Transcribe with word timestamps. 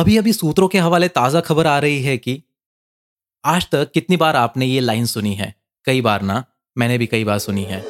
अभी 0.00 0.16
अभी 0.16 0.32
सूत्रों 0.32 0.68
के 0.68 0.78
हवाले 0.78 1.08
ताज़ा 1.08 1.40
खबर 1.40 1.66
आ 1.66 1.78
रही 1.78 2.02
है 2.02 2.18
कि 2.18 2.42
आज 3.44 3.68
तक 3.72 3.90
कितनी 3.92 4.16
बार 4.16 4.36
आपने 4.36 4.66
ये 4.66 4.80
लाइन 4.80 5.06
सुनी 5.06 5.34
है? 5.34 5.54
कई 5.84 6.00
बार 6.00 6.22
ना, 6.22 6.44
मैंने 6.78 6.98
भी 6.98 7.06
कई 7.06 7.24
बार 7.24 7.38
सुनी 7.38 7.62
है। 7.62 7.84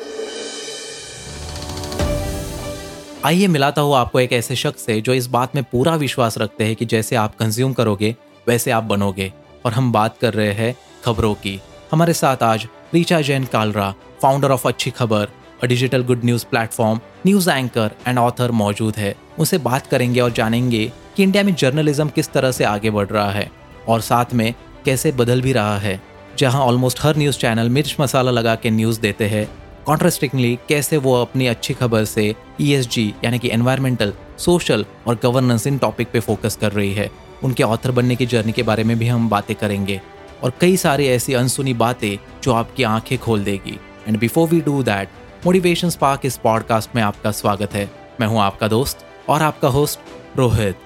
आइए 3.24 3.46
मिलाता 3.46 3.82
हुआ 3.82 4.00
आपको 4.00 4.20
एक 4.20 4.32
ऐसे 4.32 4.56
शख्स 4.56 4.82
से 4.82 5.00
जो 5.00 5.14
इस 5.14 5.26
बात 5.26 5.54
में 5.54 5.64
पूरा 5.64 5.94
विश्वास 5.94 6.38
रखते 6.38 6.64
हैं 6.64 6.76
कि 6.76 6.84
जैसे 6.84 7.16
आप 7.16 7.36
कंज्यूम 7.36 7.72
करोगे, 7.72 8.16
वैसे 8.48 8.70
आप 8.70 8.84
बनोगे। 8.84 9.32
और 9.66 9.72
हम 9.72 9.92
बात 9.92 10.18
कर 10.18 10.34
रहे 10.34 10.52
हैं 10.52 10.74
खबरों 11.04 11.34
की। 11.34 11.60
हमारे 11.92 12.12
साथ 12.12 12.42
आज 12.42 12.68
Richa 12.94 13.20
Jain 13.20 13.44
Kalra 13.44 13.94
founder 14.22 14.50
of 14.50 14.68
Achhi 14.68 14.90
Khabar 14.90 15.28
a 15.62 15.66
digital 15.66 16.02
good 16.02 16.24
news 16.24 16.46
platform 16.46 17.00
news 17.26 17.50
anchor 17.50 17.90
and 18.06 18.18
author 18.18 18.50
मौजूद 18.50 18.96
है। 18.96 19.14
उनसे 19.38 19.58
बात 19.58 19.86
करेंगे 19.86 20.20
और 20.20 20.32
जानेंगे 20.32 20.92
कि 21.16 21.22
इंडिया 21.22 21.42
में 21.44 21.54
जर्नलिज्म 21.54 22.08
किस 22.08 22.30
तरह 22.32 22.52
से 22.52 22.64
आगे 22.64 22.90
बढ़ 22.90 23.08
रहा 23.08 23.30
है 23.30 23.50
और 23.88 24.00
साथ 24.00 24.34
में 24.34 24.52
कैसे 24.84 25.12
बदल 25.12 25.42
भी 25.42 25.52
रहा 25.52 25.78
है, 25.78 26.00
जहाँ 26.38 26.60
ऑलमोस्ट 26.62 26.98
हर 27.02 27.16
न्यूज़ 27.16 27.38
चैनल 27.38 27.68
मिर्च 27.68 27.96
मसाला 28.00 28.30
लगा 28.30 28.54
के 28.54 28.70
न्यूज़ 28.70 29.00
देते 29.00 29.26
हैं। 29.26 29.48
कॉन्ट्रास्टिंगली 29.86 30.58
कैसे 30.68 30.96
वो 30.96 31.14
अपनी 31.22 31.46
अच्छी 31.46 31.74
खबर 31.74 32.04
से 32.04 32.34
ईएसजी 32.60 33.12
यानी 33.24 33.38
कि 33.38 33.50
एनवायरमेंटल 33.50 34.12
सोशल 34.38 34.84
और 35.06 35.18
गवर्नेंस 35.22 35.66
इन 35.66 35.78
टॉपिक 35.78 36.10
पे 36.12 36.20
फोकस 36.20 36.56
कर 36.56 36.72
रही 36.72 36.92
है। 36.94 37.10
उनके 37.44 37.62
ऑथर 37.62 37.90
बनने 37.90 38.16
की 38.16 38.26
जर्नी 38.26 38.52
के 38.52 38.62
बारे 38.62 38.84
में 38.84 38.98
भी 38.98 39.06
हम 39.06 39.28
बातें 39.28 39.54
करेंगे 39.56 40.00
और 40.42 40.52
कई 40.60 40.76
सारी 40.76 41.06
ऐसी 41.06 41.34
अनसुनी 41.34 41.74
बातें 41.74 42.16
जो 42.42 42.52
आपकी 42.52 42.82
आँखें 42.82 43.18
खोल 43.18 43.44
देगी। 43.44 43.78
And 44.08 44.18
before 44.18 44.48
we 44.48 44.60
do 44.60 44.82
that 44.82 45.08
motivation 45.46 45.90
spark 45.90 46.20
इस 46.24 46.36
पॉडकास्ट 46.36 46.94
में 46.94 47.02
आपका 47.02 47.30
स्वागत 47.30 47.72
है। 47.72 47.84
मैं 48.20 48.26
हूँ 48.26 48.40
आपका 48.40 48.68
दोस्त 48.68 49.04
और 49.28 49.42
आपका 49.42 49.68
host 49.68 50.00
Rohit. 50.38 50.78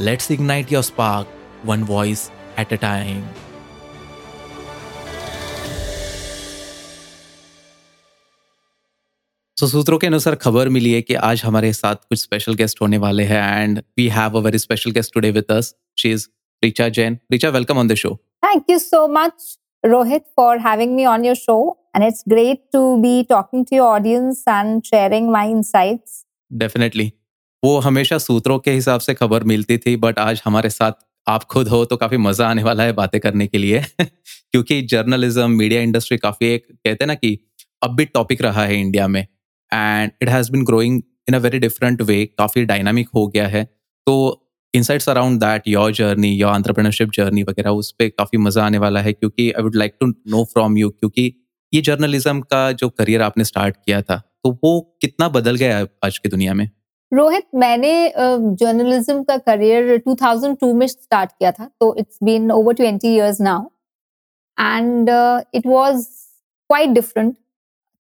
Let's 0.00 0.30
ignite 0.30 0.72
your 0.72 0.82
spark 0.82 1.28
one 1.66 1.82
voice 1.82 2.30
at 2.58 2.72
a 2.72 2.76
time 2.76 3.22
तो 9.56 9.66
सूत्रों 9.66 9.98
के 9.98 10.06
अनुसार 10.06 10.34
खबर 10.34 10.68
मिली 10.68 10.92
है 10.92 11.02
कि 11.02 11.14
आज 11.14 11.42
हमारे 11.44 11.72
साथ 11.72 11.96
कुछ 12.08 12.20
स्पेशल 12.20 12.54
गेस्ट 12.54 12.80
होने 12.80 12.98
वाले 12.98 13.24
हैं 13.24 13.62
and 13.62 13.82
we 13.98 14.08
have 14.08 14.38
a 14.38 14.40
very 14.40 14.58
special 14.58 14.90
guest 14.90 15.14
today 15.14 15.30
with 15.30 15.52
us 15.52 15.74
she 15.98 16.10
is 16.10 16.28
Richa 16.62 16.88
Jain 16.88 17.18
Richa 17.32 17.48
welcome 17.48 17.78
on 17.78 17.88
the 17.88 17.94
show 17.94 18.14
thank 18.44 18.70
you 18.70 18.78
so 18.78 19.06
much 19.08 19.58
Rohit, 19.84 20.22
for 20.36 20.58
having 20.58 20.94
me 20.94 21.04
on 21.04 21.24
your 21.24 21.34
show, 21.34 21.76
and 21.92 22.04
it's 22.04 22.22
great 22.22 22.70
to 22.72 23.00
be 23.02 23.24
talking 23.24 23.64
to 23.64 23.74
your 23.74 23.86
audience 23.86 24.42
and 24.46 24.86
sharing 24.86 25.30
my 25.32 25.48
insights. 25.48 26.24
Definitely. 26.50 27.10
वो 27.62 27.78
हमेशा 27.78 28.18
सूत्रों 28.18 28.58
के 28.58 28.70
हिसाब 28.70 29.00
से 29.00 29.14
खबर 29.14 29.44
मिलती 29.44 29.78
थी 29.78 29.96
but 29.96 30.18
आज 30.18 30.42
हमारे 30.44 30.70
साथ 30.70 30.92
आप 31.26 31.44
खुद 31.44 31.68
हो 31.68 31.84
तो 31.84 31.96
काफ़ी 31.96 32.16
मज़ा 32.16 32.48
आने 32.48 32.62
वाला 32.62 32.84
है 32.84 32.92
बातें 32.92 33.20
करने 33.20 33.46
के 33.46 33.58
लिए, 33.58 33.82
क्योंकि 34.00 34.80
जर्नलिज्म 34.82 35.50
मीडिया 35.50 35.80
इंडस्ट्री 35.82 36.18
काफ़ी 36.18 36.46
एक, 36.46 36.66
कहते 36.66 37.04
हैं 37.04 37.06
ना 37.06 37.14
कि 37.14 37.38
अब 37.82 37.96
भी 37.96 38.04
टॉपिक 38.04 38.42
रहा 38.42 38.64
है 38.64 38.80
इंडिया 38.80 39.08
में 39.08 39.20
and 39.20 40.10
it 40.22 40.28
has 40.28 40.52
been 40.52 40.64
growing 40.64 41.00
in 41.28 41.34
a 41.34 41.38
very 41.38 41.58
different 41.58 42.02
way 42.02 42.24
काफ़ी 42.38 42.64
डायनामिक 42.64 43.08
हो 43.14 43.26
गया 43.26 43.46
है 43.48 43.64
तो 44.06 44.41
insights 44.74 45.08
around 45.08 45.40
that 45.40 45.68
your 45.68 45.92
journey 45.92 46.28
your 46.30 46.54
entrepreneurship 46.54 47.10
journey 47.14 47.42
वगैरह, 47.42 47.70
उस 47.70 47.90
पर 47.92 48.08
काफ़ी 48.08 48.38
मज़ा 48.38 48.64
आने 48.64 48.78
वाला 48.78 49.00
है 49.00 49.12
क्योंकि 49.12 49.50
I 49.50 49.62
would 49.62 49.76
like 49.76 49.96
to 50.00 50.06
know 50.06 50.44
from 50.52 50.76
you 50.78 50.90
क्योंकि 50.90 51.32
ये 51.72 51.80
जर्नलिज्म 51.82 52.40
का 52.42 52.70
जो 52.72 52.88
करियर 52.90 53.22
आपने 53.22 53.44
स्टार्ट 53.44 53.76
किया 53.76 54.00
था 54.02 54.16
तो 54.16 54.50
वो 54.64 54.80
कितना 55.00 55.28
बदल 55.28 55.56
गया 55.56 55.76
है 55.78 55.86
आज 56.04 56.18
की 56.18 56.28
दुनिया 56.28 56.54
में? 56.54 56.68
रोहित, 57.12 57.44
मैंने 57.54 58.12
जर्नलिज्म 58.16 59.22
का 59.22 59.36
करियर 59.38 59.96
2002 60.08 60.72
में 60.74 60.86
स्टार्ट 60.86 61.30
किया 61.30 61.50
था 61.52 61.70
तो 61.80 61.94
it's 61.98 62.18
been 62.22 62.50
over 62.52 62.74
20 62.74 63.04
years 63.06 63.40
now 63.40 63.64
and 64.58 65.10
it 65.54 65.66
was 65.66 66.04
quite 66.70 66.90
different 66.90 67.34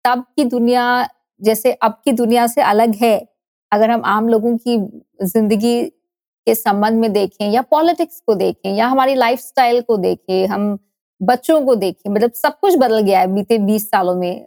तब 0.05 0.23
की 0.35 0.43
दुनिया, 0.45 1.07
जैसे 1.41 1.71
अब 1.73 2.01
की 2.05 2.11
दुनिया 2.13 2.45
से 2.47 2.61
अलग 2.63 2.95
है, 2.95 3.17
अगर 3.71 3.91
हम 3.91 4.01
आम 4.07 4.29
लोगों 4.29 4.57
की 4.57 4.77
ज़िंदगी 5.25 5.79
के 6.47 6.55
संबंध 6.55 6.99
में 6.99 7.11
देखें 7.13 7.49
या 7.49 7.61
पॉलिटिक्स 7.61 8.21
को 8.27 8.35
देखें 8.35 8.73
या 8.75 8.87
हमारी 8.87 9.15
लाइफस्टाइल 9.15 9.81
को 9.81 9.97
देखें, 9.97 10.47
हम 10.47 10.77
बच्चों 11.21 11.61
को 11.65 11.75
देखें 11.75 12.09
मतलब 12.11 12.31
सब 12.33 12.59
कुछ 12.59 12.75
बदल 12.77 12.99
गया 12.99 13.19
है 13.19 13.27
बीते 13.27 13.57
बीस 13.59 13.89
सालों 13.89 14.15
में। 14.15 14.45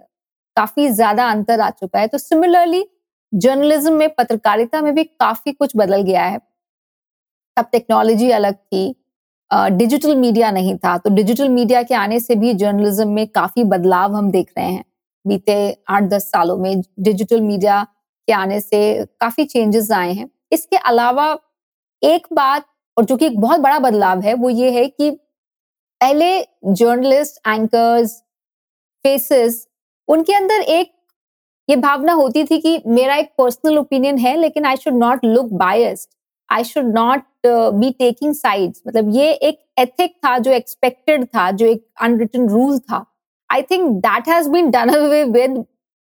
काफ़ी 0.56 0.88
ज़्यादा 0.90 1.28
अंतर 1.30 1.60
आ 1.60 1.68
चुका 1.70 1.98
है। 1.98 2.06
तो 2.06 2.18
सिमिलरली 2.18 2.84
जर्नलिज्म 3.32 3.92
में 3.92 4.08
पत्रकारिता 4.14 4.80
में 4.82 4.94
भी 4.94 5.04
काफ़ी 5.04 5.52
कुछ 5.52 5.72
बदल 5.76 6.02
गया 6.02 6.24
है। 6.24 6.38
तब 7.56 7.66
टेक्नोलॉजी 7.72 8.30
अलग 8.30 8.54
थी 8.54 8.94
डिजिटल 9.50 10.14
मीडिया 10.16 10.50
नहीं 10.50 10.76
था। 10.76 10.96
तो 10.98 11.10
डिजिटल 11.10 11.48
मीडिया 11.50 11.82
के 11.82 11.94
आने 11.94 12.20
से 12.20 12.34
भी 12.34 12.52
जर्नलिज्म 12.54 13.08
में 13.08 13.26
काफ़ी 13.30 13.64
बदलाव 13.66 14.16
हम 14.16 14.30
देख 14.30 14.52
रहे 14.58 14.66
हैं। 14.66 14.84
बीते 15.24 15.56
आठ 15.88 16.02
दस 16.04 16.24
सालों 16.24 16.56
में 16.58 16.80
डिजिटल 17.00 17.40
मीडिया 17.42 17.82
के 18.28 18.32
आने 18.32 18.60
से 18.60 19.04
काफ़ी 19.20 19.44
चेंजेस 19.46 19.90
आए 19.92 20.12
हैं। 20.12 20.28
इसके 20.52 20.76
अलावा 20.78 21.32
एक 22.02 22.26
बात 22.32 22.66
और 22.96 23.04
जो 23.04 23.16
कि 23.16 23.26
एक 23.26 23.40
बहुत 23.40 23.60
बड़ा 23.60 23.78
बदलाव 23.78 24.20
है 24.20 24.34
वो 24.34 24.50
ये 24.50 24.70
है 24.70 24.86
कि 24.88 25.10
पहले 26.00 26.30
जर्नलिस्ट 26.66 27.48
एंकर्स 27.48 28.16
फेसेस 29.04 29.66
उनके 30.08 30.34
अंदर 30.34 30.60
एक 30.60 30.92
ये 31.68 31.76
भावना 31.76 32.12
होती 32.12 32.44
थी 32.44 32.58
कि 32.60 32.80
मेरा 32.86 33.16
एक 33.16 33.30
पर्सनल 33.38 33.78
ओपिनियन 33.78 34.18
है 34.18 34.36
लेकिन 34.36 34.64
I 34.66 34.76
should 34.76 34.94
not 34.94 35.24
look 35.24 35.52
biased 35.58 36.08
I 36.48 36.64
should 36.64 36.92
not 36.94 37.22
be 37.46 37.90
taking 37.90 38.34
sides 38.34 38.82
मतलब 38.88 39.14
ये 39.14 39.32
एक 39.32 39.58
एथिक 39.78 40.14
था 40.24 40.36
जो 40.38 40.50
एक्सपेक्टेड 40.52 41.24
था 41.24 41.50
जो 41.50 41.66
एक 41.66 41.86
अनरिटन 42.02 42.48
रूल 42.48 42.78
था. 42.78 43.04
I 43.50 43.62
think 43.62 43.88
that 44.02 44.28
has 44.28 44.48
been 44.50 44.70
done 44.70 44.94
away 44.94 45.22
with 45.24 45.64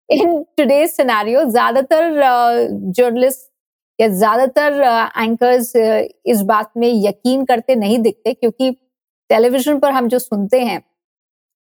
in 0.09 0.41
today's 0.57 0.89
scenario 0.91 1.43
ज़्यादातर 1.45 2.21
जर्नलिस्ट 2.97 3.39
uh, 3.39 3.46
या 3.99 4.07
ज़्यादातर 4.07 4.81
एंकर्स 5.17 5.71
इस 5.75 6.41
बात 6.45 6.71
में 6.77 6.91
यकीन 7.05 7.45
करते 7.45 7.75
नहीं 7.75 7.99
दिखते 7.99 8.33
क्योंकि 8.33 8.71
टेलीविज़न 9.29 9.79
पर 9.79 9.91
हम 9.91 10.07
जो 10.07 10.19
सुनते 10.19 10.59
हैं, 10.59 10.81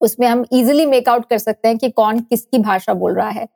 उसमें 0.01 0.27
हम 0.27 0.45
इजिली 0.53 0.85
मेकआउट 0.85 1.29
कर 1.29 1.37
सकते 1.37 1.67
हैं 1.67 1.77
कि 1.77 1.89
कौन 1.91 2.19
किसकी 2.19 2.57
भाषा 2.57 2.93
बोल 2.93 3.13
रहा 3.15 3.29
है, 3.29 3.47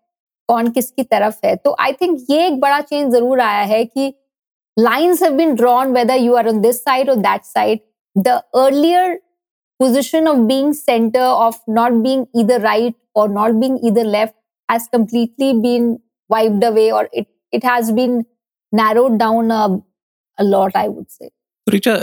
कौन 0.49 0.69
किसकी 0.71 1.03
तरफ़ 1.03 1.45
है। 1.45 1.55
तो 1.55 1.75
आई 1.79 1.93
थिंक 2.01 2.19
ये 2.29 2.45
एक 2.47 2.59
बड़ा 2.59 2.79
चेंज 2.81 3.11
ज़रूर 3.13 3.39
आया 3.41 3.61
है 3.73 3.83
कि 3.85 4.13
lines 4.77 5.23
have 5.23 5.33
been 5.37 5.55
drawn 5.55 5.93
whether 5.93 6.19
you 6.19 6.35
are 6.35 6.47
on 6.49 6.61
this 6.61 6.83
side 6.83 7.09
और 7.09 7.15
that 7.17 7.43
side 7.45 7.79
the 8.15 8.41
earlier 8.55 9.19
position 9.79 10.25
of 10.29 10.39
being 10.47 10.71
center 10.77 11.27
of 11.43 11.59
not 11.75 11.93
being 12.05 12.23
either 12.35 12.55
right 12.63 12.95
or 13.15 13.23
not 13.29 13.53
being 13.59 13.75
either 13.89 14.03
left 14.05 14.33
has 14.69 14.87
completely 14.95 15.51
been 15.65 15.85
wiped 16.29 16.65
away 16.69 16.87
or 16.91 17.03
it 17.13 17.27
it 17.53 17.67
has 17.67 17.91
been 17.99 18.17
narrowed 18.73 19.19
down 19.19 19.51
a, 19.51 19.63
a 20.37 20.43
lot 20.43 20.75
i 20.75 20.87
would 20.87 21.09
say. 21.09 21.29
तो 21.67 21.71
रिचा 21.71 21.95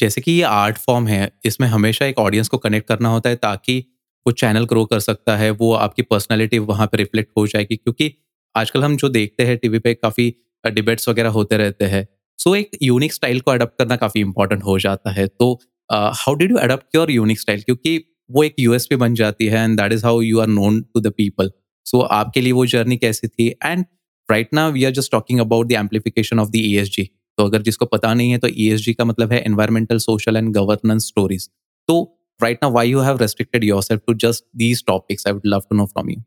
जैसे 0.00 0.20
कि 0.20 0.32
ये 0.32 0.42
art 0.42 0.78
form 0.78 1.06
है 1.06 1.30
इसमें 1.44 1.66
हमेशा 1.68 2.06
एक 2.06 2.18
audience 2.18 2.48
को 2.48 2.58
connect 2.58 2.88
करना 2.88 3.08
होता 3.08 3.30
है 3.30 3.36
ताकि 3.36 3.78
वो 4.26 4.32
चैनल 4.32 4.64
ग्रो 4.66 4.84
कर 4.84 5.00
सकता 5.00 5.36
है 5.36 5.50
वो 5.52 5.72
आपकी 5.74 6.02
पर्सनैलिटी 6.02 6.58
वहाँ 6.70 6.86
पे 6.86 6.96
रिफ्लेक्ट 6.96 7.30
हो 7.38 7.46
जाएगी 7.46 7.76
क्योंकि 7.76 8.12
आजकल 8.54 8.84
हम 8.84 8.96
जो 8.96 9.08
देखते 9.08 9.44
हैं 9.46 9.56
टीवी 9.58 9.78
पे 9.78 9.94
काफ़ी 9.94 10.34
डिबेट्स 10.64 11.08
वगैरह 11.08 11.30
होते 11.30 11.56
रहते 11.56 11.84
हैं। 11.84 12.06
सो 12.38 12.54
एक 12.56 12.70
यूनिक 12.82 13.12
स्टाइल 13.12 13.40
को 13.40 13.50
अडॉप्ट 13.50 13.78
करना 13.78 13.96
काफ़ी 13.96 14.20
इंपॉर्टेंट 14.20 14.62
हो 14.64 14.78
जाता 14.78 15.10
है। 15.10 15.26
तो 15.28 15.52
how 15.90 16.34
did 16.34 16.50
you 16.50 16.56
adopt 16.58 16.96
your 16.96 17.10
unique 17.10 17.40
style 17.40 17.62
क्योंकि 17.62 17.96
वो 18.30 18.42
एक 18.44 18.54
यूएसपी 18.60 18.96
बन 18.96 19.14
जाती 19.14 19.46
है 19.46 19.62
and 19.64 19.80
that 19.80 19.92
is 19.92 20.04
how 20.06 20.20
you 20.20 20.40
are 20.40 20.46
known 20.46 20.80
to 20.94 21.00
the 21.00 21.12
people 21.16 21.50
so 21.86 22.00
आपके 22.00 22.40
लिए 22.40 22.52
वो 22.52 22.66
जर्नी 22.66 22.96
कैसी 22.96 23.28
थी? 23.28 23.48
And 23.64 23.84
right 24.30 24.54
now 24.54 24.72
we 24.72 24.84
are 24.84 24.90
just 24.90 25.12
talking 25.12 25.40
about 25.40 25.66
the 25.66 25.72
amplification 25.72 26.38
of 26.38 26.48
the 26.48 26.56
E 26.56 27.10
तो 27.38 27.44
अगर 27.44 27.62
जिसको 27.62 27.86
पता 27.86 28.14
नहीं 28.14 28.30
है 28.30 28.38
तो 28.38 28.48
ई 28.48 28.94
का 28.98 29.04
मतलब 29.04 29.32
है 29.32 29.42
environmental 29.42 29.98
social 29.98 30.36
and 30.36 30.54
governance 30.54 31.06
stories 31.06 31.48
तो 31.88 32.14
right 32.42 32.60
now, 32.62 32.68
why 32.70 32.82
you 32.84 32.98
have 32.98 33.20
restricted 33.20 33.64
yourself 33.64 34.00
to 34.08 34.14
just 34.14 34.44
these 34.54 34.82
topics? 34.82 35.24
I 35.26 35.32
would 35.32 35.46
love 35.52 35.64
to 35.68 35.76
know 35.76 35.86
from 35.86 36.10
you. 36.10 36.18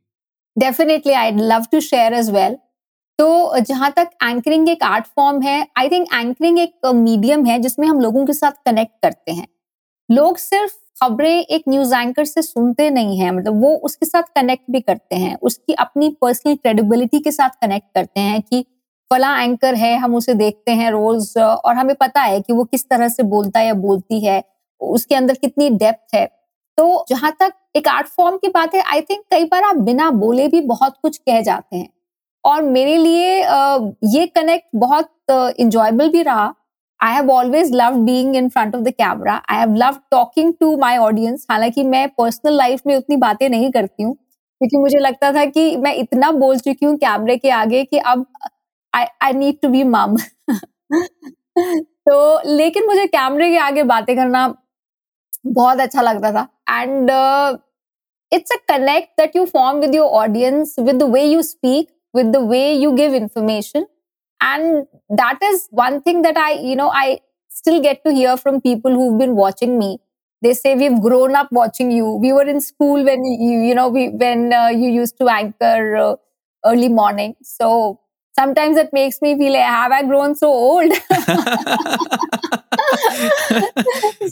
Definitely, 0.56 1.14
i'd 1.14 1.38
love 1.52 1.70
to 1.70 1.82
share 1.82 2.14
as 2.14 2.32
well. 2.38 2.58
तो 3.20 3.60
जहाँ 3.60 3.92
तक 3.98 4.10
एंकरिंग 4.24 4.70
एक 4.70 4.84
art 4.84 5.06
form 5.06 5.42
है 5.42 5.56
I 5.78 5.90
think 5.90 6.08
anchoring 6.14 6.60
एक 6.60 6.92
medium 6.96 7.46
है 7.46 7.58
जिसमें 7.60 7.88
हम 7.88 8.00
लोगों 8.00 8.26
के 8.26 8.34
साथ 8.34 8.52
कनेक्ट 8.66 8.94
करते 9.02 9.32
हैं। 9.32 9.48
लोग 10.10 10.38
सिर्फ़ 10.38 10.74
खबरें 11.02 11.30
एक 11.32 11.64
न्यूज़ 11.70 11.94
एंकर 11.96 12.26
से 12.26 12.42
सुनते 12.42 12.90
नहीं 12.90 13.18
है 13.20 13.32
मतलब 13.32 13.62
वो 13.62 13.70
उसके 13.86 14.06
साथ 14.06 14.24
कनेक्ट 14.36 14.64
भी 14.72 14.80
करते 14.82 15.16
हैं, 15.16 15.38
उसकी 15.38 15.74
अपनी 15.76 16.10
पर्सनल 16.22 16.56
क्रेडिबिलिटी 16.56 17.20
के 17.20 17.32
साथ 17.32 17.50
कनेक्ट 17.62 17.88
करते 17.96 18.20
हैं 18.20 18.42
कि 18.44 18.66
फला 19.12 19.36
एंकर 19.42 19.76
है, 19.76 19.96
हम 19.98 20.16
उसे 20.16 20.34
देखते 20.34 20.72
हैं 20.72 20.92
रोज, 20.92 21.34
और 21.38 21.76
हमें 21.76 21.96
पता 21.96 22.22
है 22.22 22.40
कि 22.42 22.54
वो 22.54 22.64
किस 22.66 22.88
तरह 22.90 23.08
से 23.10 23.24
बोलता 23.26 23.60
है 23.60 23.66
या 23.68 23.74
बोलती 23.76 24.20
है, 24.26 24.44
उसके 24.82 25.16
अंदर 25.16 25.34
कितनी 25.36 25.70
डेप्थ 25.72 26.16
है। 26.16 26.26
तो 26.78 27.06
जहाँ 27.10 27.32
तक 27.40 27.54
एक 27.76 27.88
आर्ट 27.88 28.08
फॉर्म 28.10 28.38
की 28.38 28.48
बात 28.50 28.76
है 28.76 28.82
आई 28.84 29.02
थिंक 29.02 29.24
कई 29.32 29.46
बार 29.46 29.64
आप 29.64 29.76
बिना 29.80 30.10
बोले 30.12 30.48
भी 30.48 30.62
बहुत 30.64 30.98
कुछ 31.02 31.18
कह 31.20 31.42
जाते 31.42 31.78
हैं। 31.78 31.90
और 32.44 32.62
मेरे 32.64 32.96
लिए 32.98 33.36
ये 34.12 34.26
कनेक्ट 34.28 34.68
बहुत 34.76 35.12
इंजॉयबल 35.60 36.10
भी 36.10 36.22
रहा 36.24 36.54
I 37.04 37.14
have 37.14 37.30
always 37.32 37.72
love 37.76 37.96
being 38.06 38.36
in 38.36 38.50
front 38.50 38.76
of 38.76 38.82
the 38.84 38.90
camera 38.94 39.42
I 39.50 39.58
have 39.60 39.76
love 39.76 39.98
talking 40.12 40.54
to 40.60 40.76
my 40.78 40.98
audience 40.98 41.46
हालाँकि 41.52 41.84
मैं 41.84 42.08
पर्सनल 42.18 42.58
लाइफ 42.58 42.82
में 42.88 42.96
उतनी 42.96 43.16
बातें 43.18 43.48
नहीं 43.50 43.72
करती 43.72 44.04
हूँ, 44.04 44.14
क्योंकि 44.14 44.78
मुझे 44.78 45.00
लगता 45.00 45.32
था 45.34 45.46
कि 45.46 45.76
मैं 45.78 45.94
इतना 45.96 46.32
बोल 46.32 46.58
चुकी 46.60 46.86
हूँ 46.86 46.96
कैमरे 46.98 47.38
के 47.38 47.50
आगे 47.50 47.84
कि 47.84 47.98
अब 47.98 48.26
I 48.94 49.06
I 49.24 49.34
need 49.34 49.60
to 49.62 49.70
be 49.70 49.84
mom 49.84 50.16
तो 52.10 52.56
लेकिन 52.56 52.86
मुझे 52.88 53.06
कैमरे 53.08 53.50
के 53.50 53.58
आगे 53.60 53.84
बातें 53.90 54.16
करना 54.16 54.48
बहुत 55.46 55.80
अच्छा 55.80 56.02
लगता 56.02 56.32
था। 56.32 56.48
And 56.72 57.10
it's 58.32 58.52
a 58.54 58.58
connect 58.72 59.10
that 59.20 59.34
you 59.38 59.46
form 59.48 59.80
with 59.84 59.96
your 59.96 60.10
audience, 60.18 60.70
with 60.88 61.00
the 61.00 61.08
way 61.16 61.24
you 61.26 61.42
speak, 61.48 61.88
with 62.14 62.32
the 62.36 62.42
way 62.52 62.66
you 62.84 62.92
give 63.00 63.18
information. 63.20 63.86
and 64.41 64.87
that 65.09 65.39
is 65.43 65.69
one 65.71 66.01
thing 66.03 66.23
that 66.23 66.37
i 66.37 66.53
you 66.53 66.77
know 66.77 66.91
i 66.91 67.19
still 67.49 67.81
get 67.81 68.03
to 68.05 68.13
hear 68.13 68.37
from 68.37 68.61
people 68.61 68.93
who've 68.93 69.19
been 69.19 69.35
watching 69.35 69.79
me 69.79 69.99
they 70.43 70.53
say 70.55 70.75
we've 70.75 71.01
grown 71.01 71.35
up 71.35 71.49
watching 71.51 71.91
you 71.91 72.07
we 72.25 72.33
were 72.33 72.47
in 72.55 72.61
school 72.61 73.05
when 73.05 73.25
you 73.25 73.61
you 73.61 73.75
know 73.75 73.89
we 73.89 74.09
when 74.11 74.53
uh, 74.53 74.69
you 74.69 74.91
used 74.91 75.17
to 75.19 75.29
anchor 75.29 75.97
uh, 75.97 76.17
early 76.65 76.89
morning 76.89 77.35
so 77.43 78.01
sometimes 78.39 78.77
it 78.77 78.93
makes 78.93 79.23
me 79.23 79.37
feel 79.39 79.53
like 79.53 79.63
have 79.63 79.93
i 79.93 80.03
grown 80.03 80.35
so 80.35 80.49
old 80.49 80.93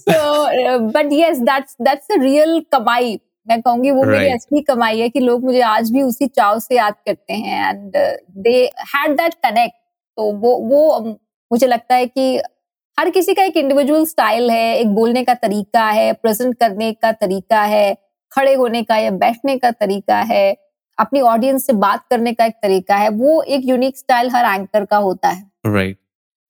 so 0.06 0.18
uh, 0.68 0.78
but 0.96 1.10
yes 1.10 1.40
that's 1.44 1.76
that's 1.78 2.06
the 2.08 2.18
real 2.20 2.60
kamai 2.72 3.20
मैं 3.48 3.60
कहूंगी 3.62 3.90
वो 3.90 4.02
right. 4.02 4.18
मेरी 4.18 4.32
असली 4.32 4.60
कमाई 4.68 5.00
है 5.00 5.08
कि 5.08 5.20
लोग 5.20 5.42
मुझे 5.44 5.60
आज 5.70 5.90
भी 5.92 6.02
उसी 6.02 6.26
चाव 6.26 6.58
से 6.58 6.76
याद 6.76 6.94
करते 7.06 7.32
हैं 7.32 7.68
and 7.68 7.96
they 8.44 8.54
had 8.92 9.16
that 9.16 9.34
connect 9.34 9.74
तो 10.19 10.31
वो 10.33 10.55
वो 10.59 11.19
मुझे 11.51 11.67
लगता 11.67 11.95
है 11.95 12.05
कि 12.07 12.37
हर 12.97 13.09
किसी 13.09 13.33
का 13.33 13.43
एक 13.43 13.57
इंडिविजुअल 13.57 14.05
स्टाइल 14.05 14.49
है, 14.51 14.77
एक 14.77 14.87
बोलने 14.87 15.23
का 15.23 15.33
तरीका 15.33 15.83
है 15.83 16.11
प्रेजेंट 16.13 16.55
करने 16.55 16.91
का 16.93 17.11
तरीका 17.11 17.61
है, 17.63 17.97
खड़े 18.31 18.53
होने 18.53 18.83
का 18.83 18.97
या 18.97 19.11
बैठने 19.11 19.57
का 19.57 19.71
तरीका 19.71 20.17
है, 20.17 20.57
अपनी 20.97 21.21
ऑडियंस 21.21 21.65
से 21.65 21.73
बात 21.73 22.03
करने 22.09 22.33
का 22.33 22.45
एक 22.45 22.53
तरीका 22.63 22.95
है, 22.95 23.09
वो 23.09 23.41
एक 23.41 23.61
यूनिक 23.65 23.97
स्टाइल 23.97 24.29
हर 24.29 24.53
एंकर 24.53 24.85
का 24.85 24.97
होता 24.97 25.29
है। 25.29 25.51
Right 25.65 25.97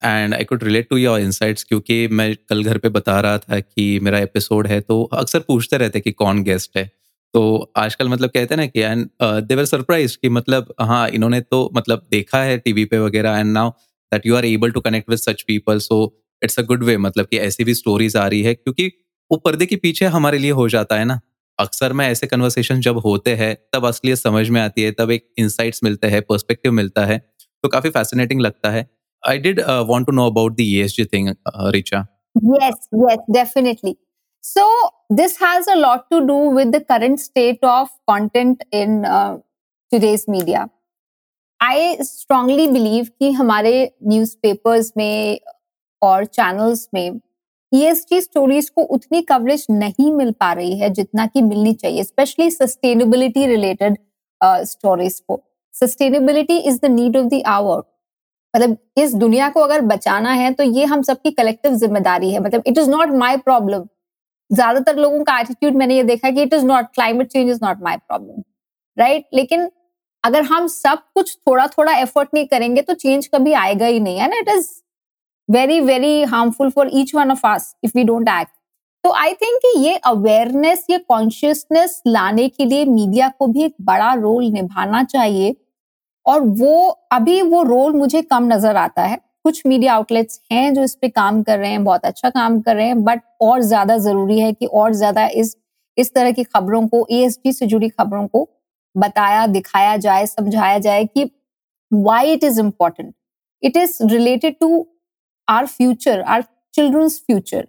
and 0.02 0.34
I 0.34 0.44
could 0.44 0.64
relate 0.64 0.88
to 0.90 0.96
your 0.96 1.20
insights 1.20 1.64
क्योंकि 1.64 2.08
मैं 2.08 2.34
कल 2.48 2.64
घर 2.64 2.78
पे 2.78 2.88
बता 2.88 3.20
रहा 3.20 3.38
था 3.38 3.60
कि 3.60 3.98
मेरा 4.02 4.18
एपिसोड 4.18 4.66
है 4.66 4.80
तो 4.80 5.02
अक्सर 5.12 5.38
पूछते 5.38 5.76
रहते 5.76 6.00
कि 6.00 6.12
कौन 6.12 6.42
गेस्ट 6.42 6.76
है। 6.76 6.90
तो 7.34 7.72
आजकल 7.76 8.08
मतलब 8.08 8.30
कहते 8.30 8.54
हैं 8.54 8.60
ना 8.60 8.66
कि 8.66 8.80
एंड 8.80 9.08
दे 9.22 9.54
वर 9.54 9.64
सरप्राइज़ 9.64 10.16
कि 10.22 10.28
मतलब 10.28 10.74
हाँ 10.80 11.08
इन्होंने 11.08 11.40
तो 11.40 11.68
मतलब 11.74 12.06
देखा 12.10 12.42
है 12.42 12.58
टीवी 12.58 12.84
पे 12.84 12.98
वगैरह 12.98 13.38
and 13.38 13.52
now 13.52 13.70
that 14.12 14.26
you 14.26 14.36
are 14.36 14.44
able 14.44 14.70
to 14.70 14.80
connect 14.80 15.10
with 15.10 15.18
such 15.18 15.42
people 15.42 15.78
so 15.78 15.98
it's 16.42 16.58
a 16.58 16.62
good 16.62 16.84
way 16.84 16.96
मतलब 16.98 17.26
कि 17.26 17.38
ऐसी 17.38 17.64
भी 17.64 17.74
स्टोरीज 17.74 18.16
आ 18.16 18.26
रही 18.26 18.42
है, 18.42 18.54
क्योंकि 18.54 18.86
वो 19.30 19.36
पर्दे 19.38 19.66
के 19.66 19.76
पीछे 19.76 20.06
हमारे 20.08 20.38
लिए 20.38 20.50
हो 20.52 20.68
जाता 20.68 20.96
है 20.98 21.04
ना। 21.04 21.20
अक्सर 21.58 21.92
में 21.92 22.06
ऐसे 22.06 22.26
कन्वर्सेशन 22.26 22.80
जब 22.80 22.98
होते 22.98 23.34
हैं, 23.36 23.54
तब 23.72 23.86
असलियत 23.86 24.18
समझ 24.18 24.48
में 24.48 24.60
आती 24.60 24.82
है, 24.82 24.90
तब 24.92 25.10
एक 25.10 25.26
इंसाइट्स 25.38 25.80
मिलते 25.84 26.06
हैं 26.06 26.22
पर्सपेक्टिव 26.22 26.72
मिलता 26.72 27.04
है 27.06 27.18
तो 27.64 27.68
काफ़ी 27.68 27.90
फैसिनेटिंग 27.90 28.40
लगता 28.40 28.70
है। 28.70 28.88
I 29.22 29.38
did 29.38 29.60
want 29.88 30.06
to 30.06 30.12
know 30.12 30.26
about 30.30 30.56
the 30.56 30.60
ESG 30.60 31.04
thing 31.06 31.28
Richa 31.74 32.06
yes 32.50 32.76
yes, 32.98 33.22
definitely. 33.34 33.92
So 34.42 34.66
this 35.10 35.36
has 35.38 35.66
a 35.66 35.76
lot 35.76 36.10
to 36.10 36.26
do 36.26 36.34
with 36.34 36.72
the 36.72 36.80
current 36.80 37.20
state 37.20 37.58
of 37.62 37.88
content 38.08 38.62
in 38.72 39.04
uh, 39.04 39.38
today's 39.92 40.26
media. 40.26 40.68
I 41.60 41.98
strongly 42.02 42.68
believe 42.68 43.08
कि 43.18 43.30
हमारे 43.32 43.72
newspapers 44.08 44.92
में 44.96 45.40
और 46.02 46.24
channels 46.24 46.88
में 46.94 47.20
ESG 47.72 48.20
stories 48.20 48.68
को 48.70 48.82
उतनी 48.94 49.20
coverage 49.22 49.66
नहीं 49.70 50.12
मिल 50.12 50.30
पा 50.40 50.52
रही 50.52 50.78
है 50.78 50.88
जितना 50.90 51.26
कि 51.26 51.42
मिलनी 51.42 51.74
चाहिए 51.74 52.04
स्पेशली 52.04 52.50
सस्टेनेबिलिटी 52.50 53.46
रिलेटेड 53.46 53.98
स्टोरीज 54.40 55.18
को। 55.28 55.42
Sustainability 55.74 56.58
is 56.58 56.80
the 56.82 56.90
need 56.90 57.16
of 57.16 57.26
the 57.26 57.42
hour 57.46 57.82
मतलब 58.54 58.76
इस 58.98 59.14
दुनिया 59.14 59.48
को 59.48 59.60
अगर 59.60 59.80
बचाना 59.92 60.32
है 60.32 60.52
तो 60.52 60.62
ये 60.64 60.84
हम 60.84 61.02
सबकी 61.02 61.30
कलेक्टिव 61.30 61.74
ज़िम्मेदारी 61.74 62.30
है। 62.32 62.40
मतलब 62.40 62.62
it 62.66 62.78
is 62.78 62.90
not 62.90 63.10
my 63.18 63.36
problem 63.36 63.86
ज़्यादातर 64.50 64.96
लोगों 64.96 65.22
का 65.24 65.38
एटीट्यूड 65.40 65.74
मैंने 65.74 65.96
ये 65.96 66.02
देखा 66.04 66.30
कि 66.30 66.42
it 66.42 66.54
is 66.54 66.64
not 66.66 66.86
climate 66.94 67.28
change 67.28 67.50
is 67.50 67.58
not 67.62 67.82
my 67.82 67.96
problem 67.96 68.42
right 68.96 69.26
लेकिन 69.34 69.70
अगर 70.24 70.42
हम 70.42 70.66
सब 70.66 71.02
कुछ 71.14 71.36
थोड़ा 71.48 71.66
थोड़ा 71.66 71.92
एफर्ट 71.92 72.28
नहीं 72.34 72.46
करेंगे 72.46 72.82
तो 72.82 72.94
चेंज 72.94 73.26
कभी 73.34 73.52
आएगा 73.52 73.86
ही 73.86 74.00
नहीं, 74.00 74.18
है 74.18 74.28
ना? 74.28 74.36
It 74.36 74.48
is 74.48 74.68
very 75.48 75.80
very 75.80 76.22
harmful 76.24 76.70
for 76.70 76.90
each 76.92 77.14
one 77.14 77.30
of 77.30 77.46
us 77.46 77.74
if 77.84 77.92
we 77.96 78.04
don't 78.04 78.28
act 78.30 78.52
तो 79.04 79.10
आई 79.12 79.32
थिंक 79.34 79.60
ये 79.76 79.94
अवेयरनेस 79.96 80.84
ये 80.90 80.98
कॉन्शियसनेस 80.98 82.00
लाने 82.06 82.48
के 82.48 82.64
लिए 82.64 82.84
मीडिया 82.84 83.28
को 83.38 83.46
भी 83.46 83.64
एक 83.64 83.74
बड़ा 83.82 84.12
रोल 84.14 84.44
निभाना 84.52 85.02
चाहिए 85.04 85.54
और 86.26 86.40
वो, 86.40 86.88
अभी 87.12 87.40
वो 87.42 87.62
रोल 87.62 87.92
मुझे 87.92 88.22
कम 88.22 88.52
नज़र 88.52 88.76
आता 88.76 89.02
है। 89.02 89.18
कुछ 89.44 89.62
मीडिया 89.66 89.94
आउटलेट्स 89.94 90.40
हैं 90.52 90.72
जो 90.74 90.82
इस 90.82 90.94
पे 90.94 91.08
काम 91.08 91.42
कर 91.42 91.58
रहे 91.58 91.70
हैं, 91.70 91.82
बहुत 91.84 92.04
अच्छा 92.04 92.30
काम 92.30 92.60
कर 92.60 92.76
रहे 92.76 92.86
हैं 92.86 93.02
बट 93.04 93.20
और 93.40 93.60
ज़्यादा 93.62 93.96
ज़रूरी 93.98 94.38
है 94.40 94.52
कि 94.52 94.66
और 94.66 94.92
ज़्यादा 94.94 95.26
इस 95.34 95.56
इस 95.96 96.12
तरह 96.14 96.32
की 96.32 96.44
खबरों 96.44 96.86
को 96.88 97.06
ए 97.10 97.28
से 97.30 97.66
जुड़ी 97.66 97.88
खबरों 97.88 98.26
को 98.28 98.48
बताया, 98.94 99.46
दिखाया 99.46 99.96
जाए, 99.96 100.26
समझाया 100.26 100.78
जाए 100.78 101.04
कि 101.06 101.30
why 101.90 102.32
it 102.32 102.44
is 102.44 102.60
important 102.60 103.14
it 103.62 103.76
is 103.76 103.96
related 104.04 104.56
to 104.60 104.86
our 105.48 105.66
future 105.66 106.20
our 106.22 106.44
children's 106.74 107.18
future 107.26 107.66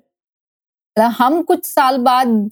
हम 0.97 1.41
कुछ 1.43 1.65
साल 1.65 1.97
बाद 1.99 2.51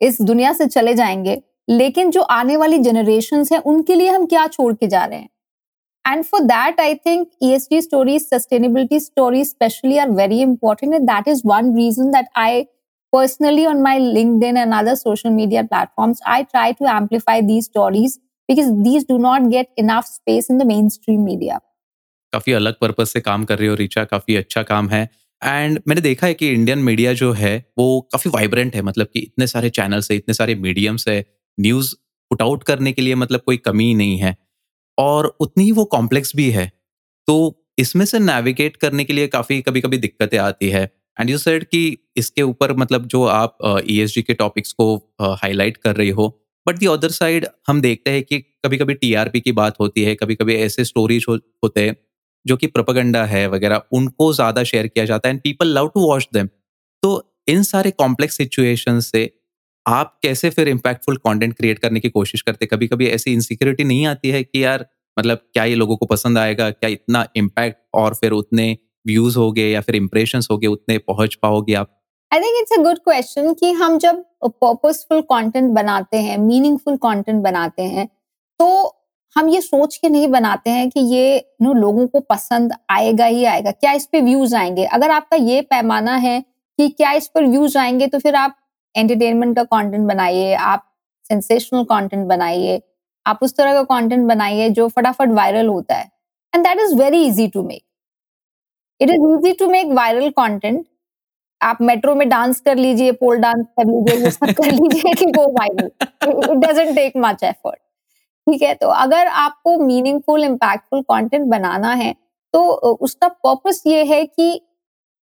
इस 0.00 0.20
दुनिया 0.22 0.52
से 0.52 0.66
चले 0.66 0.94
जाएँगे, 0.94 1.42
लेकिन 1.68 2.10
जो 2.10 2.22
आने 2.22 2.56
वाली 2.56 2.78
जनरेशन 2.78 3.44
है, 3.52 3.58
उनके 3.58 3.94
लिए 3.94 4.08
हम 4.10 4.26
क्या 4.26 4.46
छोड़ 4.48 4.72
के 4.74 4.86
जा 4.86 5.04
रहे 5.04 5.18
हैं? 5.18 5.28
And 6.06 6.24
for 6.24 6.40
that 6.44 6.80
I 6.80 6.94
think 6.94 7.28
ESG 7.44 7.80
stories, 7.84 8.24
sustainability 8.28 9.00
stories, 9.02 9.50
especially, 9.52 9.98
are 10.04 10.12
very 10.20 10.40
important. 10.42 10.96
And 10.98 11.08
that 11.08 11.30
is 11.34 11.42
one 11.50 11.72
reason 11.78 12.10
that 12.16 12.30
I 12.44 12.66
personally, 13.12 13.66
on 13.66 13.82
my 13.82 13.94
LinkedIn 13.98 14.60
and 14.62 14.74
other 14.74 14.94
social 14.96 15.34
media 15.34 15.64
platforms, 15.64 16.22
I 16.26 16.38
try 16.44 16.66
to 16.80 16.88
amplify 16.94 17.36
these 17.50 17.66
stories 17.66 18.18
because 18.48 18.72
these 18.88 19.04
do 19.12 19.18
not 19.18 19.50
get 19.50 19.84
enough 19.84 20.08
space 20.08 20.50
in 20.54 20.58
the 20.58 20.68
mainstream 20.72 21.24
media. 21.30 21.60
काफ़ी 22.32 22.52
अलग 22.52 22.78
purpose 22.80 23.06
से 23.06 23.20
काम 23.20 23.44
कर 23.44 23.58
रही 23.58 23.68
हो 23.68 23.74
रीचा 23.74 24.04
काफ़ी 24.04 24.36
अच्छा 24.36 24.62
काम 24.70 24.88
है 24.88 25.02
एंड 25.42 25.80
मैंने 25.88 26.00
देखा 26.00 26.26
है 26.26 26.34
कि 26.34 26.48
इंडियन 26.52 26.78
मीडिया 26.88 27.12
जो 27.20 27.32
है 27.32 27.52
वो 27.78 27.86
काफ़ी 28.12 28.30
वाइब्रेंट 28.34 28.74
है 28.76 28.82
मतलब 28.82 29.06
कि 29.12 29.20
इतने 29.20 29.46
सारे 29.46 29.70
चैनल्स 29.76 30.10
है 30.10 30.16
इतने 30.16 30.34
सारे 30.34 30.54
मीडियम्स 30.64 31.08
है 31.08 31.24
न्यूज़ 31.58 31.94
पुट 32.30 32.42
आउट 32.42 32.62
करने 32.70 32.92
के 32.92 33.02
लिए 33.02 33.14
मतलब 33.14 33.40
कोई 33.46 33.56
कमी 33.66 33.92
नहीं 33.94 34.16
है 34.18 34.36
और 34.98 35.26
उतनी 35.40 35.64
ही 35.64 35.72
वो 35.72 35.84
कॉम्प्लेक्स 35.86 36.36
भी 36.36 36.50
है। 36.50 36.70
तो 37.28 37.36
इसमें 37.78 38.04
से 38.06 38.18
नेविगेट 38.18 38.76
करने 38.76 39.04
के 39.04 39.12
लिए 39.12 39.26
काफ़ी 39.28 39.60
कभी 39.62 39.80
कभी 39.80 39.98
दिक्कतें 39.98 40.38
आती 40.38 40.68
है। 40.70 40.84
एंड 41.20 41.30
यू 41.30 41.38
सेड 41.38 41.64
कि 41.64 41.98
इसके 42.16 42.42
ऊपर 42.42 42.72
मतलब 42.76 43.06
जो 43.06 43.24
आप 43.24 43.58
ई 43.88 44.06
uh, 44.06 44.22
के 44.22 44.34
टॉपिक्स 44.34 44.72
को 44.72 44.96
हाईलाइट 45.20 45.76
uh, 45.76 45.82
कर 45.82 45.96
रही 45.96 46.10
हो 46.10 46.28
बट 46.66 46.78
दी 46.78 46.86
अदर 46.86 47.10
साइड 47.10 47.46
हम 47.68 47.80
देखते 47.80 48.10
हैं 48.10 48.22
कि 48.22 48.38
कभी 48.64 48.76
कभी 48.78 48.94
टीआरपी 48.94 49.40
की 49.40 49.52
बात 49.52 49.80
होती 49.80 50.04
है 50.04 50.14
कभी 50.14 50.34
कभी 50.34 50.54
ऐसे 50.56 50.84
स्टोरीज 50.84 51.24
हो, 51.28 51.34
होते 51.34 51.86
हैं 51.86 51.96
जो 52.46 52.56
कि 52.56 52.66
प्रोपागंडा 52.66 53.24
है 53.24 53.46
वगैरह 53.48 53.82
उनको 53.92 54.32
ज़्यादा 54.32 54.64
शेयर 54.64 54.86
किया 54.86 55.04
जाता 55.04 55.28
है 55.28 55.34
and 55.34 55.42
people 55.42 55.68
love 55.68 55.88
to 55.88 56.06
watch 56.08 56.28
them 56.32 56.48
तो 57.02 57.10
इन 57.48 57.62
सारे 57.62 57.90
कॉम्प्लेक्स 57.90 58.36
सिचुएशन 58.36 59.00
से 59.00 59.30
आप 59.86 60.18
कैसे 60.22 60.50
फिर 60.50 60.68
इम्पैक्टफुल 60.68 61.16
कंटेंट 61.16 61.54
क्रिएट 61.54 61.78
करने 61.78 62.00
की 62.00 62.08
कोशिश 62.10 62.42
करते? 62.42 62.66
कभी 62.66 62.86
कभी 62.88 63.08
ऐसी 63.08 63.32
इनसिक्योरिटी 63.32 63.84
नहीं 63.84 64.06
आती 64.06 64.30
है 64.30 64.42
कि 64.44 64.64
यार 64.64 64.86
मतलब 65.16 65.38
क्या 65.52 65.64
ये 65.64 65.74
लोगों 65.74 65.96
को 65.96 66.06
पसंद 66.06 66.38
आएगा? 66.38 66.70
क्या 66.70 66.90
इतना 66.90 67.26
इम्पैक्ट 67.36 67.78
और 67.94 68.14
फिर 68.14 68.32
उतने 68.32 68.76
व्यूज़ 69.06 69.38
हो 69.38 69.50
गए 69.52 69.70
या 69.70 69.80
फिर 69.80 69.96
इम्प्रेशन 69.96 70.40
हो 70.50 70.58
गए 70.58 70.66
उतने 70.66 70.98
पहुँच 70.98 71.34
पाओगे 71.34 71.74
आप? 71.74 71.90
I 72.32 72.40
think 72.40 72.58
it's 72.60 72.78
a 72.78 72.82
good 72.82 72.98
question 72.98 73.52
कि 73.54 73.72
हम 73.72 73.98
जब 73.98 74.24
पर्पसफुल 74.44 75.20
कंटेंट 75.22 75.70
बनाते 75.72 76.16
हैं 76.16 76.38
मीनिंगफुल 76.38 76.96
कंटेंट 76.96 77.42
बनाते 77.42 77.82
हैं 77.82 78.08
तो 78.60 78.66
हम 79.36 79.48
ये 79.48 79.60
सोच 79.60 79.96
के 79.96 80.08
नहीं 80.08 80.28
बनाते 80.28 80.70
हैं 80.70 80.88
कि 80.90 81.00
ये, 81.00 81.38
नो, 81.62 81.72
लोगों 81.74 82.06
को 82.06 82.20
पसंद 82.20 82.72
आएगा 82.90 83.24
ही 83.26 83.44
आएगा। 83.44 83.70
क्या 83.70 83.92
इस 83.92 84.06
पे 84.06 84.20
व्यूज़ 84.20 84.54
आएँगे? 84.56 84.84
अगर 84.86 85.10
आपका 85.10 85.36
ये 85.36 85.60
पैमाना 85.62 86.14
है 86.16 86.40
कि 86.78 86.88
क्या 86.88 87.12
इस 87.12 87.26
पर 87.34 87.46
व्यूज़ 87.46 87.78
आएँगे 87.78 88.06
तो 88.06 88.18
फिर 88.18 88.34
आप 88.34 88.56
एंटरटेनमेंट 88.94 89.56
का 89.56 89.62
कंटेंट 89.66 90.06
बनाइए, 90.08 90.54
आप 90.54 90.90
सेंसेशनल 91.30 91.84
कंटेंट 91.84 92.26
बनाइए, 92.28 92.80
आप 93.26 93.38
उस 93.42 93.56
तरह 93.56 93.72
का 93.74 93.82
कंटेंट 93.84 94.26
बनाइए 94.28 94.68
जो 94.70 94.88
फटाफट 94.88 95.28
वायरल 95.32 95.66
होता 95.68 95.94
है। 95.94 96.10
And 96.52 96.64
that 96.64 96.78
is 96.80 96.94
very 96.96 97.24
easy 97.26 97.46
to 97.48 97.62
make 97.62 97.82
it 99.00 99.10
is 99.10 99.22
easy 99.28 99.52
to 99.54 99.68
make 99.68 99.92
viral 99.92 100.30
content 100.32 100.84
आप 101.60 101.78
मेट्रो 101.82 102.14
में 102.14 102.28
डांस 102.28 102.60
कर 102.60 102.76
लीजिए 102.76 103.12
पोल 103.14 103.38
डांस 103.38 103.64
कर 103.78 103.86
लीजिए 103.86 104.30
सब 104.30 104.52
कर 104.54 104.70
लीजिए 104.72 105.12
कि 105.14 105.26
वो 105.28 105.46
viral 105.52 105.86
it 105.86 106.58
doesn't 106.64 106.94
take 106.96 107.12
much 107.16 107.42
effort 107.44 107.78
ठीक 108.46 108.62
है? 108.62 108.74
तो 108.74 108.88
अगर 108.88 109.26
आपको 109.26 109.78
मीनिंगफुल 109.78 110.44
इम्पैक्टफुल 110.44 111.02
कंटेंट 111.02 111.46
बनाना 111.48 111.92
है 111.94 112.12
तो 112.54 112.62
उसका 113.06 113.28
पर्पस 113.28 113.82
ये 113.86 114.04
है 114.04 114.24
कि 114.26 114.60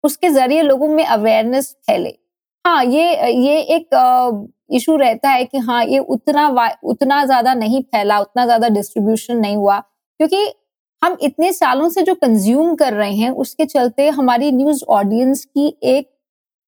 उसके 0.04 0.28
ज़रिए 0.30 0.62
लोगों 0.62 0.88
में 0.88 1.04
अवेयरनेस 1.06 1.70
फैले। 1.86 2.16
हाँ 2.64 2.84
ये 2.84 3.32
ये 3.32 3.60
एक 3.76 4.48
इशू 4.70 4.96
रहता 4.96 5.28
है 5.28 5.44
कि 5.44 5.58
हाँ 5.58 5.84
ये 5.84 5.98
उतना 5.98 6.46
उतना 6.84 7.24
ज़्यादा 7.24 7.54
नहीं 7.54 7.82
फैला, 7.82 8.18
उतना 8.20 8.44
ज़्यादा 8.44 8.68
डिस्ट्रीब्यूशन 8.68 9.36
नहीं 9.36 9.56
हुआ। 9.56 9.78
क्योंकि 10.20 10.52
हम 11.02 11.16
इतने 11.22 11.52
सालों 11.52 11.88
से 11.88 12.02
जो 12.02 12.14
कंज्यूम 12.14 12.74
कर 12.74 12.92
रहे 12.92 13.14
हैं, 13.14 13.30
उसके 13.30 13.64
चलते 13.64 14.08
हमारी 14.10 14.50
न्यूज़ 14.52 14.84
ऑडियंस 14.90 15.44
की 15.46 15.66
एक 15.84 16.08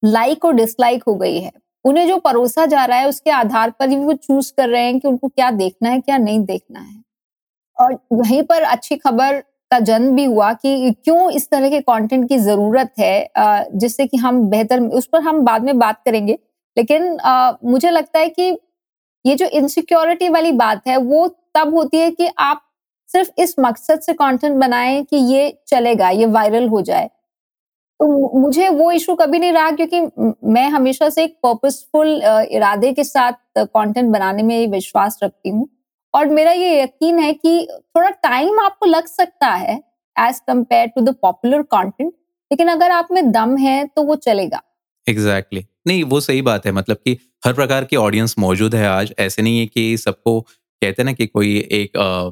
लाइक 0.02 0.44
और 0.44 0.54
डिसलाइक 0.54 1.02
हो 1.08 1.14
गई 1.14 1.38
है। 1.40 1.52
उन्हें 1.84 2.06
जो 2.08 2.18
परोसा 2.18 2.66
जा 2.66 2.84
रहा 2.84 2.98
है, 2.98 3.08
उसके 3.08 3.30
आधार 3.30 3.70
पर 3.70 3.88
ही 3.88 3.96
वो 3.96 4.12
चूज़ 4.14 4.52
कर 4.56 4.68
रहे 4.68 4.82
हैं 4.82 4.98
कि 5.00 5.08
उनको 5.08 5.28
क्या 5.28 5.50
देखना 5.52 5.88
है, 5.90 6.00
क्या 6.00 6.18
नहीं 6.18 6.40
देखना 6.44 6.80
है। 6.80 7.02
और 7.78 7.98
वहीं 8.12 8.42
पर 8.42 8.62
अच्छी 8.64 8.96
खबर 8.96 9.42
का 9.74 9.80
जन्म 9.82 10.16
भी 10.16 10.24
हुआ 10.24 10.52
कि 10.54 10.90
क्यों 11.04 11.30
इस 11.32 11.48
तरह 11.50 11.70
के 11.70 11.80
कंटेंट 11.82 12.28
की 12.28 12.38
ज़रूरत 12.40 12.92
है 12.98 13.30
जिससे 13.76 14.06
कि 14.06 14.16
हम 14.16 14.42
बेहतर, 14.50 14.80
उस 14.80 15.06
पर 15.06 15.20
हम 15.22 15.40
बाद 15.44 15.64
में 15.64 15.78
बात 15.78 16.02
करेंगे। 16.04 16.38
लेकिन 16.76 17.16
मुझे 17.64 17.90
लगता 17.90 18.18
है 18.18 18.28
कि 18.30 18.56
ये 19.24 19.34
जो 19.34 19.46
इनसिक्योरिटी 19.48 20.28
वाली 20.28 20.52
बात 20.54 20.86
है, 20.88 20.96
वो 20.96 21.26
तब 21.54 21.74
होती 21.74 21.98
है 21.98 22.10
कि 22.10 22.28
आप 22.40 22.60
सिर्फ़ 23.08 23.30
इस 23.38 23.54
मकसद 23.60 24.00
से 24.00 24.12
कंटेंट 24.14 24.56
बनाएँ 24.56 25.02
कि 25.04 25.16
ये 25.16 25.58
चलेगा, 25.68 26.08
ये 26.10 26.26
वायरल 26.28 26.68
हो 26.68 26.80
जाए। 26.82 27.10
तो 28.00 28.38
मुझे 28.40 28.68
वो 28.70 28.90
इशू 28.92 29.14
कभी 29.14 29.38
नहीं 29.38 29.52
रहा 29.52 29.70
क्योंकि 29.72 30.00
मैं 30.52 30.68
हमेशा 30.70 31.08
से 31.10 31.24
एक 31.24 31.36
पर्पसफुल 31.42 32.20
इरादे 32.52 32.92
के 32.92 33.04
साथ 33.04 33.32
कंटेंट 33.58 34.12
बनाने 34.12 34.42
में 34.42 34.66
विश्वास 34.68 35.18
रखती 35.22 35.48
हूँ। 35.48 35.68
और 36.14 36.28
मेरा 36.28 36.52
ये 36.52 36.82
यकीन 36.82 37.18
है 37.18 37.32
कि 37.32 37.66
थोड़ा 37.96 38.10
टाइम 38.10 38.60
आपको 38.60 38.86
लग 38.86 39.06
सकता 39.06 39.48
है 39.48 39.74
as 40.16 40.38
compare 40.38 40.86
to 40.86 41.00
the 41.00 41.14
popular 41.22 41.62
content 41.64 42.12
लेकिन 42.50 42.68
अगर 42.68 42.90
आप 42.90 43.08
में 43.12 43.30
दम 43.32 43.56
है 43.56 43.84
तो 43.86 44.02
वो 44.02 44.16
चलेगा। 44.16 44.62
Exactly 45.06 45.60
exactly. 45.60 45.86
नहीं 45.86 46.04
वो 46.04 46.20
सही 46.20 46.42
बात 46.42 46.66
है 46.66 46.72
मतलब 46.72 46.96
कि 46.96 47.16
हर 47.46 47.52
प्रकार 47.52 47.84
की 47.84 47.96
ऑडियंस 47.96 48.34
मौजूद 48.38 48.74
है 48.74 48.86
आज। 48.86 49.12
ऐसे 49.18 49.42
नहीं 49.42 49.58
है 49.58 49.66
कि 49.66 49.96
सबको 49.96 50.40
कहते 50.40 51.02
हैं 51.02 51.04
ना 51.04 51.12
कि 51.12 51.26
कोई 51.26 51.56
एक 51.72 51.96
आ, 51.96 52.22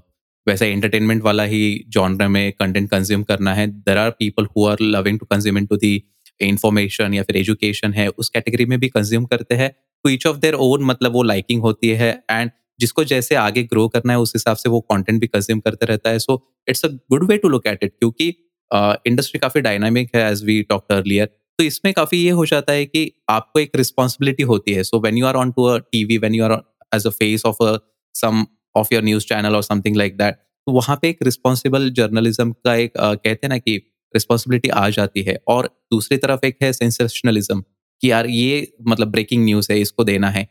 वैसे 0.47 0.69
एंटरटेनमेंट 0.69 1.23
वाला 1.23 1.43
ही 1.43 1.85
जॉनर 1.89 2.29
में 2.29 2.53
कंटेंट 2.53 2.91
कंज्यूम 2.91 3.23
करना 3.23 3.55
है। 3.55 3.67
There 3.67 3.99
are 3.99 4.11
people 4.11 4.47
who 4.47 4.67
are 4.67 4.81
loving 4.81 5.19
to 5.19 5.27
consume 5.27 5.59
into 5.67 5.77
the 5.77 6.03
information 6.41 7.15
या 7.15 7.23
फिर 7.23 7.37
एजुकेशन 7.37 7.93
है 7.93 8.09
उस 8.09 8.29
कैटेगरी 8.29 8.65
में 8.67 8.79
भी 8.81 8.89
कंज्यूम 8.89 9.25
करते 9.25 9.55
हैं। 9.55 9.71
तो 9.71 10.11
ईच 10.11 10.27
ऑफ़ 10.27 10.37
देयर 10.37 10.55
ओन 10.55 10.85
मतलब 10.85 11.13
वो 11.13 11.23
लाइकिंग 11.23 11.63
होती 11.63 11.89
है। 11.89 12.13
एंड 12.31 12.51
जिसको 12.83 13.05
जैसे 13.07 13.35
आगे 13.37 13.63
ग्रो 13.65 13.87
करना 13.89 14.13
है 14.13 14.19
उस 14.21 14.33
हिसाब 14.37 14.57
से 14.57 14.69
वो 14.69 14.81
कंटेंट 14.93 15.21
भी 15.21 15.27
कंज्यूम 15.29 15.61
करते 15.61 15.87
रहता 15.87 16.11
है। 16.11 16.19
So 16.21 16.41
it's 16.69 16.85
a 16.85 16.89
good 17.11 17.29
way 17.29 17.37
to 17.39 17.49
look 17.49 17.67
at 17.67 17.85
it 17.85 17.93
क्योंकि 17.93 18.29
इंडस्ट्री 19.07 19.39
काफ़ी 19.39 19.61
डायनामिक 19.61 20.15
है 20.17 20.31
एज 20.31 20.45
वी 20.45 20.63
टॉक 20.65 20.93
अर्लियर 20.93 21.27
तो 21.59 21.65
इसमें 21.65 21.93
काफ़ी 21.95 22.19
ये 22.19 22.31
हो 22.33 22.45
जाता 22.47 22.73
है 22.73 22.85
कि 22.87 23.11
आपको 23.31 23.61
एक 23.61 23.77
रिस्पॉन्सिबिलिटी 23.77 24.43
होती 24.45 24.73
है। 24.73 24.83
So 24.85 25.01
when 25.01 25.19
you 25.19 25.27
are 25.27 25.37
on 25.37 25.51
to 25.53 25.65
a 25.65 25.77
TV 25.93 26.19
when 26.19 26.35
you 26.35 26.45
are 26.45 26.53
as 26.93 27.07
a 27.07 27.11
face 27.13 27.43
of 27.47 27.63
a 27.65 27.77
some 28.15 28.45
of 28.75 28.95
your 28.95 29.03
news 29.05 29.27
channel 29.27 29.57
और 29.57 29.63
समथिंग 29.63 29.97
लाइक 29.97 30.17
दैट 30.17 30.35
तो 30.67 30.73
वहाँ 30.73 30.97
पे 31.03 31.09
एक 31.09 31.19
रिस्पॉन्सिबल 31.23 31.91
जर्नलिज्म 31.91 32.53
का 32.65 32.75
एक 32.75 32.93
uh, 32.93 33.17
कहते 33.17 33.47
हैं 33.47 33.49
ना 33.49 33.59
कि 33.59 33.77
रिस्पॉन्सिबिलिटी 34.15 34.69
आ 34.71 34.89
जाती 34.91 35.23
है। 35.23 35.39
और 35.49 35.69
दूसरी 35.93 36.17
तरफ़ 36.19 36.47
एक 36.47 36.57
है 36.63 36.73
सेंसेशनलिज्म 36.73 37.61
कि 38.01 38.11
यार 38.11 38.27
ये 38.29 38.73
मतलब 38.89 39.11
ब्रेकिंग 39.11 39.45
न्यूज़ 39.45 39.73
है 39.73 39.81
इसको 39.81 40.05
देना 40.05 40.31
है। 40.31 40.47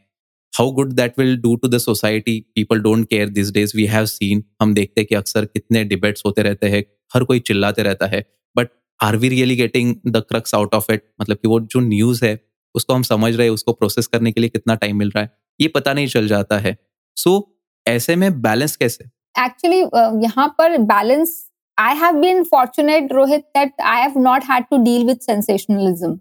How 0.53 0.71
good 0.71 0.91
that 0.93 1.19
will 1.19 1.37
do 1.37 1.55
to 1.55 1.67
the 1.67 1.77
society 1.77 2.39
people 2.55 2.79
don't 2.79 3.07
care 3.09 3.29
this 3.29 3.51
days 3.51 3.75
we 3.77 3.85
have 3.85 4.05
seen 4.05 4.43
हम 4.61 4.73
देखते 4.73 5.01
हैं 5.01 5.07
कि 5.07 5.15
अक्सर 5.15 5.45
कितने 5.45 5.83
डिबेट्स 5.83 6.23
होते 6.25 6.41
रहते 6.41 6.67
हैं 6.67 6.83
हर 7.13 7.23
कोई 7.23 7.39
चिल्लाते 7.39 7.83
रहता 7.83 8.05
है। 8.05 8.25
But 8.55 8.67
are 9.03 9.15
we 9.15 9.29
really 9.29 9.55
getting 9.55 9.95
the 10.07 10.17
crux 10.29 10.55
out 10.55 10.73
of 10.73 10.91
it 10.91 11.03
मतलब 11.21 11.37
कि 11.37 11.47
वो 11.47 11.59
जो 11.59 11.79
न्यूज़ 11.79 12.25
है 12.25 12.39
उसको 12.75 12.93
हम 12.93 13.03
समझ 13.03 13.35
रहे 13.35 13.47
हैं 13.47 13.53
उसको 13.53 13.73
प्रोसेस 13.73 14.07
करने 14.07 14.31
के 14.31 14.41
लिए 14.41 14.49
कितना 14.49 14.75
टाइम 14.75 14.97
मिल 14.97 15.09
रहा 15.09 15.23
है 15.23 15.31
ये 15.59 15.67
पता 15.67 15.93
नहीं 15.93 16.07
चल 16.07 16.27
जाता 16.27 16.57
है। 16.57 16.77
सो 17.17 17.29
so, 17.29 17.43
ऐसे 17.85 18.15
में 18.15 18.41
बैलेंस 18.41 18.75
कैसे? 18.75 19.05
एक्चुअली 19.45 19.81
uh, 19.81 20.23
यहाँ 20.23 20.47
पर 20.57 20.77
balance 20.77 21.35
I 21.77 21.95
have 21.95 22.15
been 22.15 22.43
fortunate 22.43 23.13
Rohit 23.13 23.41
that 23.57 23.81
I 23.81 24.01
have 24.01 24.19
not 24.19 24.43
had 24.43 24.63
to 24.63 24.83
deal 24.83 25.05
with 25.05 25.19
sensationalism 25.19 26.19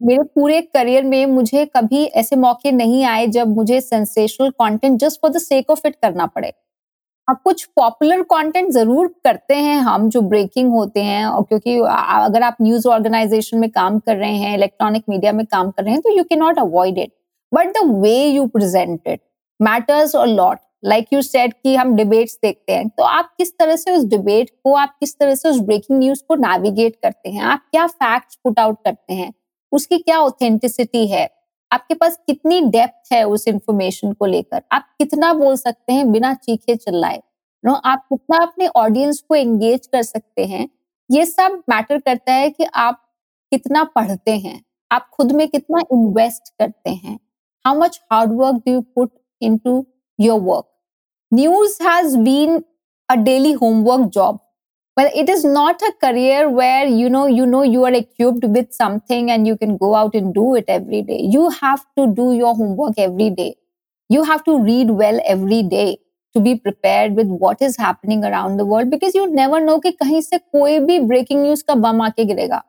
मेरे 0.00 0.22
पूरे 0.34 0.60
करियर 0.64 1.04
में 1.04 1.24
मुझे 1.26 1.64
कभी 1.76 2.04
ऐसे 2.04 2.36
मौके 2.36 2.72
नहीं 2.72 3.04
आए 3.04 3.26
जब 3.26 3.54
मुझे 3.56 3.80
sensational 3.80 4.50
content 4.52 4.98
just 5.00 5.20
for 5.22 5.30
the 5.32 5.38
sake 5.38 5.70
of 5.70 5.86
it 5.86 5.94
करना 6.02 6.26
पड़े। 6.26 6.52
अब 7.28 7.36
कुछ 7.44 7.64
पॉपुलर 7.76 8.22
कंटेंट 8.24 8.70
ज़रूर 8.72 9.06
करते 9.24 9.54
हैं 9.54 9.78
हम 9.82 10.08
जो 10.10 10.20
ब्रेकिंग 10.22 10.70
होते 10.72 11.02
हैं 11.02 11.24
और 11.26 11.42
क्योंकि 11.44 11.78
अगर 11.78 12.42
आप 12.42 12.56
न्यूज़ 12.62 12.88
ऑर्गेनाइजेशन 12.88 13.58
में 13.58 13.68
काम 13.70 13.98
कर 13.98 14.16
रहे 14.16 14.36
हैं 14.36 14.54
इलेक्ट्रॉनिक 14.56 15.02
मीडिया 15.08 15.32
में 15.32 15.44
काम 15.46 15.70
कर 15.70 15.84
रहे 15.84 15.92
हैं 15.92 16.00
तो 16.02 16.16
you 16.16 16.24
can 16.24 16.38
not 16.38 16.58
avoid 16.58 16.98
it 16.98 17.12
but 17.52 17.72
the 17.76 17.84
way 18.02 18.14
you 18.26 18.46
present 18.48 19.00
it 19.08 19.20
matters 19.60 20.14
a 20.14 20.26
lot 20.28 20.58
like 20.84 21.12
you 21.12 21.22
said 21.22 21.52
कि 21.62 21.74
हम 21.76 21.94
डिबेट्स 21.96 22.38
देखते 22.42 22.72
हैं 22.72 22.88
तो 22.88 23.02
आप 23.04 23.32
किस 23.38 23.52
तरह 23.58 23.76
से 23.76 23.90
उस 23.90 24.04
डिबेट 24.06 24.50
को, 24.64 24.74
आप 24.74 24.96
किस 25.00 25.18
तरह 25.18 25.34
से 25.34 25.48
उस 25.48 25.60
ब्रेकिंग 25.60 25.98
न्यूज़ 25.98 26.22
को 26.28 26.34
नेविगेट 26.36 26.96
करते 27.02 27.30
हैं? 27.30 27.42
आप 27.42 27.62
क्या 27.70 27.86
फैक्ट्स 27.86 28.38
पुट 28.44 28.58
आउट 28.58 28.78
करते 28.84 29.14
हैं? 29.14 29.32
उसकी 29.72 29.98
क्या 29.98 30.18
ऑथेंटिसिटी 30.18 31.06
है? 31.06 31.28
आपके 31.70 31.94
पास 31.94 32.16
कितनी 32.26 32.60
डेप्थ 32.60 33.12
है 33.12 33.22
उस 33.24 33.48
इंफॉर्मेशन 33.48 34.12
को 34.12 34.26
लेकर? 34.26 34.62
आप 34.72 34.88
कितना 34.98 35.32
बोल 35.34 35.56
सकते 35.56 35.92
हैं 35.92 36.10
बिना 36.12 36.32
चीखे 36.34 36.76
चिल्लाए? 36.76 37.22
नो 37.64 37.72
आप 37.74 38.06
कितना 38.08 38.42
अपने 38.42 38.66
ऑडियंस 38.66 39.20
को 39.28 39.34
एंगेज 39.34 39.86
कर 39.86 40.02
सकते 40.02 40.44
हैं? 40.46 40.68
ये 41.10 41.26
सब 41.26 41.62
मैटर 41.68 41.98
करता 41.98 42.32
है 42.32 42.50
कि 42.50 42.64
आप 42.64 43.02
कितना 43.52 43.84
पढ़ते 43.84 44.36
हैं। 44.38 44.62
आप 44.90 45.08
खुद 45.12 45.32
में 45.32 45.48
कितना 45.48 45.80
इन्वेस्ट 45.92 46.52
करते 46.58 46.90
हैं? 46.90 47.18
How 47.64 47.78
much 47.78 48.00
hard 48.12 48.32
work 48.32 48.56
do 48.56 48.72
you 48.72 48.80
put 48.80 49.10
into 49.58 49.86
your 50.20 50.40
work 50.40 50.66
news 51.32 51.82
has 51.82 52.16
been 52.18 52.62
a 53.08 53.14
daily 53.14 53.52
homework 53.52 54.10
job 54.10 54.38
but 54.97 55.15
it 55.15 55.29
is 55.29 55.43
not 55.43 55.81
a 55.81 55.91
career 56.03 56.49
where 56.49 56.85
you 56.85 57.09
know 57.09 57.25
you 57.27 57.45
know 57.45 57.63
you 57.63 57.83
are 57.85 57.93
equipped 57.93 58.45
with 58.57 58.71
something 58.73 59.31
and 59.31 59.47
you 59.47 59.57
can 59.57 59.77
go 59.77 59.95
out 59.95 60.13
and 60.13 60.33
do 60.33 60.55
it 60.55 60.65
every 60.67 61.01
day 61.01 61.19
you 61.35 61.49
have 61.49 61.83
to 61.97 62.07
do 62.13 62.33
your 62.33 62.53
homework 62.55 62.97
every 62.97 63.29
day 63.29 63.55
you 64.09 64.23
have 64.23 64.43
to 64.43 64.57
read 64.63 64.89
well 65.03 65.21
every 65.25 65.61
day 65.63 65.97
to 66.35 66.39
be 66.39 66.55
prepared 66.55 67.15
with 67.15 67.27
what 67.27 67.61
is 67.61 67.77
happening 67.77 68.23
around 68.23 68.57
the 68.57 68.65
world 68.65 68.89
because 68.89 69.15
you 69.15 69.29
never 69.31 69.59
know 69.59 69.79
कि 69.81 69.91
कहीं 69.91 70.21
से 70.21 70.37
कोई 70.37 70.79
भी 70.89 70.99
breaking 71.07 71.43
news 71.45 71.61
का 71.67 71.75
बम 71.85 72.01
आके 72.01 72.25
गिरेगा 72.25 72.61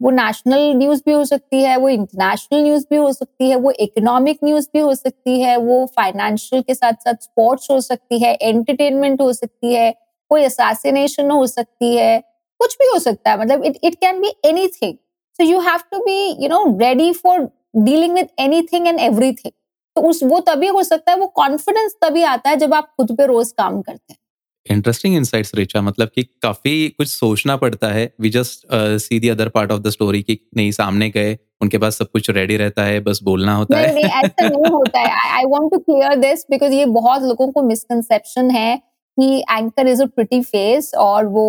वो 0.00 0.10
national 0.10 0.72
news 0.78 1.02
भी 1.06 1.12
हो 1.12 1.24
सकती 1.24 1.62
है 1.62 1.76
वो 1.76 1.88
इंटरनेशनल 1.88 2.62
न्यूज 2.62 2.84
भी 2.90 2.96
हो 2.96 3.12
सकती 3.12 3.48
है 3.50 3.56
वो 3.56 3.70
इकोनॉमिक 3.80 4.38
न्यूज 4.44 4.68
भी 4.72 4.80
हो 4.80 4.94
सकती 4.94 5.40
है 5.40 5.56
वो 5.56 5.84
फाइनेंशियल 5.96 6.62
के 6.62 6.74
साथ 6.74 6.92
साथ 7.04 7.22
स्पोर्ट्स 7.22 7.70
हो 7.70 7.80
सकती 7.80 8.18
है 8.24 8.34
एंटरटेनमेंट 8.42 9.20
हो 9.20 9.32
सकती 9.32 9.72
है 9.74 9.94
कोई 10.33 10.43
असैसिनेशन 10.43 11.31
हो 11.31 11.47
सकती 11.47 11.95
है 11.95 12.19
कुछ 12.59 12.75
भी 12.75 12.87
हो 12.87 12.99
सकता 12.99 13.31
है 13.31 13.39
मतलब 13.39 13.65
it 13.65 13.77
it 13.83 13.95
can 13.95 14.21
be 14.21 14.33
anything 14.45 14.95
so 15.39 15.43
you 15.43 15.59
have 15.61 15.79
to 15.91 16.05
be 16.05 16.21
you 16.43 16.49
know 16.49 16.63
ready 16.79 17.11
for 17.15 17.49
dealing 17.83 18.13
with 18.13 18.27
anything 18.39 18.87
and 18.87 18.99
everything 19.01 19.51
तो 19.95 20.01
उस 20.09 20.19
वो 20.23 20.39
तभी 20.39 20.67
हो 20.69 20.83
सकता 20.83 21.11
है 21.11 21.17
वो 21.17 21.27
कॉन्फिडेंस 21.35 21.95
तभी 22.01 22.23
आता 22.25 22.49
है 22.49 22.55
जब 22.57 22.73
आप 22.73 22.93
खुद 22.97 23.11
पे 23.17 23.25
रोज 23.25 23.51
काम 23.51 23.81
करते 23.81 24.13
हैं। 24.13 24.17
इंटरेस्टिंग 24.65 25.15
इनसाइट्स 25.15 25.51
रिचा 25.55 25.81
मतलब 25.81 26.09
कि 26.15 26.23
काफ़ी 26.43 26.87
कुछ 26.89 27.07
सोचना 27.07 27.55
पड़ता 27.57 27.87
है। 27.87 28.05
We 28.21 28.29
just 28.29 28.65
see 28.99 29.19
the 29.19 29.29
other 29.29 29.49
part 29.49 29.71
of 29.71 29.81
the 29.81 29.89
story 29.89 30.21
कि 30.21 30.37
नहीं 30.57 30.71
सामने 30.71 31.09
गए 31.09 31.37
उनके 31.61 31.77
पास 31.77 31.97
सब 31.97 32.09
कुछ 32.11 32.29
रेडी 32.29 32.57
रहता 32.57 32.83
है 32.83 32.99
बस 32.99 33.19
बोलना 33.23 33.55
होता 33.55 33.75
नहीं, 33.75 33.87
है। 33.87 33.93
नहीं 33.93 34.23
ऐसा 34.23 34.47
नहीं 34.47 34.71
होता 34.71 34.99
है। 34.99 35.35
I 35.37 35.45
want 35.47 35.71
to 35.71 35.79
clear 35.79 36.15
this 36.15 36.45
because 36.49 36.73
ये 36.73 36.85
बहुत 36.95 37.23
लोगों 37.23 37.51
को 37.51 37.61
मिसकंसेप्शन 37.63 38.51
है। 38.51 38.71
कि 39.17 39.39
anchor 39.51 39.87
is 39.87 40.01
a 40.03 40.05
pretty 40.05 40.41
face 40.41 40.91
और 40.99 41.25
वो 41.25 41.43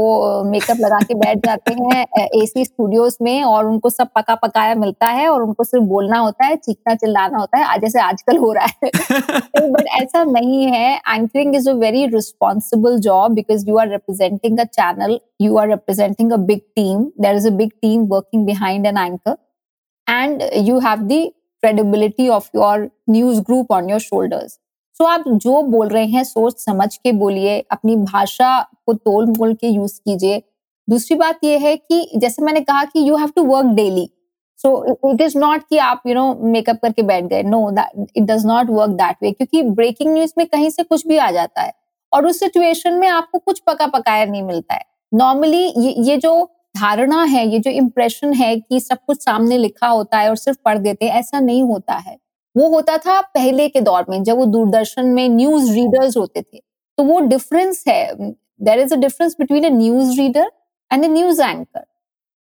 मेकअप 0.45 0.79
लगा 0.81 0.99
के 0.99 1.15
बैठ 1.15 1.47
जाते 1.47 1.73
हैं 1.75 2.05
एसी 2.43 2.65
स्टूडियोज 2.65 3.17
में 3.23 3.43
और 3.43 3.67
उनको 3.67 3.91
सब 3.91 4.09
पका 4.15 4.35
पकाया 4.35 4.75
मिलता 4.75 5.07
है 5.09 5.29
और 5.29 5.43
उनको 5.43 5.65
सिर्फ़ 5.65 5.85
बोलना 5.85 6.19
होता 6.19 6.45
है 6.45 6.57
चीखना 6.57 6.95
चिल्लाना 6.95 7.39
होता 7.39 7.59
है 7.59 7.79
जैसे 7.79 8.01
आजकल 8.01 8.39
हो 8.39 8.53
रहा 8.53 8.67
है। 8.85 8.91
बट 9.71 9.87
ऐसा 10.03 10.25
नहीं 10.25 10.65
है। 10.67 10.95
Anchoring 10.97 11.57
is 11.57 11.71
a 11.71 11.73
very 11.75 12.07
responsible 12.07 12.99
job 12.99 13.33
because 13.33 13.69
you 13.69 13.77
are 13.77 13.89
representing 13.91 14.59
a 14.59 14.65
channel 14.73 15.19
you 15.41 15.57
are 15.57 15.69
representing 15.69 16.33
a 16.33 16.37
big 16.51 16.61
team 16.77 17.05
there 17.21 17.37
is 17.37 17.49
a 17.49 17.53
big 17.53 17.71
team 17.83 18.05
working 18.09 18.45
behind 18.47 18.87
an 18.87 18.99
anchor 18.99 19.37
and 20.07 20.43
you 20.69 20.79
have 20.79 21.07
the 21.07 21.27
credibility 21.63 22.29
of 22.29 22.49
your 22.53 22.91
news 23.09 23.41
group 23.41 23.71
on 23.71 23.89
your 23.89 23.99
shoulders 23.99 24.59
so 25.01 25.05
आप 25.05 25.25
जो 25.29 25.63
बोल 25.63 25.89
रहे 25.89 26.05
हैं 26.07 26.23
सोच 26.25 26.59
समझ 26.59 26.97
के 26.97 27.13
बोलिए 27.13 27.59
अपनी 27.73 27.97
भाषा 27.99 28.59
को 28.87 28.93
तोल 28.95 29.27
मोल 29.29 29.55
के 29.55 29.69
यूज़ 29.69 29.99
कीजिए। 30.01 30.43
दूसरी 30.89 31.17
बात 31.17 31.39
यह 31.45 31.61
है 31.61 31.77
कि 31.77 32.11
जैसे 32.17 32.43
मैंने 32.43 32.61
कहा 32.61 32.85
कि 32.85 33.09
you 33.09 33.17
have 33.17 33.31
to 33.37 33.45
work 33.45 33.67
daily 33.77 34.09
so 34.59 35.11
it 35.13 35.21
is 35.21 35.37
not 35.39 35.63
कि 35.71 35.79
आप 35.79 36.03
यू 36.07 36.15
नो 36.15 36.35
मेकअप 36.43 36.79
करके 36.83 37.03
बैठ 37.03 37.25
गए। 37.25 37.43
No 37.43 37.71
that 37.71 38.07
it 38.17 38.23
does 38.25 38.47
not 38.47 38.71
work 38.71 38.91
that 38.93 39.17
way 39.23 39.33
क्योंकि 39.33 39.63
ब्रेकिंग 39.71 40.13
न्यूज़ 40.15 40.33
में 40.39 40.47
कहीं 40.47 40.71
से 40.71 40.83
कुछ 40.83 41.07
भी 41.07 41.17
आ 41.19 41.31
जाता 41.31 41.63
है 41.63 41.73
और 42.13 42.27
उस 42.27 42.41
सिचुएशन 42.41 42.95
में 42.95 43.09
आपको 43.09 43.39
कुछ 43.39 43.63
पका 43.67 43.87
पकाया 43.89 44.25
नहीं 44.25 44.43
मिलता 44.43 44.75
है। 44.75 44.85
नॉर्मली 45.13 45.65
ये, 45.67 45.91
ये 45.91 46.17
जो 46.17 46.51
धारणा 46.77 47.23
है 47.25 47.47
ये 47.49 47.59
जो 47.59 47.71
इम्प्रेशन 47.71 48.33
है 48.33 48.57
कि 48.57 48.81
सब 48.81 48.99
कुछ 49.07 49.23
सामने 49.23 49.59
लिखा 49.59 49.89
होता 49.89 50.19
है 50.19 50.29
और 50.29 50.37
सिर्फ़ 50.37 50.59
पढ़ 50.65 50.79
देते 50.79 51.05
हैं 51.05 51.19
ऐसा 51.19 51.41
नहीं 51.41 51.63
होता 51.63 51.95
है। 51.97 52.17
वो 52.55 52.69
होता 52.69 52.97
था 52.99 53.21
पहले 53.35 53.69
के 53.69 53.81
दौर 53.81 54.05
में 54.09 54.23
जब 54.25 54.37
वो 54.37 54.45
दूरदर्शन 54.47 55.07
में 55.15 55.29
न्यूज़ 55.29 55.73
रीडर्स 55.73 56.17
होते 56.17 56.43
थे। 56.43 56.59
तो 56.99 57.05
वो 57.05 57.19
डिफरेंस 57.21 57.85
है 57.89 58.15
there 58.63 58.81
is 58.81 58.95
a 58.95 58.97
difference 58.97 59.37
between 59.39 59.65
a 59.65 59.71
news 59.77 60.17
reader 60.21 60.51
and 60.91 61.05
a 61.05 61.09
news 61.09 61.43
anchor 61.43 61.85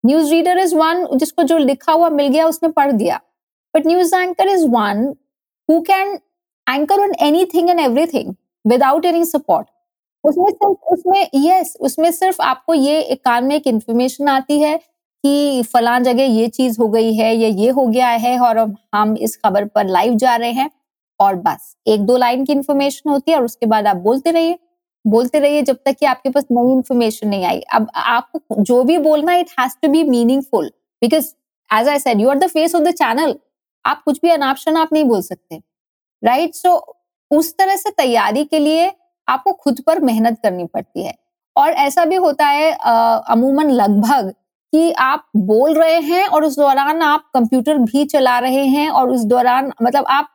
news 0.03 0.31
reader 0.31 0.57
is 0.59 0.75
one 0.75 1.05
जिसको 1.13 1.43
जो 1.43 1.57
लिखा 1.57 1.91
हुआ 1.93 2.09
मिल 2.09 2.27
गया 2.27 2.47
उसने 2.47 2.69
पढ़ 2.69 2.91
दिया। 2.91 3.19
But 3.73 3.87
news 3.87 4.15
anchor 4.15 4.49
is 4.49 4.67
one 4.69 5.05
who 5.69 5.79
can 5.81 6.17
anchor 6.67 6.99
on 7.01 7.13
anything 7.53 7.69
and 7.69 7.79
everything 8.07 8.33
without 8.65 9.05
any 9.05 9.25
support 9.25 9.67
उसमें 10.23 10.49
सिर्फ़ 10.49 10.93
उसमें 10.93 11.21
यस 11.21 11.73
yes, 11.73 11.81
उसमें 11.81 12.11
सिर्फ़ 12.11 12.41
आपको 12.41 12.73
ये 12.73 12.99
एक 13.01 13.23
कान 13.25 13.43
में 13.45 13.55
एक 13.55 13.67
इंफॉर्मेशन 13.67 14.27
आती 14.27 14.59
है 14.59 14.79
कि 15.23 15.63
फलां 15.63 16.01
जगह 16.03 16.23
ये 16.23 16.47
चीज़ 16.47 16.79
हो 16.81 16.87
गई 16.89 17.13
है 17.15 17.35
या 17.35 17.47
ये 17.49 17.69
हो 17.69 17.85
गया 17.87 18.07
है 18.07 18.37
और 18.39 18.57
हम 18.95 19.15
इस 19.17 19.35
खबर 19.45 19.65
पर 19.65 19.87
लाइव 19.87 20.15
जा 20.15 20.35
रहे 20.35 20.51
हैं 20.51 20.69
और 21.19 21.35
बस 21.35 21.75
एक 21.87 22.01
दो 22.05 22.17
लाइन 22.17 22.45
की 22.45 22.53
इंफॉर्मेशन 22.53 23.09
होती 23.09 23.31
है 23.31 23.37
और 23.37 23.45
उसके 23.45 23.65
बाद 23.65 23.87
आप 23.87 23.97
बोलते 23.97 24.31
रहिए। 24.31 24.57
बोलते 25.05 25.39
रहिए 25.39 25.61
जब 25.61 25.77
तक 25.85 25.95
कि 25.99 26.05
आपके 26.05 26.29
पास 26.29 26.45
नई 26.51 26.71
इंफॉर्मेशन 26.73 27.27
नहीं 27.27 27.45
आई। 27.45 27.59
अब 27.73 27.87
आपको 27.95 28.61
जो 28.63 28.83
भी 28.83 28.97
बोलना 28.97 29.33
it 29.35 29.49
has 29.59 29.73
to 29.81 29.89
be 29.91 30.03
meaningful 30.03 30.71
because 31.01 31.33
as 31.69 31.87
I 31.89 31.99
said 31.99 32.21
you 32.21 32.29
are 32.29 32.37
the 32.39 32.47
face 32.47 32.75
of 32.75 32.83
the 32.83 32.91
channel 32.93 33.35
आप 33.85 34.03
कुछ 34.05 34.19
भी 34.21 34.29
अनाप 34.29 34.57
आप 34.77 34.93
नहीं 34.93 35.03
बोल 35.03 35.21
सकते 35.21 35.61
राइट 36.23 36.41
right? 36.41 36.61
सो 36.61 36.69
so, 36.69 37.37
उस 37.37 37.53
तरह 37.57 37.75
से 37.75 37.89
तैयारी 37.89 38.43
के 38.45 38.59
लिए 38.59 38.91
आपको 39.27 39.53
खुद 39.53 39.81
पर 39.87 39.99
मेहनत 39.99 40.39
करनी 40.43 40.65
पड़ती 40.65 41.03
है। 41.03 41.13
और 41.55 41.69
ऐसा 41.69 42.05
भी 42.05 42.15
होता 42.15 42.45
है 42.47 42.71
अमूमन 43.31 43.69
लगभग 43.71 44.33
कि 44.73 44.91
आप 44.93 45.25
बोल 45.37 45.73
रहे 45.73 45.99
हैं 46.01 46.25
और 46.27 46.43
उस 46.43 46.55
दौरान 46.57 47.01
आप 47.01 47.29
कंप्यूटर 47.33 47.77
भी 47.79 48.05
चला 48.05 48.37
रहे 48.39 48.65
हैं 48.67 48.89
और 48.91 49.09
उस 49.09 49.23
दौरान 49.25 49.71
मतलब 49.83 50.05
आप 50.09 50.29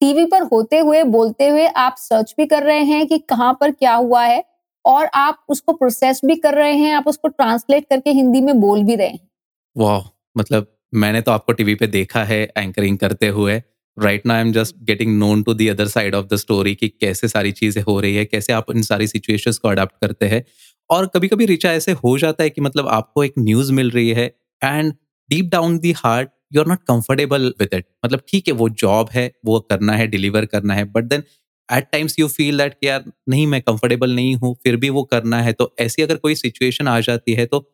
टीवी 0.00 0.24
पर 0.26 0.42
होते 0.42 0.78
हुए, 0.78 1.02
बोलते 1.04 1.48
हुए 1.48 1.66
आप 1.66 1.94
सर्च 1.98 2.34
भी 2.38 2.46
कर 2.46 2.62
रहे 2.62 2.82
हैं 2.84 3.06
कि 3.06 3.18
कहाँ 3.20 3.52
पर 3.60 3.70
क्या 3.70 3.94
हुआ 3.94 4.24
है 4.24 4.42
और 4.84 5.08
आप 5.14 5.44
उसको 5.48 5.72
प्रोसेस 5.72 6.20
भी 6.24 6.36
कर 6.36 6.54
रहे 6.54 6.74
हैं, 6.74 6.92
आप 6.94 7.08
उसको 7.08 7.28
ट्रांसलेट 7.28 7.86
करके 7.90 8.10
हिंदी 8.10 8.40
में 8.40 8.60
बोल 8.60 8.82
भी 8.82 8.94
रहे 8.94 9.08
हैं। 9.08 9.28
वाह 9.76 10.08
मतलब 10.36 10.66
मैंने 10.94 11.20
तो 11.20 11.32
आपको 11.32 11.52
टीवी 11.52 11.74
पे 11.74 11.86
देखा 11.88 12.24
है 12.24 12.42
एंकरिंग 12.58 12.98
करते 12.98 13.28
हुए। 13.30 13.60
Right 13.96 14.26
now 14.26 14.36
I 14.36 14.42
am 14.42 14.52
just 14.52 14.76
getting 14.86 15.18
known 15.18 15.42
to 15.42 15.54
the 15.54 15.68
other 15.68 15.88
side 15.88 16.14
of 16.14 16.26
the 16.26 16.36
story 16.36 16.74
कि 16.74 16.88
कैसे 16.90 17.28
सारी 17.28 17.52
चीज़ें 17.52 17.82
हो 17.82 17.98
रही 18.00 18.14
है, 18.14 18.24
कैसे 18.24 18.52
आप 18.52 18.70
इन 18.70 18.82
सारी 18.82 19.06
सिचुएशंस 19.08 19.58
को 19.58 19.68
अडाप्ट 19.68 19.94
करते 20.00 20.26
हैं। 20.26 20.44
और 20.90 21.06
कभी 21.06 21.28
कभी 21.28 21.46
रिचा 21.46 21.72
ऐसे 21.72 21.92
हो 21.94 22.16
जाता 22.18 22.42
है 22.42 22.50
कि 22.50 22.60
मतलब 22.60 22.88
आपको 22.88 23.24
एक 23.24 23.34
न्यूज़ 23.38 23.72
मिल 23.72 23.90
रही 23.90 24.10
है 24.10 24.26
and 24.62 24.92
deep 25.30 25.48
down 25.52 25.78
the 25.78 25.92
heart 25.96 26.30
you 26.54 26.60
are 26.60 26.66
not 26.66 26.82
comfortable 26.88 27.52
with 27.60 27.74
it 27.74 27.86
मतलब 28.04 28.20
ठीक 28.28 28.48
है, 28.48 28.54
वो 28.54 28.68
जॉब 28.68 29.08
है, 29.12 29.30
वो 29.46 29.60
करना 29.60 29.92
है 29.92 30.06
डिलीवर 30.06 30.46
करना 30.46 30.74
है 30.74 30.84
but 30.92 31.04
then 31.04 31.22
at 31.68 31.88
times 31.92 32.18
you 32.18 32.28
feel 32.28 32.58
that 32.58 32.76
यार, 32.84 33.04
नहीं, 33.28 33.46
मैं 33.46 33.60
कंफर्टेबल 33.62 34.14
नहीं 34.14 34.34
हूँ, 34.36 34.54
फिर 34.64 34.76
भी 34.76 34.90
वो 34.90 35.02
करना 35.04 35.40
है 35.42 35.52
तो 35.52 35.74
ऐसी 35.80 36.02
अगर 36.02 36.16
कोई 36.18 36.34
सिचुएशन 36.36 36.88
आ 36.88 36.98
जाती 37.00 37.34
है 37.34 37.46
तो 37.46 37.64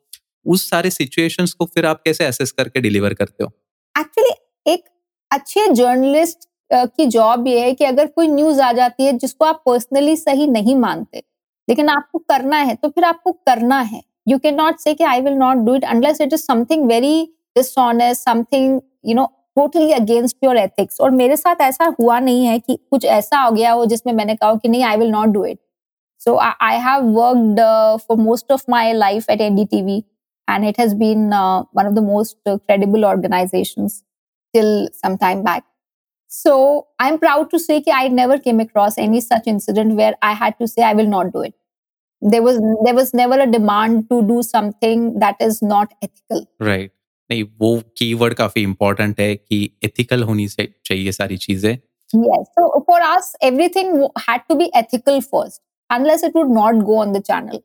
उस 0.46 0.68
सारे 0.70 0.90
सिचुएशंस 0.90 1.52
को 1.52 1.64
फिर 1.64 1.86
आप 1.86 2.00
कैसे 2.04 2.24
असेस 2.24 2.50
करके 2.52 2.80
डिलीवर 2.80 3.14
करते 3.14 3.44
हो? 3.44 3.50
एक्चुअली 3.94 4.32
एक 4.66 4.84
अच्छे 5.30 5.66
जर्नलिस्ट 5.74 6.48
की 6.70 7.06
जॉब 7.08 7.46
ये 7.48 7.60
है 7.60 7.72
कि 7.74 7.84
अगर 7.84 8.06
कोई 8.08 8.28
न्यूज़ 8.28 8.60
आ 8.60 8.72
जाती 8.72 9.04
है, 9.04 9.12
जिसको 9.14 9.44
आप 9.44 9.62
पर्सनली 9.66 10.16
सही 10.16 10.46
नहीं 10.48 10.74
मानते 10.76 11.22
लेकिन 11.68 11.88
आपको 11.88 12.18
करना 12.18 12.56
है 12.56 12.74
तो 12.74 12.88
फिर 12.88 13.04
आपको 13.04 13.32
करना 13.32 13.80
है। 13.80 14.02
You 14.28 14.38
can 14.38 14.54
not 14.54 14.78
say 14.78 14.96
I 15.04 15.20
will 15.20 15.34
not 15.34 15.56
do 15.56 15.74
it 15.74 15.84
unless 15.84 16.20
it 16.20 16.32
is 16.32 16.40
something 16.40 16.86
very 16.88 17.22
dishonest 17.56 18.24
something 18.24 18.80
you 19.06 19.14
know 19.14 19.24
totally 19.56 19.92
against 19.92 20.36
your 20.44 20.56
ethics 20.56 21.00
और 21.00 21.10
मेरे 21.10 21.36
साथ 21.36 21.60
ऐसा 21.60 21.94
हुआ 22.00 22.18
नहीं 22.18 22.46
है 22.46 22.58
कि 22.58 22.78
कुछ 22.90 23.04
ऐसा 23.04 23.40
हो 23.40 23.50
गया 23.50 23.72
हो 23.72 23.84
जिसमें 23.84 24.12
मैंने 24.12 24.34
कहा 24.34 24.54
कि 24.54 24.68
नहीं 24.68 24.84
I 24.84 24.96
will 24.96 25.10
not 25.10 25.28
do 25.28 25.44
it 25.44 25.58
so 26.20 26.36
I 26.38 26.78
have 26.78 27.04
worked 27.18 27.60
for 28.08 28.16
most 28.16 28.52
of 28.52 28.64
my 28.70 28.92
life 28.92 29.30
at 29.30 29.40
N 29.40 29.56
D 29.56 29.64
T 29.64 29.82
V 29.82 30.02
and 30.48 30.64
it 30.64 30.80
has 30.80 30.94
been 30.96 31.30
the 31.94 32.02
most 32.02 32.36
uh, 32.46 32.58
credible 32.58 33.04
organizations 33.04 34.02
till 34.54 34.88
some 34.92 35.18
time 35.18 35.42
back. 35.42 35.64
So 36.36 36.54
I'm 36.98 37.18
proud 37.18 37.50
to 37.50 37.58
say 37.58 37.80
that 37.80 37.94
I 37.96 38.08
never 38.08 38.38
came 38.38 38.60
across 38.60 38.98
any 38.98 39.20
such 39.20 39.46
incident 39.46 39.94
where 39.94 40.14
I 40.20 40.32
had 40.32 40.58
to 40.60 40.68
say 40.68 40.82
I 40.82 40.92
will 40.94 41.06
not 41.06 41.32
do 41.32 41.42
it. 41.42 41.54
There 42.22 42.42
was 42.42 42.58
there 42.84 42.94
was 42.94 43.14
never 43.14 43.38
a 43.38 43.46
demand 43.46 44.08
to 44.10 44.20
do 44.26 44.42
something 44.42 45.06
that 45.24 45.46
is 45.48 45.62
not 45.62 45.96
ethical. 46.02 46.46
Right. 46.72 46.90
नहीं 47.30 47.42
वो 47.60 47.68
keyword 47.98 48.34
काफ़ी 48.34 48.62
important 48.62 49.20
है 49.20 49.34
कि 49.36 49.58
ethical 49.84 50.22
होनी 50.22 50.46
चाहिए 50.48 51.12
सारी 51.12 51.36
चीज़ें 51.44 51.76
yes 52.24 52.50
so 52.56 52.64
for 52.88 52.96
us 53.04 53.28
everything 53.46 53.94
had 54.24 54.42
to 54.50 54.56
be 54.58 54.66
ethical 54.80 55.22
first 55.28 55.60
unless 55.90 56.24
it 56.28 56.36
would 56.38 56.52
not 56.56 56.82
go 56.90 56.98
on 57.04 57.14
the 57.16 57.22
channel 57.28 57.62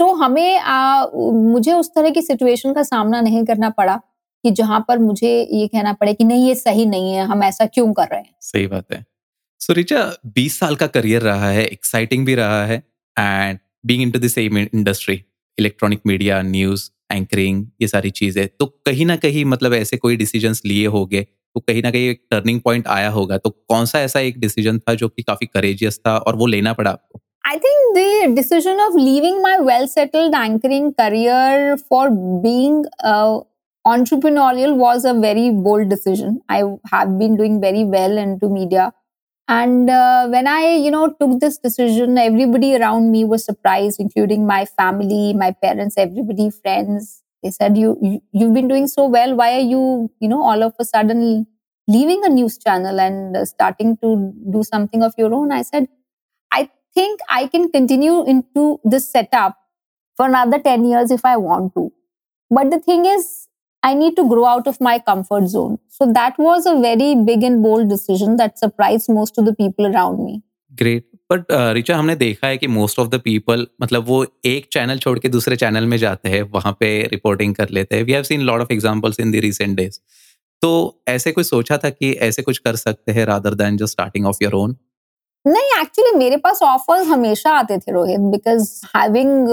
so 0.00 0.08
हमें 0.22 0.58
आ, 0.58 1.06
मुझे 1.52 1.72
उस 1.72 1.90
तरह 1.94 2.10
की 2.16 2.22
सिचुएशन 2.22 2.72
का 2.74 2.82
सामना 2.82 3.20
नहीं 3.28 3.44
करना 3.44 3.70
पड़ा 3.78 4.00
कि 4.46 4.50
जहाँ 4.50 4.84
पर 4.88 4.98
मुझे 4.98 5.30
ये 5.52 5.66
कहना 5.66 5.92
पड़े 5.92 6.14
कि 6.14 6.24
नहीं 6.24 6.48
ये 6.48 6.54
सही 6.54 6.86
नहीं 6.86 7.12
है 7.12 7.26
हम 7.26 7.42
ऐसा 7.42 7.66
क्यों 7.66 7.92
कर 7.92 8.08
रहे 8.12 8.20
हैं? 8.20 8.34
सही 8.40 8.66
बात 8.66 8.92
है। 8.92 9.04
सो 9.60 9.72
so, 9.72 9.76
रिचा 9.76 10.00
20 10.34 10.58
साल 10.58 10.76
का 10.76 10.86
करियर 10.86 11.22
रहा 11.22 11.50
है 11.50 11.64
एक्साइटिंग 11.66 12.26
भी 12.26 12.34
रहा 12.34 12.64
है 12.66 12.82
and 13.16 13.58
being 13.86 14.02
into 14.02 14.18
the 14.18 14.26
same 14.26 14.58
industry 14.58 15.22
electronic 15.58 16.00
media 16.06 16.42
news 16.42 16.90
anchoring 17.12 17.64
ये 17.82 17.88
सारी 17.88 18.10
चीज़ें। 18.10 18.46
तो 18.48 18.66
कहीं 18.86 19.06
ना 19.06 19.16
कहीं 19.16 19.44
मतलब 19.44 19.74
ऐसे 19.74 19.96
कोई 19.96 20.16
डिसीज़न 20.16 20.54
लिए 20.66 20.86
होंगे 20.86 21.22
तो 21.22 21.60
कहीं 21.60 21.82
ना 21.82 21.90
कहीं 21.90 22.08
एक 22.08 22.22
टर्निंग 22.30 22.60
पॉइंट 22.60 22.88
आया 22.88 23.10
होगा। 23.10 23.38
तो 23.38 23.50
कौन 23.50 23.86
सा 23.86 24.00
ऐसा 24.00 24.20
एक 24.20 24.40
डिसीज़न 24.40 24.78
था 24.78 24.94
जो 24.94 25.08
कि 25.08 25.22
काफ़ी 25.22 25.46
करेजियस 25.46 25.98
था 25.98 26.16
और 26.18 26.36
वो 26.36 26.46
लेना 26.46 26.72
पड़ा 26.72 26.90
आपको? 26.90 27.20
I 27.48 27.58
think 27.64 27.96
the 27.96 28.06
decision 28.36 28.80
of 28.84 28.96
leaving 29.00 29.36
my 29.42 29.50
well 29.66 29.84
settled 29.90 30.36
anchoring 30.38 30.88
career 30.94 31.76
for 31.82 32.04
being 32.46 32.80
entrepreneurial 33.86 34.76
was 34.76 35.04
a 35.04 35.14
very 35.14 35.50
bold 35.50 35.88
decision. 35.88 36.40
I 36.48 36.62
have 36.90 37.18
been 37.18 37.36
doing 37.36 37.60
very 37.60 37.84
well 37.84 38.16
into 38.18 38.48
media 38.48 38.92
And 39.48 39.90
uh, 39.90 40.28
when 40.28 40.46
I, 40.46 40.76
you 40.84 40.90
know, 40.92 41.04
took 41.20 41.40
this 41.40 41.58
decision, 41.58 42.18
everybody 42.18 42.76
around 42.76 43.10
me 43.12 43.24
was 43.32 43.44
surprised, 43.44 44.00
including 44.04 44.46
my 44.46 44.64
family, 44.80 45.34
my 45.34 45.50
parents, 45.64 45.96
everybody, 46.04 46.46
friends. 46.50 47.08
They 47.42 47.50
said, 47.58 47.78
"You, 47.82 47.90
you 48.08 48.20
you've 48.42 48.54
been 48.58 48.68
doing 48.72 48.88
so 48.94 49.06
well. 49.16 49.34
Why 49.40 49.48
are 49.58 49.66
you, 49.74 49.82
you 50.26 50.30
know, 50.34 50.42
all 50.52 50.62
of 50.68 50.74
a 50.84 50.86
sudden 50.90 51.24
leaving 51.96 52.22
a 52.24 52.30
news 52.38 52.58
channel 52.66 53.00
and 53.08 53.36
uh, 53.42 53.44
starting 53.52 53.96
to 54.04 54.12
do 54.58 54.64
something 54.72 55.02
of 55.10 55.18
your 55.24 55.34
own?" 55.40 55.56
I 55.60 55.62
said, 55.72 55.88
"I 56.52 56.70
think 56.94 57.20
I 57.30 57.46
can 57.46 57.70
continue 57.70 58.24
into 58.24 58.80
this 58.84 59.10
setup 59.10 59.56
for 60.16 60.26
another 60.26 60.58
ten 60.58 60.84
years 60.84 61.10
if 61.10 61.24
I 61.24 61.36
want 61.36 61.74
to." 61.74 61.92
But 62.50 62.70
the 62.70 62.80
thing 62.80 63.06
is, 63.06 63.48
I 63.86 63.94
need 63.94 64.16
to 64.16 64.28
grow 64.28 64.46
out 64.46 64.66
of 64.66 64.80
my 64.80 64.98
comfort 64.98 65.48
zone. 65.48 65.78
So 65.88 66.06
that 66.12 66.38
was 66.38 66.66
a 66.66 66.74
very 66.80 67.14
big 67.26 67.42
and 67.42 67.62
bold 67.62 67.88
decision 67.88 68.36
that 68.38 68.58
surprised 68.58 69.08
most 69.10 69.38
of 69.38 69.44
the 69.44 69.54
people 69.54 69.86
around 69.86 70.24
me. 70.24 70.42
Great. 70.72 71.04
But 71.32 71.46
Richa 71.50 71.92
uh, 71.94 71.98
हमने 71.98 72.14
देखा 72.16 72.46
है 72.46 72.56
कि 72.56 72.66
most 72.66 72.98
of 72.98 73.08
the 73.08 73.20
people 73.20 73.66
मतलब 73.82 74.04
वो 74.08 74.24
एक 74.44 74.66
channel 74.72 74.98
छोड़ 74.98 75.18
के 75.18 75.28
दूसरे 75.28 75.56
चैनल 75.56 75.86
में 75.86 75.96
जाते 75.98 76.28
हैं 76.28 76.42
वहाँ 76.52 76.72
पे 76.80 76.90
रिपोर्टिंग 77.12 77.54
कर 77.54 77.70
लेते 77.70 77.96
हैं 77.96 78.04
we 78.04 78.12
have 78.12 78.22
seen 78.22 78.40
lot 78.40 78.60
of 78.60 78.72
examples 78.72 79.20
in 79.20 79.32
the 79.32 79.40
recent 79.44 79.76
days 79.76 79.98
तो 80.62 80.70
ऐसे 81.08 81.32
कोई 81.32 81.44
सोचा 81.44 81.76
था 81.84 81.90
कि 81.90 82.12
ऐसे 82.28 82.42
कुछ 82.42 82.58
कर 82.58 82.76
सकते 82.76 83.12
हैं 83.12 83.24
rather 83.26 83.54
than 83.54 83.76
just 83.76 83.92
starting 83.92 84.26
off 84.26 84.36
your 84.42 84.54
own 84.54 84.76
नहीं 85.47 85.79
एक्चुअली 85.81 86.17
मेरे 86.17 86.35
पास 86.37 86.61
ऑफर्स 86.63 87.07
हमेशा 87.07 87.51
आते 87.57 87.77
थे 87.77 87.91
Rohit 87.91 88.19
because 88.31 88.69
having 88.95 89.47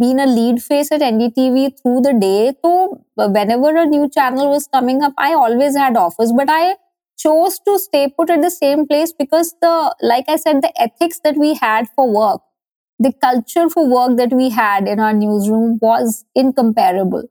been 0.00 0.18
a 0.22 0.24
lead 0.24 0.60
face 0.60 0.92
at 0.92 1.02
NDTV 1.02 1.68
through 1.68 1.98
the 2.00 2.08
day 2.24 2.50
तो 2.64 2.74
whenever 3.16 3.70
a 3.80 3.84
new 3.86 4.04
channel 4.08 4.50
was 4.50 4.66
coming 4.74 5.02
up 5.08 5.18
i 5.24 5.32
always 5.40 5.76
had 5.80 5.98
offers 6.02 6.30
but 6.38 6.52
i 6.52 6.62
chose 7.24 7.58
to 7.66 7.74
stay 7.82 8.04
put 8.20 8.30
at 8.36 8.40
the 8.44 8.50
same 8.54 8.86
place 8.92 9.12
because 9.18 9.50
the 9.66 9.72
like 10.12 10.30
i 10.34 10.36
said 10.44 10.62
the 10.62 10.72
ethics 10.86 11.20
that 11.26 11.36
we 11.44 11.52
had 11.64 11.90
for 11.94 12.06
work 12.14 12.40
the 13.06 13.12
culture 13.26 13.68
for 13.74 13.84
work 13.92 14.16
that 14.16 14.32
we 14.40 14.48
had 14.56 14.88
in 14.94 15.04
our 15.08 15.12
newsroom 15.12 15.78
was 15.82 16.24
incomparable 16.44 17.28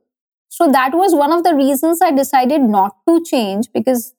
so 0.60 0.72
that 0.78 0.94
was 0.94 1.16
one 1.16 1.38
of 1.40 1.44
the 1.44 1.56
reasons 1.56 2.02
i 2.02 2.12
decided 2.12 2.62
not 2.62 2.98
to 3.10 3.22
change 3.34 3.72
because 3.80 4.14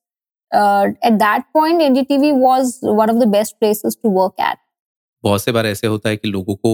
uh, 0.51 0.87
at 1.03 1.19
that 1.19 1.45
point 1.53 1.81
NDTV 1.81 2.33
was 2.35 2.79
one 2.81 3.09
of 3.09 3.19
the 3.19 3.27
best 3.27 3.59
places 3.59 3.95
to 3.95 4.09
work 4.11 4.39
at. 4.39 4.57
बहुत 5.23 5.43
से 5.43 5.51
बार 5.51 5.65
ऐसे 5.65 5.87
होता 5.87 6.09
है 6.09 6.17
कि 6.17 6.27
लोगों 6.27 6.55
को 6.55 6.71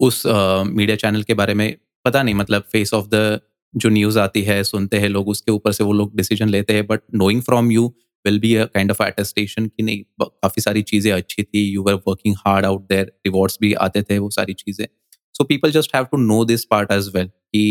उस 0.00 0.22
media 0.26 0.96
uh, 0.96 1.02
channel 1.02 1.22
के 1.22 1.34
बारे 1.34 1.54
में 1.54 1.76
पता 2.04 2.22
नहीं 2.22 2.34
मतलब 2.34 2.62
फेस 2.72 2.94
ऑफ़ 2.94 3.06
द 3.08 3.40
जो 3.74 3.88
न्यूज़ 3.88 4.18
आती 4.18 4.42
है 4.42 4.62
सुनते 4.64 4.98
हैं 4.98 5.08
लोग 5.08 5.28
उसके 5.28 5.52
ऊपर 5.52 5.72
से 5.72 5.84
वो 5.84 5.92
लोग 5.92 6.16
डिसीज़न 6.16 6.48
लेते 6.48 6.74
हैं 6.74 6.86
but 6.86 7.00
knowing 7.14 7.42
from 7.42 7.70
you 7.72 7.86
will 8.24 8.38
be 8.40 8.54
a 8.54 8.64
kind 8.64 8.90
of 8.90 9.02
attestation 9.02 9.66
कि 9.66 9.82
नहीं 9.82 10.02
काफ़ी 10.20 10.62
सारी 10.62 10.82
चीज़ें 10.82 11.12
अच्छी 11.12 11.42
थी 11.42 11.64
you 11.64 11.82
were 11.82 11.94
working 12.06 12.36
hard 12.46 12.66
out 12.66 12.88
there 12.88 13.12
rewards 13.26 13.58
भी 13.60 13.72
आते 13.86 14.02
थे 14.02 14.18
वो 14.18 14.30
सारी 14.30 14.54
चीज़ें 14.54 14.86
so 15.34 15.44
people 15.44 15.70
just 15.70 15.94
have 15.96 16.04
to 16.12 16.16
know 16.18 16.44
this 16.44 16.64
part 16.64 16.92
as 16.92 17.10
well 17.14 17.26
कि 17.26 17.64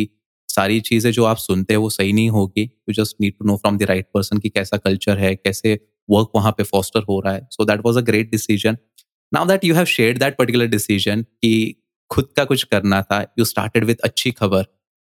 सारी 0.56 0.80
चीज़ें 0.82 1.12
जो 1.12 1.24
आप 1.26 1.38
सुनते 1.38 1.74
हैं 1.74 1.80
वो 1.80 1.90
सही 1.90 2.14
नहीं 2.14 2.30
होगी। 2.30 2.64
You 2.64 2.94
just 2.94 3.16
need 3.22 3.34
to 3.40 3.46
know 3.46 3.56
from 3.58 3.78
the 3.78 3.84
right 3.84 4.08
person 4.14 4.38
कि 4.38 4.50
कैसा 4.50 4.78
कल्चर 4.80 5.18
है 5.18 5.36
कैसे 5.36 5.80
वर्क 6.10 6.30
वहाँ 6.36 6.52
पे 6.52 6.64
फॉस्टर 6.64 7.04
हो 7.10 7.20
रहा 7.20 7.34
है। 7.34 7.48
So 7.52 7.66
that 7.66 7.82
was 7.86 7.98
a 7.98 8.02
great 8.02 8.32
decision 8.32 8.78
now 9.32 9.46
that 9.46 9.64
you 9.66 9.76
have 9.76 9.86
share 9.86 10.18
that 10.18 10.38
particular 10.38 10.68
decision 10.68 11.22
कि 11.22 11.54
खुद 12.12 12.28
का 12.38 12.44
कुछ 12.46 12.64
करना 12.64 13.02
था 13.02 13.22
यू 13.40 13.46
स्टार्टेड 13.46 13.84
विथ 13.84 13.96
अच्छी 14.04 14.32
खबर। 14.32 14.66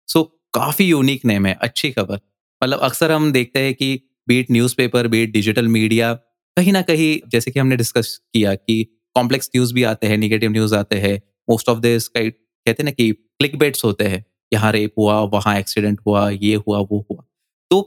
सो 0.09 0.19
so, 0.19 0.25
काफ़ी 0.53 0.85
यूनिक 0.85 1.25
नेम 1.25 1.45
है 1.45 1.53
अच्छी 1.61 1.91
खबर। 1.91 2.19
मतलब 2.61 2.79
अक्सर 2.79 3.11
हम 3.11 3.31
देखते 3.31 3.59
हैं 3.59 3.73
कि 3.73 3.95
beat 4.27 4.51
newspaper 4.51 5.07
beat 5.07 5.31
digital 5.33 5.67
media 5.67 6.13
कहीं 6.57 6.73
ना 6.73 6.81
कहीं 6.81 7.17
जैसे 7.31 7.51
कि 7.51 7.59
हमने 7.59 7.75
डिस्कस 7.75 8.17
किया 8.33 8.53
कि 8.55 8.83
कॉम्प्लेक्स 9.15 9.49
न्यूज़ 9.55 9.73
भी 9.73 9.83
आते 9.83 10.07
हैं 10.07 10.17
निगेटिव 10.17 10.51
न्यूज़ 10.51 10.75
आते 10.75 10.99
हैं। 10.99 11.15
मोस्ट 11.49 11.69
ऑफ़ 11.69 11.79
दिस 11.79 12.07
कहते 12.07 12.73
हैं 12.73 12.85
ना 12.85 12.91
कि 12.91 13.11
क्लिक 13.11 13.57
बेट्स 13.59 13.83
होते 13.85 14.03
हैं। 14.05 14.23
यहाँ 14.53 14.71
रेप 14.71 14.93
हुआ, 14.99 15.19
वहाँ 15.33 15.57
एक्सीडेंट 15.59 15.99
हुआ, 16.07 16.29
ये 16.29 16.55
हुआ, 16.57 16.79
वो 16.79 17.05
हुआ। 17.11 17.23
तो 17.71 17.81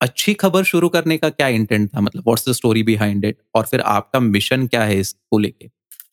अच्छी 0.00 0.34
खबर 0.34 0.64
शुरू 0.64 0.88
करने 0.88 1.16
का 1.18 1.28
क्या 1.30 1.48
इंटेंट 1.48 1.88
था? 1.88 2.00
मतलब 2.00 2.22
what's 2.26 2.48
the 2.48 2.52
story 2.52 2.82
behind 2.82 3.24
it 3.24 3.38
और 3.54 3.66
फिर 3.66 3.80
आपका 3.88 4.20
मिशन 4.20 4.66
क्या 4.66 4.82
है 4.84 4.98
इसको 5.00 5.38
लेके? 5.38 5.70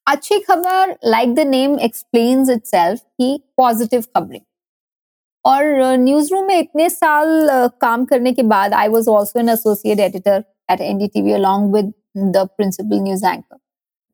अच्छी 0.08 0.40
खबर 0.40 0.96
like 1.06 1.34
the 1.36 1.48
name 1.48 1.80
explains 1.80 2.50
itself 2.50 3.00
की 3.00 3.38
पॉजिटिव 3.58 4.02
खबरें। 4.16 4.42
और 5.46 5.66
न्यूज़ 5.98 6.34
रूम 6.34 6.46
में 6.48 6.58
इतने 6.58 6.90
साल 6.90 7.48
काम 7.82 8.06
करने 8.06 8.32
के 8.34 8.44
बाद 8.46 8.74
I 8.74 8.88
was 8.88 9.10
also 9.10 9.40
an 9.40 9.50
associate 9.50 10.00
editor 10.00 10.44
at 10.72 10.82
NDTV 10.82 11.32
along 11.34 11.74
with 11.74 11.94
the 12.18 12.48
principal 12.48 13.00
news 13.00 13.26
anchor 13.26 13.58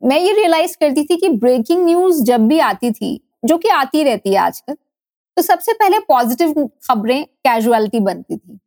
मैं 0.01 0.19
ये 0.19 0.34
रियलाइज़ 0.34 0.75
करती 0.79 1.03
थी 1.03 1.15
कि 1.17 1.29
ब्रेकिंग 1.38 1.84
न्यूज़ 1.86 2.21
जब 2.23 2.47
भी 2.47 2.60
आती 2.62 2.91
थी, 2.91 3.19
जो 3.45 3.58
कि 3.58 3.69
आती 3.69 4.03
रहती 4.03 4.34
है 4.34 4.38
आजकल 4.39 4.75
तो 5.37 5.41
सबसे 5.41 5.73
पहले 5.73 5.99
पॉजिटिव 5.99 6.53
खबरें 6.87 7.23
कैजुअलिटी 7.25 7.99
बनती 7.99 8.37
थी। 8.37 8.59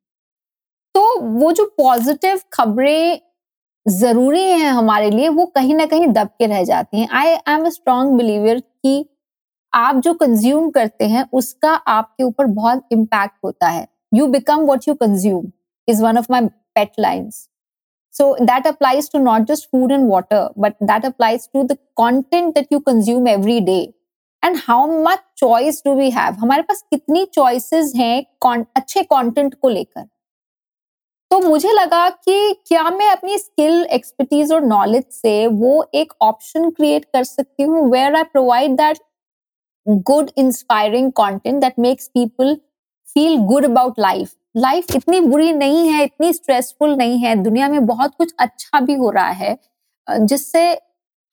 तो 0.94 1.20
वो 1.20 1.52
जो 1.52 1.64
पॉजिटिव 1.78 2.40
खबरें 2.52 3.20
ज़रूरी 3.86 4.42
हैं 4.42 4.70
हमारे 4.70 5.10
लिए 5.10 5.28
वो 5.28 5.46
कहीं 5.46 5.74
ना 5.74 5.86
कहीं 5.86 6.06
दब 6.06 6.28
के 6.38 6.46
रह 6.46 6.64
जाती 6.64 7.00
हैं। 7.00 7.08
I 7.08 7.36
am 7.48 7.66
a 7.66 7.70
strong 7.70 8.16
believer 8.16 8.60
कि 8.60 9.04
आप 9.72 9.96
जो 9.96 10.14
कंज्यूम 10.14 10.70
करते 10.70 11.06
हैं 11.08 11.28
उसका 11.32 11.72
आपके 11.72 12.24
ऊपर 12.24 12.46
बहुत 12.46 12.86
इम्पैक्ट 12.92 13.34
होता 13.44 13.68
है। 13.68 13.86
You 14.14 14.26
become 14.26 14.60
what 14.66 14.88
you 14.88 14.94
consume 14.94 15.50
is 15.88 16.02
one 16.04 16.18
of 16.18 16.26
my 16.30 16.46
pet 16.46 16.92
lines 16.98 17.48
So 18.14 18.26
that 18.40 18.66
applies 18.68 19.08
to 19.10 19.18
not 19.18 19.46
just 19.46 19.70
food 19.70 19.90
and 19.90 20.08
water, 20.08 20.48
but 20.56 20.76
that 20.80 21.04
applies 21.04 21.42
to 21.48 21.64
the 21.64 21.74
content 21.94 22.54
that 22.54 22.70
you 22.70 22.80
consume 22.80 23.26
every 23.26 23.60
day. 23.60 23.92
And 24.42 24.56
how 24.56 24.82
much 25.04 25.22
choice 25.42 25.80
do 25.86 25.92
we 25.92 26.10
have? 26.10 26.36
हमारे 26.38 26.62
पास 26.62 26.84
कितनी 26.90 27.26
choices 27.38 27.94
हैं 27.96 28.24
अच्छे 28.76 29.02
content 29.12 29.54
को 29.54 29.68
लेकर 29.68 30.08
तो 31.30 31.40
मुझे 31.40 31.72
लगा 31.72 32.08
कि 32.10 32.52
क्या 32.66 32.90
मैं 32.90 33.08
अपनी 33.10 33.38
स्किल 33.38 33.84
एक्सपर्टीज 33.84 34.52
और 34.52 34.60
नॉलेज 34.62 35.04
से 35.12 35.46
वो 35.46 35.90
एक 35.94 36.12
ऑप्शन 36.20 36.70
क्रिएट 36.70 37.04
कर 37.04 37.24
सकती 37.24 37.62
हूँ 37.62 37.90
where 37.90 38.16
I 38.16 38.22
provide 38.22 38.76
that 38.76 38.98
good 39.88 40.30
inspiring 40.36 41.12
content 41.12 41.60
that 41.60 41.78
makes 41.78 42.08
people 42.08 42.56
feel 43.14 43.36
good 43.38 43.64
about 43.64 43.98
life 43.98 44.34
life 44.56 44.94
इतनी 44.96 45.20
बुरी 45.20 45.52
नहीं 45.52 45.88
है, 45.88 46.04
इतनी 46.04 46.32
स्ट्रेसफुल 46.32 46.94
नहीं 46.96 47.18
है, 47.18 47.34
दुनिया 47.36 47.68
में 47.68 47.86
बहुत 47.86 48.14
कुछ 48.14 48.34
अच्छा 48.38 48.80
भी 48.80 48.94
हो 48.94 49.10
रहा 49.10 49.30
है 49.30 49.58
जिससे 50.10 50.74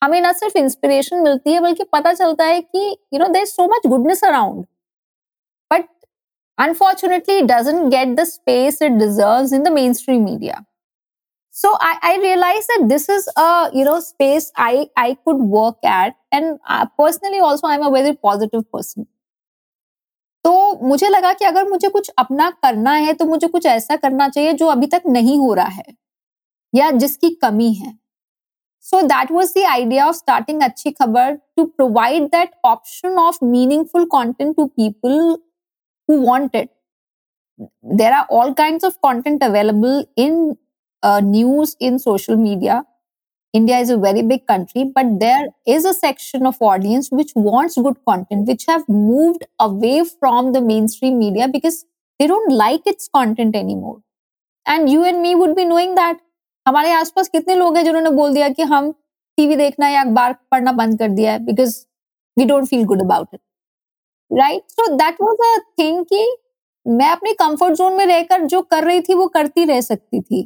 हमें 0.04 0.20
ना 0.22 0.32
सिर्फ़ 0.34 0.58
इंस्पिरेशन 0.58 1.22
मिलती 1.24 1.54
है 1.54 1.60
बल्कि 1.60 1.84
पता 1.94 2.14
चलता 2.14 2.46
है 2.46 2.62
कि 2.62 2.80
you 3.14 3.20
know 3.20 3.28
there 3.34 3.46
so 3.46 3.68
much 3.76 3.88
goodness 3.88 4.24
around 4.24 4.66
but 5.74 5.86
unfortunately 6.58 7.36
it 7.42 7.48
doesn't 7.48 7.90
get 7.90 8.12
the 8.18 8.26
space 8.26 8.76
it 8.80 8.98
deserves 8.98 9.52
in 9.52 9.64
the 9.64 9.72
mainstream 9.72 10.24
media 10.24 10.58
so 11.56 11.72
I, 11.80 11.98
I 12.02 12.18
realized 12.18 12.70
that 12.74 12.84
this 12.90 13.10
is 13.10 13.28
a 13.38 13.70
you 13.74 13.86
know 13.86 14.00
space 14.00 14.52
i 14.56 14.88
i 14.96 15.16
could 15.16 15.42
work 15.56 15.78
at 15.84 16.16
and 16.32 16.60
uh, 16.68 16.86
personally 17.02 17.40
also 17.40 17.68
i'm 17.68 17.88
a 17.88 17.92
very 17.92 18.14
positive 18.30 18.64
person 18.76 19.06
तो 20.46 20.54
मुझे 20.88 21.10
लगा 21.10 21.34
कि 21.34 21.46
अगर 21.46 21.68
मुझे 21.70 21.90
कुछ 21.90 22.10
अपना 22.18 22.50
करना 22.64 22.92
है 22.92 23.14
तो 23.14 23.26
मुझे 23.26 23.48
कुछ 23.48 23.66
ऐसा 23.66 23.96
करना 23.96 24.28
चाहिए 24.30 24.54
जो 24.54 24.68
अभी 24.68 24.88
तक 24.88 25.04
नहीं 25.08 25.38
हो 25.40 25.54
रहा 25.54 25.66
है 25.66 25.94
या 26.76 26.90
जिसकी 26.92 27.30
कमी 27.42 27.74
है 27.74 27.94
So 28.86 29.08
that 29.08 29.32
was 29.32 29.54
the 29.54 29.66
idea 29.66 30.06
of 30.06 30.16
starting 30.16 30.62
Achi 30.62 30.94
Khabar 30.94 31.40
to 31.58 31.68
provide 31.78 32.30
that 32.32 32.52
option 32.64 33.18
of 33.18 33.42
meaningful 33.42 34.06
content 34.08 34.58
to 34.58 34.70
people 34.70 35.40
who 36.08 36.22
want 36.22 36.56
it. 36.56 36.70
There 37.82 38.14
are 38.14 38.26
all 38.30 38.54
kinds 38.54 38.84
of 38.84 39.00
content 39.02 39.42
available 39.44 40.06
in 40.16 40.58
uh, 41.02 41.20
news, 41.20 41.76
in 41.80 42.00
social 42.00 42.36
media. 42.38 42.84
India 43.54 43.80
is 43.80 43.90
a 43.90 43.98
very 43.98 44.24
big 44.24 44.48
country, 44.48 44.92
but 44.96 45.20
there 45.20 45.48
is 45.68 45.86
a 45.86 45.94
section 45.94 46.46
of 46.46 46.58
audience 46.62 47.10
which 47.12 47.32
wants 47.36 47.76
good 47.76 47.98
content, 48.08 48.48
which 48.48 48.66
have 48.68 48.88
moved 48.90 49.46
away 49.60 50.04
from 50.06 50.54
the 50.54 50.62
mainstream 50.62 51.20
media 51.20 51.48
because 51.48 51.86
they 52.20 52.28
don't 52.28 52.52
like 52.54 52.82
its 52.86 53.10
content 53.10 53.56
anymore. 53.56 54.02
And 54.66 54.90
you 54.90 55.04
and 55.06 55.22
me 55.22 55.36
would 55.36 55.56
be 55.56 55.66
knowing 55.66 55.96
that 55.96 56.20
हमारे 56.66 56.92
आसपास 56.92 57.28
कितने 57.30 57.56
लोग 57.56 57.78
हैं 57.78 57.84
जिन्होंने 57.84 58.10
बोल 58.10 58.34
दिया 58.34 58.50
कि 58.50 58.64
हम 58.64 58.92
टीवी 59.38 59.56
देखना 59.56 59.88
या 59.90 60.02
अखबार 60.02 60.34
पढ़ना 60.52 60.72
बंद 60.72 61.00
कर 61.00 61.10
दिया 61.10 61.32
है 61.32 61.40
because 61.46 61.76
we 62.38 62.46
don't 62.46 62.68
feel 62.68 62.84
good 62.86 63.02
about 63.02 63.28
it 63.34 63.40
right 64.32 64.64
so 64.72 64.88
that 64.96 65.22
was 65.22 65.38
a 65.48 65.58
thing 65.80 66.04
कि 66.06 66.26
मैं 66.86 67.10
अपने 67.10 67.34
कंफर्ट 67.34 67.74
जोन 67.78 67.94
में 67.94 68.06
रहकर 68.06 68.46
जो 68.46 68.62
कर 68.62 68.84
रही 68.84 69.02
थी 69.02 69.14
वो 69.14 69.28
करती 69.28 69.66
रह 69.66 69.82
सकती 69.82 70.22
थी। 70.22 70.42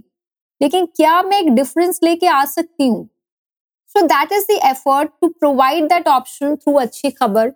लेकिन 0.61 0.85
क्या 0.95 1.21
मैं 1.21 1.39
एक 1.39 1.49
डिफरेंस 1.55 1.99
लेके 2.03 2.27
आ 2.27 2.43
सकती 2.45 2.87
हूँ? 2.87 3.07
So 3.95 4.01
that 4.07 4.31
is 4.31 4.45
the 4.51 4.59
effort 4.65 5.11
to 5.21 5.27
provide 5.29 5.87
that 5.89 6.07
option 6.07 6.55
through 6.55 6.73
Achhi 6.79 7.09
Khabar. 7.11 7.47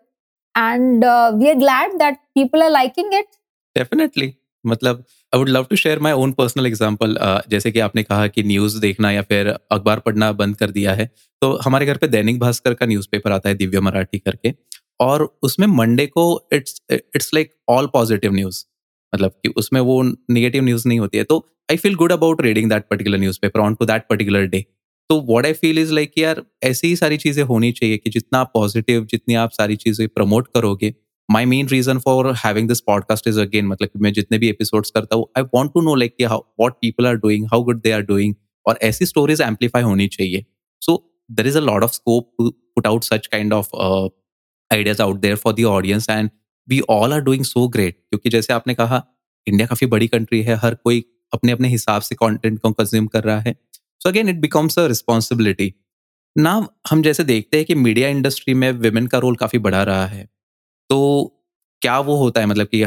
And 0.56 1.06
we 1.36 1.50
are 1.50 1.56
glad 1.56 1.93
that 2.00 2.17
people 2.36 2.63
are 2.63 2.69
liking 2.69 3.13
it 3.13 3.28
definitely 3.76 4.34
मतलब 4.65 5.04
I 5.34 5.39
would 5.39 5.50
love 5.50 5.63
to 5.63 5.76
share 5.76 6.00
my 6.00 6.13
own 6.13 6.32
personal 6.32 6.65
example 6.67 7.17
जैसे 7.50 7.71
कि 7.71 7.80
आपने 7.80 8.04
कहा 8.04 8.28
कि 8.28 8.43
news 8.43 8.80
देखना 8.82 9.12
या 9.12 9.21
फिर 9.21 9.47
अखबार 9.47 10.00
पढ़ना 10.00 10.32
बंद 10.34 10.56
कर 10.58 10.71
दिया 10.71 10.93
है 10.93 11.10
तो 11.41 11.52
हमारे 11.65 11.86
घर 11.86 11.97
पे 11.97 12.08
दैनिक 12.08 12.39
भास्कर 12.39 12.74
का 12.74 12.86
न्यूज़पेपर 12.86 13.32
आता 13.32 13.50
है 13.50 13.56
दिव्य 13.56 13.80
मराठी 13.80 14.19
करके, 14.19 14.54
और 15.00 15.24
उसमें 15.43 15.67
मंडे 15.67 16.06
को 16.08 16.26
it's 16.54 16.82
it's 16.91 17.34
like 17.34 17.54
all 17.69 17.88
positive 17.93 18.34
news 18.34 18.63
मतलब 19.13 19.32
कि 19.43 19.50
उसमें 19.58 19.80
वो 19.82 20.02
निगेटिव 20.04 20.63
न्यूज़ 20.63 20.88
नहीं 20.88 21.00
होती 21.00 21.17
है 21.17 21.24
तो 21.24 21.39
I 21.71 21.78
feel 21.78 21.95
good 21.95 22.12
about 22.12 22.41
reading 22.41 22.69
that 22.69 22.84
particular 22.89 23.17
newspaper 23.41 23.60
on 23.60 23.76
to 23.76 23.86
that 23.86 24.04
particular 24.10 24.45
day 24.47 24.65
तो 25.10 25.19
what 25.28 25.45
I 25.45 25.54
feel 25.54 25.80
is 25.80 25.93
like 25.93 26.12
यार, 26.17 26.41
ऐसी 26.63 26.88
ही 26.88 26.95
सारी 26.95 27.17
चीज़ें 27.17 27.43
होनी 27.43 27.71
चाहिए 27.71 27.97
कि 27.97 28.10
जितना 28.10 28.39
आप 28.39 28.52
पॉजिटिव 28.54 29.06
जितनी 29.12 29.36
आप 29.36 29.52
सारी 29.52 29.76
चीज़ें 29.78 30.08
प्रमोट 30.10 30.47
करोगे 30.54 30.93
my 31.29 31.45
main 31.45 31.67
reason 31.67 31.99
for 31.99 32.31
having 32.36 32.67
this 32.67 32.79
podcast 32.79 33.27
is 33.27 33.39
again 33.39 33.67
मतलब 33.67 33.88
कि 33.88 33.99
मैं 33.99 34.12
जितने 34.13 34.38
भी 34.38 34.49
एपिसोड्स 34.49 34.91
करता 34.91 35.15
हूँ 35.15 35.27
I 35.38 35.43
want 35.53 35.71
to 35.73 35.81
know 35.81 35.95
like 35.95 36.15
what 36.60 36.73
people 36.73 37.07
are 37.07 37.15
doing 37.15 37.45
how 37.45 37.63
good 37.63 37.81
they 37.81 37.91
are 37.91 38.01
doing 38.01 38.36
और 38.65 38.79
ऐसी 38.81 39.05
स्टोरीज 39.05 39.41
एम्पलीफाई 39.41 39.81
होनी 39.81 40.07
चाहिए। 40.07 40.45
So 40.81 40.97
there 41.31 41.47
is 41.47 41.57
a 41.57 41.62
lot 41.62 41.84
of 41.84 41.91
scope 41.91 42.31
to 42.38 42.49
put 42.49 42.88
out 42.88 43.03
such 43.03 43.27
kind 43.27 43.53
of 43.53 43.75
ideas 44.71 45.01
out 45.01 45.19
there 45.19 45.36
for 45.36 45.53
the 45.53 45.63
audience 45.63 46.10
and 46.10 46.29
we 46.67 46.79
all 46.89 47.13
are 47.13 47.21
doing 47.21 47.43
so 47.45 47.67
great 47.67 47.95
क्योंकि 47.99 48.29
जैसे 48.29 48.53
आपने 48.53 48.73
कहा 48.73 49.03
India 49.47 49.67
काफ़ी 49.67 49.88
बड़ी 49.88 50.07
कंट्री 50.07 50.41
है, 50.41 50.55
हर 50.55 50.75
कोई 50.75 51.03
अपने 51.34 51.51
अपने 51.51 51.67
हिसाब 51.67 52.01
से 52.01 52.15
कंटेंट 52.15 52.60
को 52.60 52.71
कंज्यूम 52.71 53.07
कर 53.07 53.23
रहा 53.23 53.39
है। 53.39 53.55
So 54.01 54.10
again 54.10 54.29
it 54.29 54.39
becomes 54.39 54.79
a 54.79 54.86
responsibility 54.88 55.73
ना 56.36 56.51
हम 56.89 57.01
जैसे 57.03 57.23
देखते 57.23 57.57
हैं 57.57 57.65
कि 57.65 57.75
मीडिया 57.75 58.10
इंडस्ट्री 58.10 58.53
में 58.53 58.71
विमेन 58.71 59.07
का 59.07 59.17
रोल 59.17 59.36
काफ़ी 59.36 59.60
बढ़ा 59.60 59.84
रहा 59.84 60.05
है। 60.07 60.27
तो 60.91 60.97
क्या 61.82 61.99
वो 61.99 62.15
होता 62.15 62.41
है? 62.41 62.45
मतलब 62.45 62.67
कि 62.67 62.84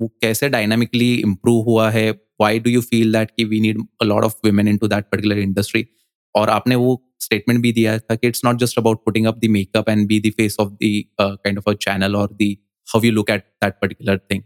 वो 0.00 0.08
कैसे 0.22 0.48
डायनामिकली 0.48 1.14
इम्प्रूव 1.14 1.64
हुआ 1.64 1.90
है? 1.90 2.10
Why 2.40 2.58
do 2.58 2.70
you 2.70 2.80
feel 2.80 3.12
that 3.12 3.30
कि 3.36 3.44
we 3.44 3.60
need 3.60 3.78
a 4.02 4.04
lot 4.04 4.24
of 4.24 4.34
women 4.44 4.68
into 4.76 4.88
that 4.88 5.04
particular 5.04 5.38
industry 5.38 5.86
और 6.34 6.50
आपने 6.50 6.74
वो 6.74 6.92
स्टेटमेंट 7.20 7.60
भी 7.62 7.72
दिया 7.72 7.98
था 7.98 8.14
कि 8.14 8.28
it's 8.28 8.44
not 8.44 8.58
just 8.58 8.78
about 8.78 9.04
putting 9.04 9.26
up 9.26 9.38
the 9.38 9.48
makeup 9.50 9.88
and 9.88 10.06
be 10.08 10.20
the 10.20 10.32
face 10.36 10.56
of 10.60 10.68
the 10.68 11.04
kind 11.20 11.58
of 11.58 11.70
a 11.70 11.72
channel 11.72 12.16
और 12.16 12.36
the 12.42 12.56
how 12.88 13.02
you 13.04 13.12
look 13.12 13.30
at 13.30 13.42
that 13.64 13.74
particular 13.82 14.18
thing 14.18 14.42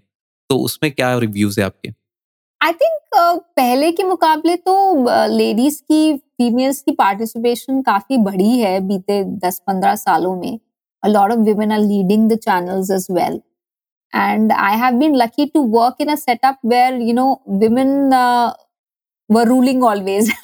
तो 0.50 0.58
उसमें 0.58 0.92
क्या 0.92 1.18
रिव्यूज़ 1.18 1.60
है 1.60 1.66
आपके? 1.66 1.88
आई 2.60 2.72
थिंक 2.72 2.98
uh, 3.16 3.38
पहले 3.56 3.92
के 3.92 4.02
मुकाबले 4.02 4.56
तो 4.56 4.74
लेडीज़ 5.28 5.76
uh, 5.76 5.82
की 5.82 6.16
फीमेल्स 6.16 6.82
की 6.82 6.92
पार्टिसिपेशन 6.92 7.82
काफ़ी 7.82 8.18
बढ़ी 8.18 8.58
है 8.58 8.80
बीते 8.80 9.22
10-15 9.46 9.96
सालों 9.96 10.36
में। 10.36 10.58
A 11.02 11.10
lot 11.10 11.32
of 11.32 11.40
women 11.40 11.72
are 11.72 11.80
leading 11.80 12.28
the 12.28 12.38
channels 12.38 12.90
as 12.90 13.06
well 13.08 13.42
and 14.12 14.52
i 14.52 14.72
have 14.82 14.98
been 14.98 15.14
lucky 15.24 15.48
to 15.50 15.60
work 15.78 15.96
in 15.98 16.10
a 16.10 16.16
setup 16.16 16.58
where 16.62 16.96
you 16.96 17.14
know 17.14 17.40
women 17.46 18.12
uh, 18.12 18.52
were 19.28 19.46
ruling 19.46 19.82
always 19.82 20.32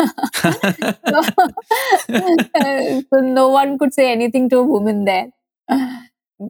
so, 1.09 1.23
so 3.11 3.21
no 3.21 3.49
one 3.49 3.79
could 3.79 3.93
say 3.95 4.11
anything 4.13 4.49
to 4.49 4.59
a 4.59 4.63
woman 4.63 5.05
there 5.05 5.29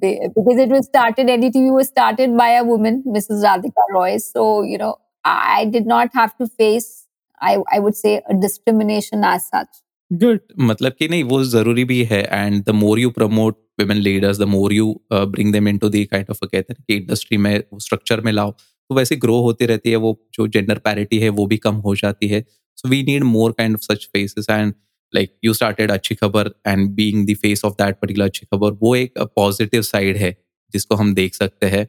because 0.00 0.58
it 0.58 0.68
was 0.68 0.86
started, 0.86 1.28
NDTV 1.28 1.70
was 1.70 1.88
started 1.88 2.36
by 2.36 2.50
a 2.50 2.64
woman, 2.64 3.02
Mrs. 3.06 3.42
Radhika 3.44 3.82
Roy. 3.92 4.18
So, 4.18 4.62
you 4.62 4.78
know, 4.78 4.96
I 5.24 5.66
did 5.66 5.86
not 5.86 6.10
have 6.14 6.36
to 6.38 6.46
face, 6.46 7.06
I, 7.40 7.58
I 7.72 7.78
would 7.78 7.96
say, 7.96 8.22
a 8.28 8.34
discrimination 8.34 9.24
as 9.24 9.48
such. 9.48 9.68
Good 10.10 10.40
मतलब 10.60 10.92
कि 10.92 11.08
नहीं 11.08 11.24
वो 11.24 11.42
ज़रूरी 11.44 11.84
भी 11.84 12.02
है 12.04 12.22
and 12.24 12.64
the 12.64 12.70
more 12.70 12.98
you 12.98 13.10
promote 13.10 13.56
women 13.80 13.96
leaders 13.96 14.38
the 14.38 14.42
more 14.42 14.72
you 14.72 15.00
bring 15.12 15.52
them 15.52 15.68
into 15.68 15.88
the 15.88 16.06
kind 16.10 16.26
of 16.30 16.38
कहते 16.44 16.72
हैं 16.72 16.84
कि 16.88 16.94
इंडस्ट्री 16.94 17.36
में 17.36 17.62
स्ट्रक्चर 17.78 18.20
में 18.20 18.32
लाओ 18.32 18.50
तो 18.50 18.94
वैसे 18.94 19.16
ग्रो 19.16 19.40
होती 19.40 19.66
रहती 19.66 19.90
है 19.90 19.96
वो 19.96 20.12
जो 20.34 20.46
जेंडर 20.46 20.78
पैरिटी 20.78 21.18
है 21.18 21.28
वो 21.28 21.46
भी 21.46 21.56
कम 21.56 21.74
हो 21.76 21.94
जाती 21.94 22.28
है। 22.28 22.44
So 22.76 22.88
we 22.88 23.02
need 23.02 23.24
more 23.24 23.52
kind 23.52 23.74
of 23.74 23.82
such 23.82 24.04
faces 24.04 24.46
and 24.50 24.72
like 25.14 25.34
you 25.44 25.52
started 25.54 25.90
Achhi 25.90 26.14
Khabar 26.14 26.50
and 26.66 26.88
being 26.90 27.26
the 27.26 27.34
face 27.34 27.64
of 27.64 27.74
that 27.74 27.96
particular 27.96 28.26
Achhi 28.26 28.46
Khabar 28.46 28.72
वो 28.82 28.94
एक 28.96 29.18
पॉजिटिव 29.36 29.82
साइड 29.82 30.16
है 30.16 30.36
जिसको 30.74 30.94
हम 30.94 31.14
देख 31.14 31.34
सकते 31.34 31.66
हैं। 31.66 31.86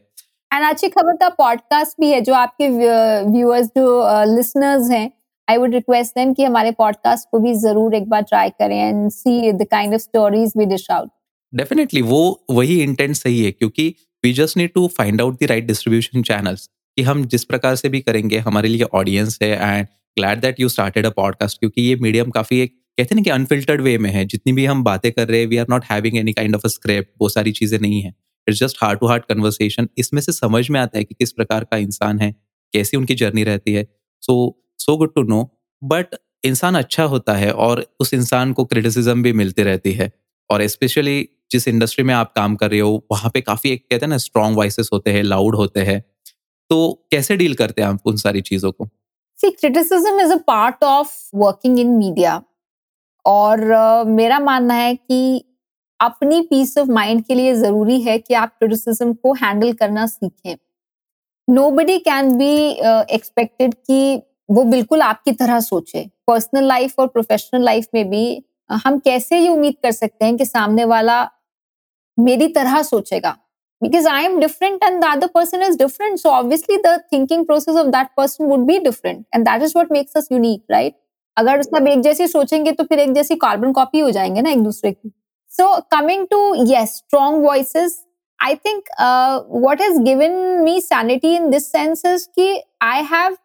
एंड 0.51 0.65
अच्छी 0.65 0.89
खबर 0.89 1.15
का 1.15 1.29
पॉडकास्ट 1.29 2.01
भी 2.01 2.09
है 2.11 2.21
जो 2.21 2.33
आपके 2.33 2.69
व्यूअर्स 3.31 3.67
जो 3.67 3.87
लिसनर्स 4.35 4.89
हैं 4.91 5.11
आई 5.49 5.57
वुड 5.57 5.73
रिक्वेस्ट 5.73 6.11
देम 6.15 6.33
कि 6.33 6.43
हमारे 6.43 6.71
पॉडकास्ट 6.71 7.27
को 7.31 7.39
भी 7.39 7.53
ज़रूर 7.59 7.93
एक 7.95 8.09
बार 8.09 8.21
ट्राई 8.21 8.49
करें 8.49 8.77
and 8.77 9.09
see 9.11 9.51
the 9.51 9.65
kind 9.71 9.93
of 9.93 10.01
stories 10.01 10.51
we 10.57 10.65
dish 10.65 10.85
out 10.91 11.09
definitely 11.53 12.01
वो 12.01 12.19
वही 12.51 12.81
इंटेंट 12.83 13.15
सही 13.15 13.43
है, 13.43 13.51
क्योंकि 13.51 13.87
we 14.23 14.33
just 14.33 14.57
need 14.57 14.73
to 14.73 14.87
find 14.97 15.21
out 15.21 15.39
the 15.43 15.47
right 15.49 15.65
distribution 15.67 16.23
channels 16.23 16.69
कि 16.97 17.03
हम 17.03 17.25
जिस 17.25 17.43
प्रकार 17.45 17.75
से 17.75 17.89
भी 17.89 18.01
करेंगे, 18.01 18.37
हमारे 18.39 18.69
लिए 18.69 18.83
ऑडियंस 18.93 19.39
है 19.43 19.49
and 19.51 19.87
glad 20.17 20.41
that 20.41 20.59
you 20.59 20.69
started 20.69 21.05
a 21.05 21.09
podcast 21.15 21.59
क्योंकि 21.59 21.81
ये 21.81 21.95
मीडियम 21.97 22.29
काफ़ी 22.29 22.59
एक, 22.59 22.75
कहते 22.97 23.15
हैं 23.15 23.23
कि 23.23 23.29
अनफिल्टर्ड 23.29 23.81
वे 23.81 23.97
में 23.97 24.09
है। 24.11 24.25
जितनी 24.25 24.53
भी 24.53 24.65
हम 24.65 24.83
बातें 24.83 25.11
कर 25.11 25.27
रहे 25.27 25.39
हैं 25.39 25.47
we 25.47 25.57
are 25.57 25.65
not 25.69 25.85
having 25.85 26.17
any 26.17 26.33
kind 26.33 26.55
of 26.55 26.61
a 26.65 26.69
script 26.69 27.11
वो 27.21 27.29
सारी 27.29 27.51
चीज़ें 27.53 27.77
नहीं 27.79 28.01
है। 28.01 28.13
It's 28.47 28.59
just 28.59 28.83
heart 28.83 28.99
to 28.99 29.07
heart 29.07 29.25
conversation 29.25 29.89
इसमें 29.97 30.21
से 30.21 30.31
समझ 30.33 30.69
में 30.69 30.79
आता 30.79 30.97
है 30.97 31.03
कि 31.03 31.15
किस 31.15 31.31
प्रकार 31.31 31.63
का 31.63 31.77
इंसान 31.79 32.19
है, 32.19 32.31
कैसी 32.73 32.97
उनकी 32.97 33.15
जर्नी 33.15 33.43
रहती 33.45 33.73
है। 33.73 33.87
So 34.23 34.55
so 34.79 34.95
good 34.97 35.13
to 35.15 35.23
know 35.23 35.43
but 35.81 36.15
इंसान 36.43 36.75
अच्छा 36.75 37.03
होता 37.03 37.33
है 37.33 37.51
और 37.53 37.85
उस 37.99 38.13
इंसान 38.13 38.53
को 38.53 38.65
क्रिटिसिज्म 38.65 39.23
भी 39.23 39.33
मिलती 39.33 39.63
रहती 39.63 39.91
है। 39.91 40.11
और 40.49 40.65
स्पेशली 40.67 41.27
जिस 41.51 41.67
इंडस्ट्री 41.67 42.03
में 42.03 42.13
आप 42.13 42.31
काम 42.35 42.55
कर 42.55 42.69
रहे 42.71 42.79
हो 42.79 43.03
वहाँ 43.11 43.31
पे 43.33 43.41
काफ़ी 43.41 43.69
एक 43.69 43.81
कहते 43.81 44.05
हैं 44.05 44.09
ना 44.09 44.17
स्ट्रॉन्ग 44.17 44.57
वॉइसेस 44.57 44.89
होते 44.93 45.11
हैं 45.11 45.23
लाउड 45.23 45.55
होते 45.55 45.79
हैं। 45.81 45.99
तो 46.69 47.07
कैसे 47.11 47.35
डील 47.37 47.53
करते 47.53 47.81
हैं 47.81 47.89
आप 47.89 48.07
उन 48.07 48.15
सारी 48.17 48.41
चीज़ों 48.41 48.71
को? 48.71 48.89
See 49.39 49.49
criticism 49.51 50.19
is 50.19 50.31
a 50.33 50.37
part 50.47 50.83
of 50.83 51.13
working 51.35 51.79
in 51.79 51.87
media 51.87 52.41
और 53.25 53.59
uh, 53.59 54.07
मेरा 54.07 54.39
मानना 54.39 54.73
है 54.73 54.95
कि 54.95 55.43
अपनी 55.99 56.41
पीस 56.41 56.77
ऑफ़ 56.77 56.89
माइंड 56.89 57.23
के 57.25 57.35
लिए 57.35 57.53
ज़रूरी 57.55 57.99
है 58.01 58.17
कि 58.17 58.33
आप 58.33 58.55
क्रिटिसिज्म 58.59 59.13
को 59.13 59.33
हैंडल 59.35 59.73
करना 59.73 60.05
सीखें। 60.07 60.55
No 61.47 61.69
buddy 61.71 61.97
can 61.99 62.37
be 62.37 62.53
expected 63.15 63.73
कि 63.73 64.21
वो 64.49 64.63
बिल्कुल 64.65 65.01
आपकी 65.01 65.31
तरह 65.33 65.59
सोचे। 65.59 66.05
पर्सनल 66.27 66.63
लाइफ 66.67 66.99
और 66.99 67.07
प्रोफेशनल 67.07 67.63
लाइफ 67.63 67.87
में 67.93 68.09
भी 68.09 68.43
हम 68.69 68.97
कैसे 68.99 69.37
ये 69.39 69.49
उम्मीद 69.49 69.75
कर 69.83 69.91
सकते 69.91 70.25
हैं 70.25 70.37
कि 70.37 70.45
सामने 70.45 70.85
वाला 70.85 71.21
मेरी 72.17 72.47
तरह 72.53 72.81
सोचेगा? 72.83 73.35
Because 73.81 74.07
I 74.07 74.25
am 74.25 74.39
different 74.39 74.83
and 74.83 75.01
the 75.01 75.05
other 75.07 75.27
person 75.33 75.61
is 75.63 75.77
different 75.77 76.19
so 76.19 76.29
obviously 76.29 76.77
the 76.77 76.97
thinking 77.11 77.45
process 77.45 77.75
of 77.75 77.87
that 77.87 78.07
person 78.17 78.45
would 78.45 78.65
be 78.65 78.77
different 78.79 79.25
and 79.35 79.45
that 79.45 79.63
is 79.63 79.73
what 79.77 79.91
makes 79.91 80.17
us 80.17 80.27
unique 80.31 80.63
right 80.71 80.95
अगर 81.37 81.61
सब 81.61 81.87
एक 81.87 82.01
जैसे 82.01 82.27
सोचेंगे 82.27 82.71
तो 82.71 82.83
फिर 82.83 82.99
एक 82.99 83.13
जैसी 83.13 83.35
कार्बन 83.37 83.71
कॉपी 83.73 83.99
हो 83.99 84.09
जाएँगे 84.11 84.41
ना 84.41 84.49
एक 84.49 84.63
दूसरे 84.63 84.91
की। 84.91 85.11
सो 85.51 85.75
कमिंग 85.91 86.25
टू 86.31 86.53
ये 86.65 86.85
strong 86.85 87.45
voices 87.45 87.99
I 88.39 88.55
think 88.55 88.89
what 89.63 89.81
is 89.81 89.99
given 90.01 90.31
me 90.63 90.79
sanity 90.81 91.35
in 91.35 91.49
this 91.49 91.71
sense 91.71 92.05
is 92.05 92.27
की 92.29 92.53
I 92.81 93.03
have 93.11 93.37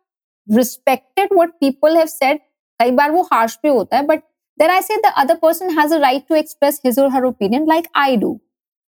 respected 0.49 1.29
what 1.31 1.59
people 1.61 1.97
have 1.97 2.11
said. 2.11 2.39
कई 2.81 2.91
बार 2.91 3.11
वो 3.11 3.29
harsh 3.33 3.57
भी 3.63 3.69
होता 3.69 3.97
है, 3.97 4.07
but 4.07 4.23
then 4.61 4.71
I 4.71 4.81
say 4.81 4.97
the 5.05 5.13
other 5.21 5.37
person 5.37 5.71
has 5.77 5.93
a 5.93 6.01
right 6.01 6.27
to 6.29 6.39
express 6.41 6.81
his 6.83 6.99
or 6.99 7.11
her 7.11 7.25
opinion 7.27 7.67
like 7.67 7.89
I 7.95 8.17
do. 8.17 8.33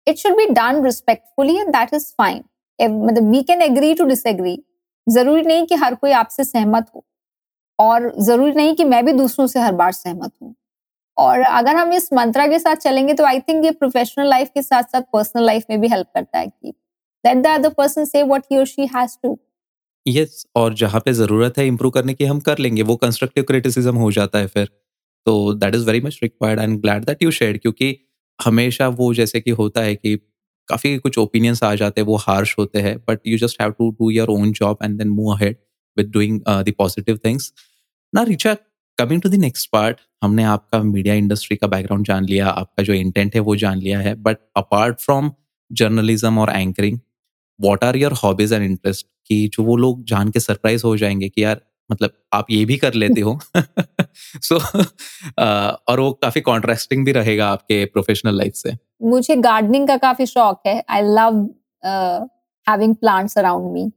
It 0.07 0.19
should 0.19 0.37
be 0.37 0.47
done 0.55 0.83
respectfully 0.83 1.59
and 1.61 1.75
that 1.75 1.93
is 1.99 2.13
fine. 2.21 2.43
मतलब 2.79 3.31
we 3.31 3.43
can 3.43 3.63
agree 3.63 3.95
to 3.95 4.05
disagree 4.05 4.59
ज़रूरी 5.07 5.43
नहीं 5.43 5.67
कि 5.67 5.75
हर 5.75 5.95
कोई 5.95 6.13
आपसे 6.13 6.45
सहमत 6.45 6.87
हो 6.95 7.05
और 7.79 8.13
ज़रूरी 8.25 8.53
नहीं 8.53 8.75
कि 8.77 8.85
मैं 8.85 9.05
भी 9.05 9.13
दूसरों 9.13 9.47
से 9.47 9.61
हर 9.61 9.73
बार 9.75 9.93
सहमत 9.93 10.33
हूँ। 10.43 10.55
और 11.17 11.41
अगर 11.41 11.77
हम 11.77 11.93
इस 11.93 12.13
मंत्रा 12.13 12.47
के 12.47 12.59
साथ 12.59 12.77
चलेंगे 12.77 13.15
तो 13.15 13.25
आई 13.25 13.41
थिंक 13.41 13.65
ये 13.65 13.71
प्रोफेशनल 13.71 14.29
लाइफ 14.29 14.51
के 14.55 14.63
साथ 14.63 14.83
साथ 14.93 15.03
पर्सनल 15.13 15.45
लाइफ 15.47 15.65
में 15.71 15.81
भी 15.81 15.89
हेल्प 15.89 16.07
करता 16.15 16.39
है 16.39 16.47
कि 16.47 16.69
लेट 17.25 17.37
द 17.37 17.47
अदर 17.47 17.73
पर्सन 17.79 18.05
से 18.05 18.23
व्हाट 18.23 18.45
ही 18.53 18.59
और 18.59 18.67
शी 18.67 18.87
हैज़ 18.97 19.17
टू 19.23 19.39
यस 20.07 20.45
और 20.57 20.75
जहाँ 20.75 21.01
पे 21.05 21.13
ज़रूरत 21.13 21.59
है 21.59 21.67
इंप्रूव 21.67 21.91
करने 21.93 22.15
की 22.15 22.25
हम 22.25 22.41
कर 22.41 22.59
लेंगे, 22.59 22.83
वो 22.83 22.97
कंस्ट्रक्टिव 22.97 23.45
क्रिटिसिज्म 23.45 23.97
हो 23.97 24.11
जाता 24.13 24.39
है 24.39 24.47
फिर। 24.47 24.69
तो 25.27 25.53
that 25.55 25.75
is 25.75 25.85
very 25.87 26.01
much 26.01 26.19
required 26.23 26.61
and 26.61 26.81
glad 26.81 27.05
that 27.05 27.23
you 27.23 27.31
share 27.31 27.57
क्योंकि 27.59 27.97
हमेशा 28.39 28.89
वो 28.91 29.13
जैसे 29.15 29.41
कि 29.41 29.51
होता 29.53 29.81
है 29.81 29.95
कि 29.97 30.17
काफ़ी 30.69 30.97
कुछ 30.99 31.19
ओपिनियंस 31.19 31.63
आ 31.65 31.75
जाते 31.75 32.01
हैं, 32.01 32.07
वो 32.09 32.17
हार्श 32.17 32.55
होते 32.59 32.81
हैं 32.81 32.97
but 33.09 33.21
you 33.27 33.39
just 33.39 33.61
have 33.61 33.71
to 33.71 33.91
do 33.91 34.11
your 34.11 34.29
own 34.29 34.53
job 34.53 34.79
and 34.83 34.99
then 34.99 35.09
move 35.09 35.33
ahead 35.35 35.57
with 35.97 36.11
doing 36.11 36.41
the 36.49 36.73
positive 36.79 37.19
things 37.25 37.53
ना 38.13 38.23
Richa 38.23 38.55
coming 38.99 39.23
to 39.23 39.29
the 39.29 39.35
next 39.35 39.71
part 39.73 39.97
हमने 40.23 40.45
आपका 40.45 40.83
मीडिया 40.83 41.15
इंडस्ट्री 41.15 41.57
का 41.57 41.67
बैकग्राउंड 41.67 42.07
जान 42.07 42.25
लिया, 42.25 42.49
आपका 42.49 42.83
जो 42.83 42.93
इंटेंट 42.93 43.35
है 43.35 43.41
वो 43.41 43.57
जान 43.57 43.79
लिया 43.79 43.99
है 44.01 44.15
बट 44.23 44.39
अपार्ट 44.57 45.01
फ्रॉम 45.01 45.31
जर्नलिज्म 45.71 46.39
और 46.39 46.51
anchoring 46.51 46.99
what 47.61 47.85
are 47.85 47.97
your 47.97 48.13
hobbies 48.13 48.53
and 48.53 48.65
interest 48.65 49.07
कि 49.27 49.51
जो 49.53 49.63
वो 49.63 49.77
लोग 49.77 50.05
जान 50.05 50.31
के 50.31 50.41
सरप्राइज़ 50.41 50.83
हो 50.85 50.97
जाएँगे 50.97 51.29
कि 51.29 51.45
यार 51.45 51.61
मतलब 51.93 52.11
आप 52.33 52.47
ये 52.51 52.65
भी 52.65 52.77
कर 52.77 52.95
लेते 52.95 53.21
हो। 53.21 53.41
सो 54.43 54.59
so, 54.71 54.87
और 55.89 56.01
वो 56.01 56.13
काफ़ी 56.13 56.41
कॉन्ट्रास्टिंग 56.41 57.05
भी 57.05 57.13
रहेगा 57.13 57.49
आपके 57.49 57.85
प्रोफेशनल 57.85 58.37
लाइफ 58.37 58.53
से। 58.55 58.73
मुझे 59.03 59.37
गार्डनिंग 59.37 59.89
का 59.89 59.97
काफ़ी 59.97 60.27
शौक 60.27 60.63
है। 60.67 60.85
I 60.89 61.03
love 61.03 61.51
having 62.69 62.95
plants 62.95 63.39
around 63.39 63.73
me 63.73 63.93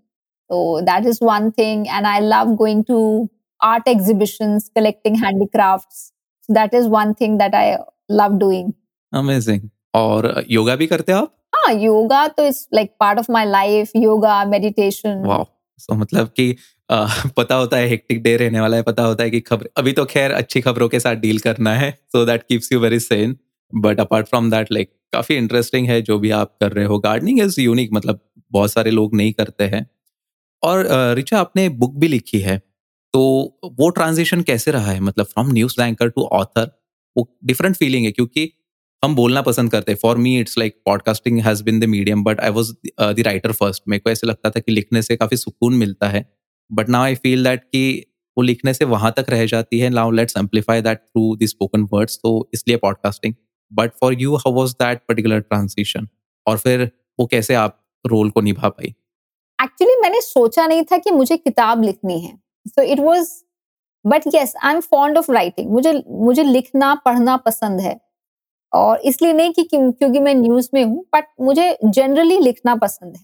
so 0.50 0.82
that 0.82 1.06
is 1.06 1.18
one 1.22 1.52
thing 1.52 1.82
and 1.90 2.08
i 2.08 2.20
love 2.20 2.58
going 2.58 2.84
to 2.84 3.30
art 3.62 3.88
exhibitions 3.88 4.72
collecting 4.76 5.16
handicrafts. 5.16 6.12
So 6.42 6.54
that 6.54 6.74
is 6.74 6.88
one 6.88 7.14
thing 7.16 7.38
that 7.38 7.54
i 7.54 7.78
love 8.10 8.40
doing. 8.40 8.74
Amazing. 9.14 9.70
और 9.94 10.46
योगा 10.50 10.76
भी 10.76 10.88
करते 10.88 11.12
हो 11.12 11.20
आप? 11.20 11.39
हाँ 11.60 11.74
योगा 11.76 12.28
तो 12.30 12.46
is 12.46 12.66
like 12.74 12.92
part 13.00 13.20
of 13.20 13.32
my 13.32 13.46
life 13.48 13.92
yoga 13.96 14.44
meditation 14.46 15.24
wow 15.26 15.46
so 15.80 15.96
मतलब 15.96 16.28
कि 16.30 16.56
पता 16.90 17.56
होता 17.56 17.78
है 17.78 17.88
हेक्टिक 17.88 18.22
डे 18.24 18.36
रहने 18.38 18.60
वाला 18.60 18.78
है, 18.78 18.84
पता 18.84 19.04
होता 19.04 19.24
है 19.24 19.30
कि 19.30 19.40
खबर, 19.42 19.70
अभी 19.78 19.92
तो 19.94 20.06
खैर 20.06 20.32
अच्छी 20.34 20.62
खबरों 20.62 20.88
के 20.90 21.00
साथ 21.00 21.16
डील 21.18 21.40
करना 21.40 21.74
है 21.76 21.92
so 22.14 22.26
that 22.26 22.44
keeps 22.44 22.72
you 22.72 22.80
very 22.80 23.00
sane 23.00 23.36
but 23.74 24.00
apart 24.00 24.28
from 24.28 24.50
that 24.52 24.72
like 24.72 24.92
काफ़ी 25.14 25.36
इंटरेस्टिंग 25.36 25.88
है 25.88 26.02
जो 26.02 26.18
भी 26.20 26.30
आप 26.32 26.56
कर 26.62 26.72
रहे 26.72 26.86
हो। 26.86 27.00
गार्डनिंग 27.00 27.40
इज़ 27.42 27.60
यूनिक 27.62 27.90
मतलब 27.94 28.20
बहुत 28.52 28.72
सारे 28.72 28.92
लोग 28.92 29.16
नहीं 29.16 29.34
करते 29.34 29.64
हैं। 29.66 29.86
और 30.64 30.86
रिचा, 31.16 31.40
आपने 31.40 31.68
बुक 31.72 31.96
भी 31.98 32.08
लिखी 32.08 32.40
है 32.40 32.58
तो 33.14 33.22
वो 33.74 33.90
ट्रांजिशन 33.92 34.42
कैसे 34.44 34.72
रहा 34.72 34.92
है? 34.92 35.00
मतलब 35.02 35.26
from 35.26 35.52
news 35.54 35.82
anchor 35.82 36.10
to 36.10 36.24
author 36.34 36.72
वो 37.16 37.28
डिफरेंट 37.46 37.76
फीलिंग 37.76 38.06
है, 38.06 38.12
क्योंकि 38.12 38.52
हम 39.04 39.16
बोलना 39.16 39.42
पसंद 39.42 39.72
करते 39.72 39.94
for 39.96 40.18
me 40.18 40.40
it's 40.40 40.58
like 40.58 40.76
podcasting 40.86 41.40
has 41.42 41.64
been 41.64 41.80
the 41.80 41.84
medium 41.86 42.24
but 42.24 42.40
I 42.40 42.50
was 42.50 42.72
the 43.00 43.24
writer 43.26 43.52
first 43.52 43.84
मेरे 43.88 44.00
को 44.00 44.10
ऐसे 44.10 44.28
लगता 44.28 44.50
था 44.50 44.60
कि 44.60 44.72
लिखने 44.72 45.02
से 45.02 45.16
काफ़ी 45.16 45.38
सुकून 45.38 45.74
मिलता 45.74 46.08
है। 46.08 46.26
But 46.72 46.90
now 46.90 47.04
I 47.04 47.16
feel 47.16 47.44
that 47.44 47.64
कि 47.64 48.06
वो 48.38 48.44
लिखने 48.44 48.74
से 48.74 48.86
वहाँ 48.86 49.14
तक 49.18 49.30
रह 49.30 49.46
जाती 49.46 49.80
है। 49.80 49.90
Now 49.90 50.12
let's 50.12 50.38
amplify 50.38 50.82
that 50.82 50.98
through 50.98 51.36
the 51.36 51.46
spoken 51.46 51.88
words 51.94 52.18
तो 52.24 52.50
इसलिए 52.54 52.78
podcasting 52.78 53.34
but 53.72 53.92
for 54.02 54.14
you 54.22 54.36
how 54.36 54.54
was 54.54 54.74
that 54.74 55.02
particular 55.08 55.40
transition 55.42 56.08
और 56.48 56.58
फिर 56.58 56.90
वो 57.20 57.26
कैसे 57.28 57.56
आप 57.56 57.80
रोल 58.06 58.30
को 58.30 58.42
निभा 58.42 58.70
पाई? 58.70 58.94
एक्चुअली 59.60 59.96
मैंने 60.02 60.22
सोचा 60.22 60.66
नहीं 60.68 60.84
था 60.84 60.98
कि 60.98 61.12
मुझे 61.12 61.38
किताब 61.38 61.84
लिखनी 61.84 62.20
है। 62.20 62.36
So 62.66 62.82
it 62.84 63.00
was 63.00 63.32
but 64.06 64.28
yes 64.36 64.54
I 64.64 64.74
am 64.74 64.80
fond 64.82 65.18
of 65.18 65.32
writing 65.32 65.72
मुझे 65.72 65.94
मुझे 66.10 66.44
लिखना, 66.44 66.94
पढ़ना 66.96 67.38
पसंद 67.40 67.82
है। 67.82 68.00
और 68.74 69.00
इसलिए 69.02 69.34
नहीं 69.34 69.54
कि 69.54 69.64
क्योंकि 69.72 70.20
मैं 70.20 70.34
न्यूज़ 70.36 70.70
में 70.74 70.84
हूँ 70.84 71.04
बट 71.16 71.26
मुझे 71.42 71.78
जनरली 71.84 72.38
लिखना 72.40 72.76
पसंद 72.76 73.16
है। 73.16 73.24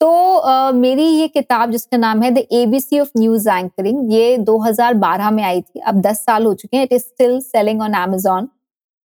तो 0.00 0.36
आ, 0.36 0.70
मेरी 0.72 1.04
ये 1.04 1.28
किताब 1.28 1.70
जिसका 1.70 1.96
नाम 1.96 2.22
है 2.22 2.30
the 2.30 2.78
C 2.80 2.98
of 3.00 3.10
news 3.18 3.48
anchoring 3.50 4.12
ये 4.12 4.36
2012 4.38 5.30
में 5.32 5.42
आई 5.44 5.60
थी 5.60 5.80
अब 5.80 6.00
10 6.02 6.16
साल 6.16 6.44
हो 6.46 6.54
चुके 6.54 6.76
हैं 6.76 6.84
it 6.84 6.92
is 6.92 7.02
still 7.02 7.40
selling 7.40 7.82
on 7.82 7.94
Amazon 7.94 8.48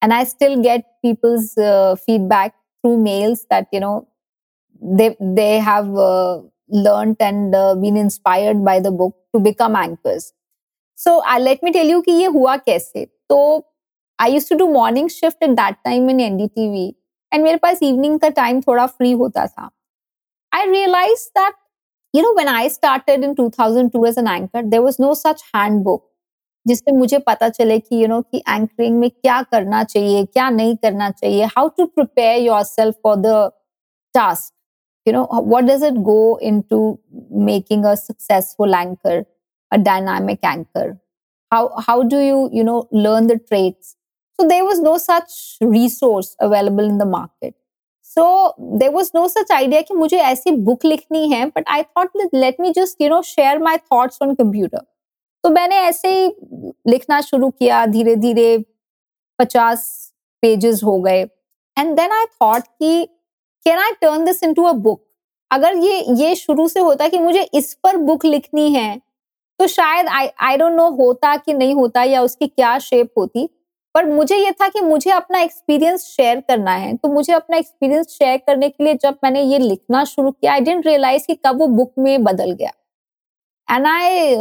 and 0.03 0.13
I 0.13 0.25
still 0.25 0.55
get 0.61 0.85
people's 1.03 1.55
feedback 2.07 2.53
through 2.53 2.97
mails 2.97 3.43
that 3.53 3.75
you 3.75 3.81
know 3.81 4.07
they 4.83 5.49
have 5.69 5.95
learn 6.75 7.15
and 7.21 7.57
been 7.81 7.97
inspired 7.97 8.59
by 8.65 8.81
the 8.81 8.93
book 8.97 9.15
to 9.33 9.39
become 9.39 9.77
anchors 9.77 10.33
so 10.99 11.19
I 11.21 11.39
let 11.39 11.65
me 11.65 11.71
tell 11.71 11.91
you 11.91 12.01
कि 12.01 12.13
ये 12.13 12.27
हुआ 12.27 12.57
कैसे? 12.57 13.05
तो 13.05 13.65
I 14.19 14.29
used 14.29 14.49
to 14.49 14.57
do 14.57 14.69
morning 14.69 15.09
shift 15.09 15.43
at 15.43 15.57
that 15.57 15.77
time 15.85 16.09
in 16.09 16.19
NDTV 16.31 16.93
and 17.33 17.43
मेरे 17.45 17.57
पास 17.63 17.83
evening 17.83 18.19
का 18.21 18.29
time 18.37 18.61
थोड़ा 18.61 18.87
free 18.87 19.11
होता 19.13 19.47
था 19.47 19.71
I 20.53 20.67
realise 20.71 21.27
that 21.39 21.55
you 22.15 22.23
know 22.23 22.33
when 22.35 22.49
I 22.49 22.69
started 22.69 23.25
in 23.25 23.35
2002 23.41 24.07
as 24.09 24.19
an 24.19 24.29
anchor 24.29 24.63
there 24.63 24.83
was 24.83 24.97
no 25.01 25.13
such 25.15 25.43
handbook 25.57 26.05
जिससे 26.67 26.93
मुझे 26.97 27.19
पता 27.27 27.49
चले 27.49 27.79
कि 27.79 28.03
यू 28.03 28.09
नो 28.09 28.21
कि 28.23 28.39
एंकरिंग 28.49 28.99
में 29.01 29.11
क्या 29.11 29.41
करना 29.53 29.83
चाहिए 29.85 30.25
क्या 30.25 30.49
नहीं 30.51 30.77
करना 30.77 31.11
चाहिए 31.11 31.45
how 31.57 31.69
to 31.77 31.87
prepare 31.87 32.41
yourself 32.43 32.95
for 33.05 33.17
the 33.17 33.51
task 34.15 34.53
you 35.07 35.13
know 35.15 35.27
what 35.51 35.67
does 35.67 35.85
it 35.87 35.99
go 36.07 36.37
into 36.49 36.79
making 37.51 37.85
a 37.91 37.93
successful 37.97 38.75
anchor 38.79 39.15
a 39.73 39.79
dynamic 39.85 40.43
anchor 40.51 40.89
how 41.53 41.61
how 41.87 41.95
do 42.03 42.19
you 42.25 42.43
you 42.59 42.65
know 42.65 42.81
learn 43.05 43.31
the 43.31 43.39
traits 43.53 43.95
so 44.39 44.47
there 44.49 44.65
was 44.65 44.81
no 44.81 44.97
such 44.99 45.57
resource 45.61 46.35
available 46.41 46.89
in 46.89 46.99
the 46.99 47.07
market 47.07 47.55
so 48.03 48.55
there 48.81 48.93
was 48.93 49.13
no 49.15 49.27
such 49.29 49.51
idea 49.57 49.83
कि 49.83 49.95
मुझे 49.95 50.19
ऐसी 50.19 50.51
book 50.69 50.85
लिखनी 50.85 51.29
है 51.31 51.45
but 51.53 51.65
I 51.69 51.83
thought 51.83 52.23
let 52.35 52.61
me 52.61 52.73
just 52.73 53.01
you 53.01 53.09
know 53.09 53.23
share 53.23 53.59
my 53.61 53.77
thoughts 53.79 54.25
on 54.27 54.37
computer 54.37 54.85
तो 55.45 55.51
मैंने 55.51 55.77
ऐसे 55.89 56.09
ही 56.15 56.29
लिखना 56.89 57.21
शुरू 57.21 57.51
किया 57.51 57.85
धीरे 57.87 58.15
धीरे 58.17 58.47
पचास 59.39 59.85
पेजेस 60.43 60.83
हो 60.85 60.99
गए 61.03 61.21
एंड 61.77 61.95
देन 61.97 62.13
आई 62.13 62.25
थॉट 62.43 62.63
कि 62.63 63.05
can 63.67 63.79
I 63.79 63.93
turn 64.01 64.25
this 64.25 64.43
into 64.45 64.65
a 64.65 64.73
book 64.87 65.01
अगर 65.51 65.77
ये 65.85 66.01
ये 66.23 66.35
शुरू 66.37 66.67
से 66.69 66.81
होता 66.81 67.09
कि 67.09 67.19
मुझे 67.19 67.43
इस 67.55 67.73
पर 67.85 67.97
बुक 68.09 68.25
लिखनी 68.25 68.73
है 68.73 69.01
तो 69.61 69.67
शायद 69.67 70.07
आई 70.07 70.29
आई 70.47 70.57
डोंट 70.57 70.73
नो 70.73 70.89
होता 70.97 71.37
कि 71.37 71.55
नहीं 71.55 71.75
होता 71.75 72.03
या 72.05 72.23
उसकी 72.23 72.47
क्या 72.47 72.79
शेप 72.79 73.13
होती 73.19 73.49
पर 73.99 74.07
मुझे 74.07 74.37
ये 74.37 74.51
था 74.53 74.69
कि 74.69 74.81
मुझे 74.81 75.11
अपना 75.11 75.39
एक्सपीरियंस 75.41 76.03
शेयर 76.07 76.41
करना 76.41 76.73
है। 76.73 76.95
तो 76.97 77.09
मुझे 77.13 77.33
अपना 77.33 77.57
एक्सपीरियंस 77.57 78.09
शेयर 78.09 78.37
करने 78.47 78.69
के 78.69 78.85
लिए 78.85 78.95
जब 79.03 79.17
मैंने 79.25 79.43
ये 79.43 79.59
लिखना 79.59 80.03
शुरू 80.05 80.31
किया 80.31 80.53
आई 80.53 80.61
डेंट 80.61 80.87
रियलाइज़ 80.87 81.27
कि 81.27 81.35
कब 81.47 81.59
वो 81.61 81.67
बुक 81.67 81.93
में 81.99 82.25
बदल 82.25 82.53
गया। 82.53 82.71
And 83.69 83.87
I 83.87 84.35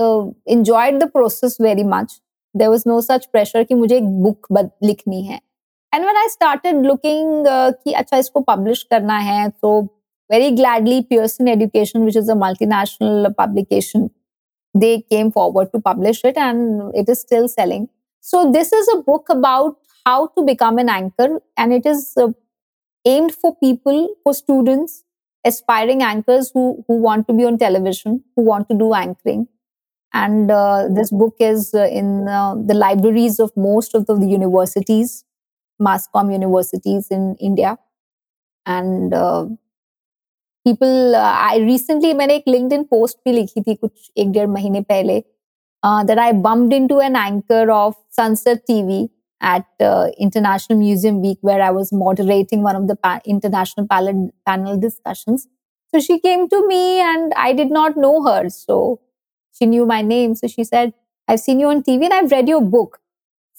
enjoyed 0.54 1.00
the 1.04 1.10
process 1.12 1.58
very 1.62 1.84
much 1.86 2.20
there 2.56 2.68
was 2.68 2.84
no 2.88 3.00
such 3.02 3.26
pressure 3.26 3.64
कि 3.64 3.76
मुझे 3.76 3.98
एक 3.98 4.08
बुक 4.24 4.48
लिखनी 4.84 5.24
है। 5.24 5.40
And 5.94 6.06
when 6.06 6.18
I 6.18 6.30
started 6.30 6.86
looking 6.86 7.46
कि 7.48 7.94
अच्छा 7.94 8.18
इसको 8.18 8.40
पब्लिश 8.54 8.84
करना 8.92 9.18
है 9.32 9.50
तो 9.50 9.82
very 10.30 10.48
gladly 10.56 10.96
pearson 11.12 11.50
education, 11.50 12.06
which 12.06 12.16
is 12.22 12.30
a 12.30 12.36
multinational 12.40 13.28
publication, 13.36 14.10
they 14.76 14.96
came 15.12 15.30
forward 15.38 15.70
to 15.76 15.80
publish 15.86 16.18
it 16.26 16.40
and 16.46 16.98
it 17.02 17.12
is 17.14 17.22
still 17.22 17.48
selling. 17.54 17.86
so 18.27 18.51
this 18.53 18.73
is 18.73 18.89
a 18.95 19.03
book 19.03 19.27
about 19.29 19.77
how 20.07 20.27
to 20.29 20.45
become 20.45 20.79
an 20.79 20.89
anchor 20.89 21.41
and 21.57 21.73
it 21.73 21.87
is 21.87 22.13
uh, 22.17 22.29
aimed 23.05 23.35
for 23.35 23.57
people 23.57 24.15
for 24.23 24.35
students 24.35 25.05
aspiring 25.45 26.03
anchors 26.03 26.51
who 26.55 26.85
who 26.87 26.99
want 27.09 27.27
to 27.29 27.35
be 27.35 27.45
on 27.45 27.59
television 27.59 28.23
who 28.37 28.43
want 28.43 28.69
to 28.69 28.77
do 28.77 28.93
anchoring 28.95 29.47
and 30.15 30.51
uh, 30.51 30.89
this 30.89 31.11
book 31.11 31.35
is 31.39 31.73
uh, 31.75 31.87
in 31.87 32.29
uh, 32.29 32.55
the 32.55 32.75
libraries 32.75 33.41
of 33.41 33.51
most 33.57 33.95
of 33.95 34.07
the 34.07 34.27
universities 34.27 35.25
mass 35.81 36.07
com 36.17 36.31
universities 36.31 37.11
in 37.11 37.35
india 37.51 37.77
and 38.67 39.15
uh, 39.15 39.45
people 40.65 41.15
I 41.17 41.59
recently 41.65 42.13
मैंने 42.15 42.35
एक 42.37 42.45
LinkedIn 42.49 42.83
post 42.91 43.17
भी 43.25 43.33
लिखी 43.33 43.61
थी 43.61 43.75
कुछ 43.75 44.11
एक 44.19 44.31
डेढ़ 44.33 44.47
महीने 44.49 44.81
पहले 44.91 45.23
that 45.83 46.19
I 46.19 46.33
bumped 46.33 46.73
into 46.73 46.99
an 47.01 47.17
anchor 47.17 47.71
of 47.71 47.97
Sunset 48.11 48.67
TV 48.69 49.11
at 49.41 49.67
uh, 49.81 50.09
International 50.19 50.79
Museum 50.79 51.21
Week, 51.21 51.39
where 51.41 51.61
I 51.61 51.71
was 51.71 51.93
moderating 51.93 52.63
one 52.63 52.77
of 52.77 52.87
the 52.87 52.97
pa- 52.97 53.21
international 53.27 53.87
panel, 53.89 54.33
panel 54.47 54.79
discussions. 54.79 55.49
So 55.95 56.01
she 56.01 56.19
came 56.21 56.49
to 56.49 56.67
me, 56.69 57.01
and 57.01 57.33
I 57.35 57.53
did 57.53 57.71
not 57.71 57.97
know 57.97 58.25
her. 58.25 58.49
So 58.49 59.01
she 59.53 59.67
knew 59.67 59.85
my 59.85 60.03
name. 60.03 60.35
So 60.35 60.47
she 60.47 60.65
said, 60.65 60.95
I've 61.29 61.41
seen 61.41 61.61
you 61.61 61.69
on 61.69 61.83
TV 61.83 62.05
and 62.05 62.15
I've 62.15 62.31
read 62.31 62.49
your 62.49 62.61
book. 62.61 62.99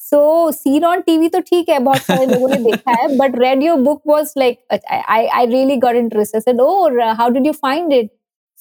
So 0.09 0.51
seen 0.51 0.85
on 0.85 1.01
TV 1.01 1.27
तो 1.29 1.39
ठीक 1.39 1.69
है 1.69 1.77
बहुत 1.79 2.01
सारे 2.03 2.25
लोगों 2.25 2.47
ने 2.49 2.57
देखा 2.63 2.91
है 3.01 3.07
but 3.17 3.37
read 3.39 3.63
your 3.63 3.77
book 3.81 4.01
was 4.07 4.33
like 4.37 4.57
I 4.73 5.25
I 5.25 5.45
really 5.45 5.75
got 5.85 5.95
interested 5.95 6.41
said 6.41 6.59
oh 6.61 7.03
how 7.19 7.29
did 7.29 7.45
you 7.47 7.53
find 7.61 7.93
it 7.93 8.11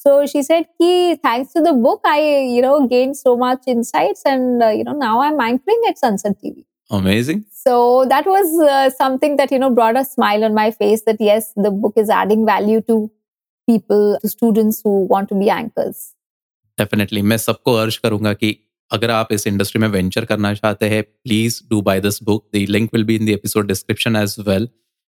so 0.04 0.26
she 0.26 0.42
said 0.42 0.64
ki 0.80 0.90
thanks 1.26 1.52
to 1.52 1.62
the 1.66 1.72
book 1.86 2.08
i 2.12 2.20
you 2.56 2.62
know 2.62 2.76
gained 2.92 3.16
so 3.16 3.36
much 3.36 3.62
insights 3.66 4.22
and 4.24 4.62
uh, 4.62 4.68
you 4.68 4.84
know 4.84 4.96
now 5.02 5.20
i'm 5.22 5.40
anchoring 5.40 5.82
at 5.90 5.98
sunset 6.04 6.36
tv 6.44 6.64
amazing 6.90 7.44
so 7.64 7.74
that 8.14 8.26
was 8.26 8.56
uh, 8.68 8.90
something 8.90 9.36
that 9.36 9.52
you 9.52 9.58
know 9.58 9.70
brought 9.70 9.96
a 9.96 10.04
smile 10.04 10.44
on 10.48 10.54
my 10.54 10.70
face 10.70 11.04
that 11.10 11.22
yes 11.28 11.52
the 11.66 11.70
book 11.84 12.02
is 12.04 12.10
adding 12.22 12.44
value 12.50 12.80
to 12.90 12.98
people 13.68 14.18
to 14.24 14.28
students 14.28 14.82
who 14.84 14.96
want 15.14 15.32
to 15.34 15.40
be 15.44 15.48
anchors 15.60 16.02
definitely 16.78 17.22
मैं 17.32 17.36
सबको 17.36 17.72
अर्ज 17.84 17.96
करूंगा 18.04 18.32
कि 18.42 18.56
अगर 18.90 19.10
आप 19.10 19.32
इस 19.32 19.46
industry 19.46 19.80
में 19.80 19.88
venture 19.88 20.24
करना 20.24 20.52
चाहते 20.54 20.88
हैं 20.88 21.02
please 21.02 21.62
do 21.70 21.80
buy 21.82 22.00
this 22.00 22.22
book 22.22 22.46
the 22.54 22.66
link 22.76 22.90
will 22.94 23.04
be 23.04 23.16
in 23.16 23.26
the 23.26 23.28
episode 23.28 23.68
description 23.68 24.16
as 24.16 24.36
well 24.48 24.68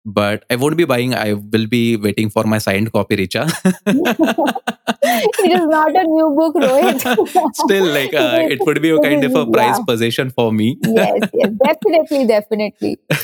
but 0.06 0.46
I 0.50 0.56
won't 0.56 0.78
be 0.78 0.86
buying. 0.86 1.14
I 1.14 1.34
will 1.34 1.68
be 1.68 1.98
waiting 1.98 2.30
for 2.30 2.44
my 2.44 2.58
signed 2.58 2.92
copy, 2.92 3.18
Richa. 3.18 3.50
it 3.86 5.52
is 5.52 5.68
not 5.68 5.96
a 5.96 6.04
new 6.04 6.34
book, 6.36 6.56
Rohit. 6.56 7.54
Still, 7.66 7.86
like 7.94 8.14
uh, 8.14 8.48
it 8.50 8.60
would 8.66 8.82
be 8.82 8.90
a 8.90 9.00
kind 9.00 9.24
of 9.24 9.36
a 9.36 9.46
prize 9.46 9.78
yeah. 9.80 9.84
possession 9.88 10.30
for 10.32 10.52
me. 10.52 10.78
yes, 10.82 11.30
yes, 11.34 11.50
definitely, 11.66 12.28
definitely. 12.28 12.98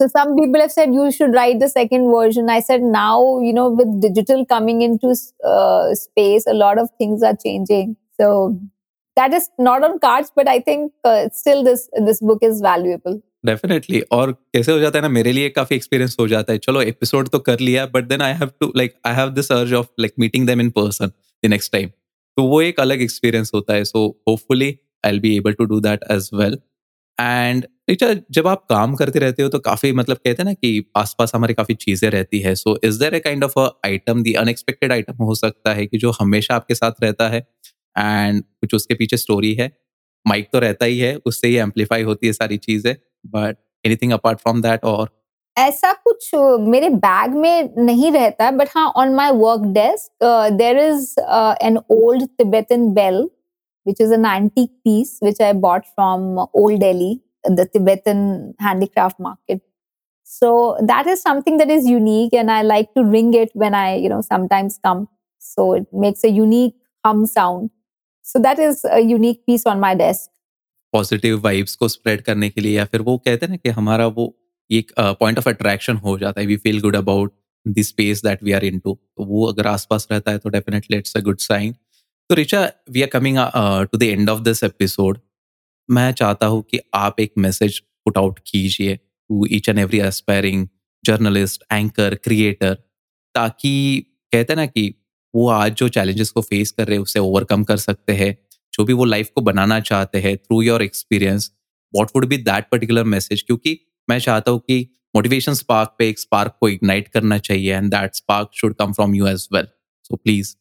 So 0.00 0.08
some 0.08 0.34
people 0.34 0.62
have 0.62 0.72
said 0.72 0.94
you 0.94 1.12
should 1.12 1.34
write 1.34 1.60
the 1.60 1.68
second 1.68 2.10
version. 2.10 2.48
I 2.48 2.60
said 2.60 2.80
now, 2.80 3.38
you 3.40 3.52
know, 3.52 3.68
with 3.68 4.00
digital 4.00 4.46
coming 4.46 4.80
into 4.80 5.14
uh, 5.44 5.94
space, 5.94 6.46
a 6.46 6.54
lot 6.54 6.78
of 6.78 6.88
things 6.96 7.22
are 7.22 7.36
changing. 7.36 7.94
So 8.18 8.58
that 9.16 9.32
is 9.32 9.48
not 9.58 9.84
on 9.84 9.98
cards 9.98 10.30
but 10.34 10.48
i 10.48 10.60
think 10.60 10.92
uh, 11.04 11.28
still 11.32 11.62
this 11.62 11.88
this 12.06 12.20
book 12.20 12.42
is 12.42 12.60
valuable 12.60 13.20
definitely 13.44 14.00
और 14.12 14.32
कैसे 14.32 14.72
हो 14.72 14.78
जाता 14.78 14.98
है 14.98 15.02
ना, 15.02 15.08
मेरे 15.10 15.32
लिए 15.32 15.48
काफ़ी 15.50 15.76
experience 15.76 16.16
हो 16.20 16.26
जाता 16.28 16.52
है। 16.52 16.58
चलो 16.60 16.82
एपिसोड 16.82 17.28
तो 17.28 17.38
कर 17.40 17.60
लिया 17.60 17.86
but 17.88 18.04
then 18.08 18.22
I 18.22 18.32
have 18.34 18.50
to 18.60 18.72
like 18.76 18.94
I 19.06 19.14
have 19.14 19.30
this 19.32 19.52
urge 19.52 19.74
of 19.74 19.86
like 20.00 20.12
meeting 20.18 20.46
them 20.46 20.60
in 20.60 20.70
person 20.72 21.06
the 21.42 21.50
next 21.50 21.72
time 21.72 21.88
तो 22.36 22.42
वो 22.44 22.60
एक 22.62 22.80
अलग 22.80 23.02
एक्सपीरियंस 23.02 23.50
होता 23.54 23.74
है। 23.74 23.84
So 23.84 24.06
hopefully 24.28 24.76
I 25.04 25.18
be 25.20 25.36
able 25.36 25.52
to 25.52 25.64
do 25.64 25.80
that 25.80 26.04
as 26.12 26.30
well 26.34 26.58
and 27.18 27.66
जब 28.30 28.46
आप 28.48 28.64
काम 28.70 28.94
करते 28.96 29.18
रहते 29.18 29.42
हो 29.42 29.48
तो 29.48 29.58
काफ़ी 29.60 29.92
मतलब 29.92 30.16
कहते 30.16 30.42
हैं 30.42 30.44
ना 30.44 30.52
कि 30.54 30.84
आसपास 30.96 31.32
हमारी 31.34 31.54
काफ़ी 31.54 31.74
चीज़ें 31.76 32.08
रहती 32.10 32.38
है। 32.40 32.54
So 32.54 32.78
is 32.84 32.98
there 33.00 33.14
a 33.14 33.18
kind 33.20 33.44
of 33.44 33.58
item 33.86 34.22
the 34.22 34.32
unexpected 34.34 34.92
item 34.92 35.24
हो 35.24 35.34
सकता 35.34 35.74
है 35.74 35.86
कि 35.86 35.98
जो 35.98 36.10
हमेशा 36.20 36.54
आपके 36.54 36.74
साथ 36.74 37.02
रहता 37.02 37.28
है? 37.28 37.40
एंड 37.96 38.42
कुछ 38.42 38.74
उसके 38.74 38.94
पीछे 38.94 39.16
स्टोरी 39.16 39.52
है? 39.54 39.70
माइक 40.26 40.48
तो 40.52 40.58
रहता 40.58 40.84
ही 40.84 40.98
है, 40.98 41.14
उससे 41.16 41.48
ही 41.48 41.56
एम्पलीफाई 41.58 42.02
होती 42.02 42.26
है 42.26 42.32
सारी 42.32 42.56
चीज़ें। 42.58 42.94
But 43.35 43.57
anything 43.85 44.13
apart 44.13 44.39
from 44.39 44.61
that 44.61 44.85
और 44.85 45.09
ऐसा 45.57 45.91
कुछ 46.07 46.29
मेरे 46.73 46.89
बैग 47.05 47.33
में 47.35 47.73
नहीं 47.77 48.11
रहता 48.11 48.51
बट 48.51 48.69
हाँ 48.75 48.87
on 48.97 49.13
my 49.15 49.31
work 49.35 49.65
desk 49.73 50.23
there 50.57 50.77
is 50.79 51.13
an 51.63 51.77
old 51.91 52.25
Tibetan 52.37 52.89
bell 52.93 53.27
which 53.85 53.99
is 53.99 54.11
an 54.11 54.25
antique 54.25 54.71
piece 54.83 55.17
which 55.19 55.39
I 55.41 55.53
bought 55.53 55.85
from 55.95 56.47
Old 56.53 56.79
Delhi, 56.79 57.21
the 57.43 57.67
Tibetan 57.73 58.53
handicraft 58.59 59.19
market. 59.19 59.61
So 60.23 60.77
that 60.81 61.07
is 61.07 61.21
something 61.21 61.57
that 61.57 61.71
is 61.71 61.87
unique, 61.87 62.33
and 62.33 62.51
I 62.51 62.61
like 62.61 62.93
to 62.93 63.03
ring 63.03 63.33
it 63.33 63.49
when 63.53 63.73
I, 63.73 63.95
you 63.95 64.09
know, 64.09 64.21
sometimes 64.21 64.79
come. 64.83 65.07
So 65.41 65.73
it 65.73 65.87
makes 65.91 66.23
a 66.23 66.29
unique 66.29 66.75
hum 67.03 67.25
sound. 67.25 67.69
So 68.25 68.39
that 68.39 68.59
is 68.59 68.81
a 68.85 68.97
unique 68.97 69.41
piece 69.47 69.65
on 69.67 69.79
my 69.79 69.95
desk 69.95 70.29
Positive 70.94 71.40
vibes 71.40 71.74
को 71.76 71.88
spread 71.88 72.22
करने 72.22 72.50
के 72.50 72.60
लिए 72.60 72.76
या 72.76 72.84
फिर 72.84 73.00
वो 73.00 73.18
कहते 73.18 73.46
हैं 73.46 73.50
ना 73.50 73.56
कि 73.56 73.68
हमारा 73.68 74.06
वो 74.06 74.36
एक 74.70 74.92
पॉइंट 75.00 75.38
ऑफ़ 75.38 75.48
अट्रैक्शन 75.48 75.96
हो 75.96 76.18
जाता 76.18 76.40
है 76.40 76.46
we 76.46 76.56
feel 76.56 76.80
good 76.80 76.96
about 76.96 77.32
the 77.66 77.82
space 77.82 78.22
that 78.24 78.42
we 78.44 78.52
are 78.52 78.64
into 78.64 78.94
तो 78.94 79.24
वो 79.24 79.46
अगर 79.46 79.66
आसपास 79.66 80.08
रहता 80.12 80.30
है 80.30 80.38
तो 80.38 80.48
definitely 80.48 80.96
it's 80.96 81.16
a 81.16 81.20
good 81.20 81.38
sign 81.38 81.72
तो 82.30 82.34
Richa 82.34 82.70
we 82.90 83.02
are 83.02 83.08
coming 83.08 83.38
to 83.92 83.98
the 83.98 84.02
end 84.02 84.30
of 84.30 84.40
this 84.40 84.62
episode 84.64 85.18
मैं 85.88 86.12
चाहता 86.12 86.46
हूँ 86.46 86.62
कि 86.62 86.80
आप 86.94 87.20
एक 87.20 87.32
मैसेज 87.38 87.78
पुट 88.04 88.18
आउट 88.18 88.38
कीजिए 88.46 88.96
to 88.96 89.46
each 89.50 89.68
and 89.68 89.78
every 89.78 90.00
aspiring 90.00 90.68
journalist 91.04 91.64
anchor 91.72 92.14
creator 92.14 92.74
ताकि 93.34 93.74
कहते 94.32 94.52
हैं 94.52 94.56
ना 94.56 94.66
कि 94.66 94.94
वो 95.34 95.48
आज 95.48 95.74
जो 95.74 95.88
चैलेंजेस 95.88 96.30
को 96.30 96.40
फेस 96.40 96.70
कर 96.70 96.86
रहे 96.86 96.96
हैं, 96.96 97.02
उसे 97.02 97.18
ओवरकम 97.18 97.64
कर 97.64 97.76
सकते 97.76 98.12
हैं। 98.12 98.36
जो 98.74 98.84
भी 98.84 98.92
वो 98.92 99.04
लाइफ 99.04 99.30
को 99.34 99.40
बनाना 99.40 99.78
चाहते 99.80 100.20
हैं 100.20 100.36
through 100.36 100.60
your 100.62 100.82
experience 100.82 101.50
what 101.92 102.10
would 102.16 102.26
be 102.28 102.36
that 102.42 102.68
particular 102.70 103.04
message 103.14 103.42
क्योंकि 103.42 103.78
मैं 104.08 104.18
चाहता 104.18 104.50
हूँ 104.50 104.60
कि 104.60 104.80
मोटिवेशन 105.14 105.54
स्पार्क 105.54 105.94
पे 105.98 106.08
एक 106.08 106.18
स्पार्क 106.18 106.56
को 106.60 106.68
इग्नाइट 106.68 107.08
करना 107.08 107.38
चाहिए 107.40 107.74
and 107.74 107.90
that 107.90 108.14
spark 108.14 108.50
should 108.54 108.74
come 108.74 108.92
from 108.92 109.14
you 109.14 109.26
as 109.26 109.48
well 109.52 109.68
so 110.04 110.16
please 110.16 110.54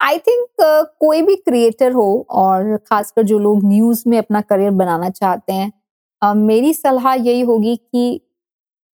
I 0.00 0.18
think 0.18 0.62
कोई 1.00 1.22
भी 1.22 1.36
क्रिएटर 1.38 1.92
हो 1.92 2.08
और 2.40 2.76
खासकर 2.86 3.22
जो 3.22 3.38
लोग 3.38 3.64
न्यूज़ 3.64 4.02
में 4.08 4.18
अपना 4.18 4.40
करियर 4.42 4.70
बनाना 4.80 5.10
चाहते 5.10 5.52
हैं 5.52 5.70
uh, 6.22 6.34
मेरी 6.36 6.72
सलाह 6.74 7.14
यही 7.14 7.40
होगी 7.42 7.76
कि 7.76 8.20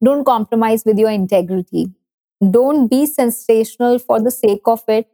don't 0.02 0.24
compromise 0.24 0.84
with 0.84 0.98
your 0.98 1.10
integrity. 1.10 1.92
Don't 2.40 2.88
be 2.88 3.06
sensational 3.06 3.98
for 3.98 4.20
the 4.20 4.30
sake 4.30 4.66
of 4.66 4.82
it. 4.88 5.06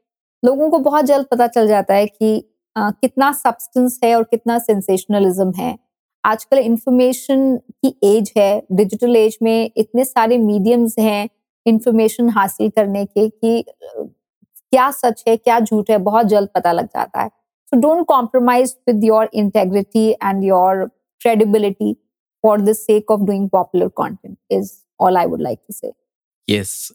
लोगों 0.43 0.71
को 0.71 0.79
बहुत 0.79 1.05
जल्द 1.05 1.27
पता 1.31 1.47
चल 1.47 1.69
जाता 1.69 1.95
है 1.95 2.07
कि 2.07 2.31
आ, 2.77 2.91
कितना 2.91 3.33
सब्सटेंस 3.33 3.99
है 4.05 4.15
और 4.17 4.23
कितना 4.23 4.59
सेंसेशनलिज्म 4.59 5.53
है 5.57 5.77
आजकल 6.25 6.59
इंफॉर्मेशन 6.59 7.57
की 7.85 7.95
एज 8.05 8.33
है 8.37 8.63
डिजिटल 8.73 9.17
एज 9.17 9.39
में 9.43 9.71
इतने 9.77 10.05
सारे 10.05 10.39
मीडियम्स 10.39 10.95
हैं 10.99 11.29
इंफॉर्मेशन 11.67 12.29
हासिल 12.31 12.69
करने 12.77 13.05
के 13.05 13.29
कि 13.29 13.65
क्या 14.73 14.91
सच 14.91 15.23
है 15.29 15.37
क्या 15.37 15.59
झूठ 15.61 15.91
है 15.91 15.99
बहुत 15.99 16.27
जल्द 16.27 16.49
पता 16.55 16.73
लग 16.73 16.87
जाता 16.87 17.23
है 17.23 17.29
so 17.29 17.81
don't 17.81 18.07
compromise 18.07 18.77
with 18.89 19.05
your 19.05 19.31
integrity 19.35 20.09
and 20.13 20.45
your 20.45 20.85
credibility 21.21 21.97
for 22.45 22.61
the 22.61 22.73
sake 22.73 23.11
of 23.11 23.21
doing 23.23 23.49
popular 23.51 23.91
content 23.91 24.39
is 24.51 24.73
all 25.01 25.17
I 25.17 25.27
would 25.27 25.41
like 25.41 25.61
to 25.67 25.73
say. 25.73 25.93
Yes, 26.49 26.93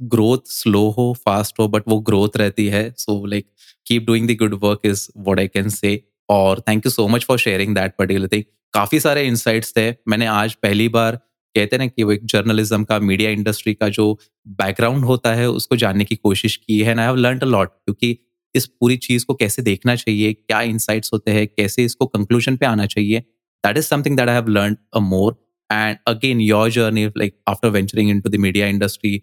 growth 0.00 0.38
slow 0.46 0.88
हो 0.90 1.12
फास्ट 1.24 1.58
हो 1.60 1.68
बट 1.68 1.82
वो 1.88 1.98
ग्रोथ 2.00 2.36
रहती 2.36 2.66
है. 2.66 2.94
So 2.98 3.24
like 3.26 3.46
keep 3.86 4.06
doing 4.06 4.28
the 4.28 4.36
good 4.38 4.54
work 4.62 4.80
is 4.84 5.06
what 5.16 5.38
I 5.38 5.48
can 5.48 5.68
say 5.68 6.02
और 6.28 6.60
thank 6.68 6.86
you 6.86 6.90
so 6.90 7.08
much 7.08 7.24
for 7.24 7.38
sharing 7.38 7.74
that 7.74 7.94
particular 7.98 8.28
thing 8.28 8.42
काफ़ी 8.74 9.00
सारे 9.00 9.26
insights 9.26 9.72
थे. 9.76 9.90
मैंने 10.08 10.26
आज 10.26 10.54
पहली 10.54 10.88
बार 10.88 11.16
कहते 11.54 11.76
हैं 11.76 11.78
ना 11.78 11.86
कि 11.86 12.02
वो 12.02 12.12
एक 12.12 12.24
जर्नलिज्म 12.24 12.84
का 12.84 12.98
मीडिया 12.98 13.30
इंडस्ट्री 13.30 13.74
का 13.74 13.88
जो 13.88 14.12
बैकग्राउंड 14.48 15.04
होता 15.04 15.34
है 15.34 15.50
उसको 15.50 15.76
जानने 15.76 16.04
की 16.04 16.16
कोशिश 16.16 16.56
की 16.56 16.80
है 16.80 16.90
and 16.90 17.00
I 17.00 17.06
have 17.06 17.16
learn 17.16 17.38
a 17.38 17.46
lot 17.46 17.68
क्योंकि 17.68 18.18
इस 18.54 18.66
पूरी 18.66 18.96
चीज़ 18.96 19.24
को 19.26 19.34
कैसे 19.34 19.62
देखना 19.62 19.94
चाहिए 19.96 20.32
क्या 20.32 20.60
इंसाइट्स 20.62 21.10
होते 21.12 21.30
हैं 21.30 21.46
कैसे 21.46 21.84
इसको 21.84 22.06
कंक्लूजन 22.06 22.56
पे 22.56 22.66
आना 22.66 22.86
चाहिए 22.86 23.22
that 23.64 23.78
is 23.80 23.88
something 23.88 24.16
that 24.16 24.28
I 24.28 24.34
have 24.34 24.48
learned 24.48 24.78
a 24.92 25.00
more. 25.00 25.36
And 25.70 25.98
again, 26.06 26.40
your 26.40 26.68
journey, 26.70 27.10
like 27.16 27.34
after 27.46 27.70
venturing 27.70 28.08
into 28.08 28.30
the 28.30 28.36
media 28.36 28.66
industry, 28.66 29.14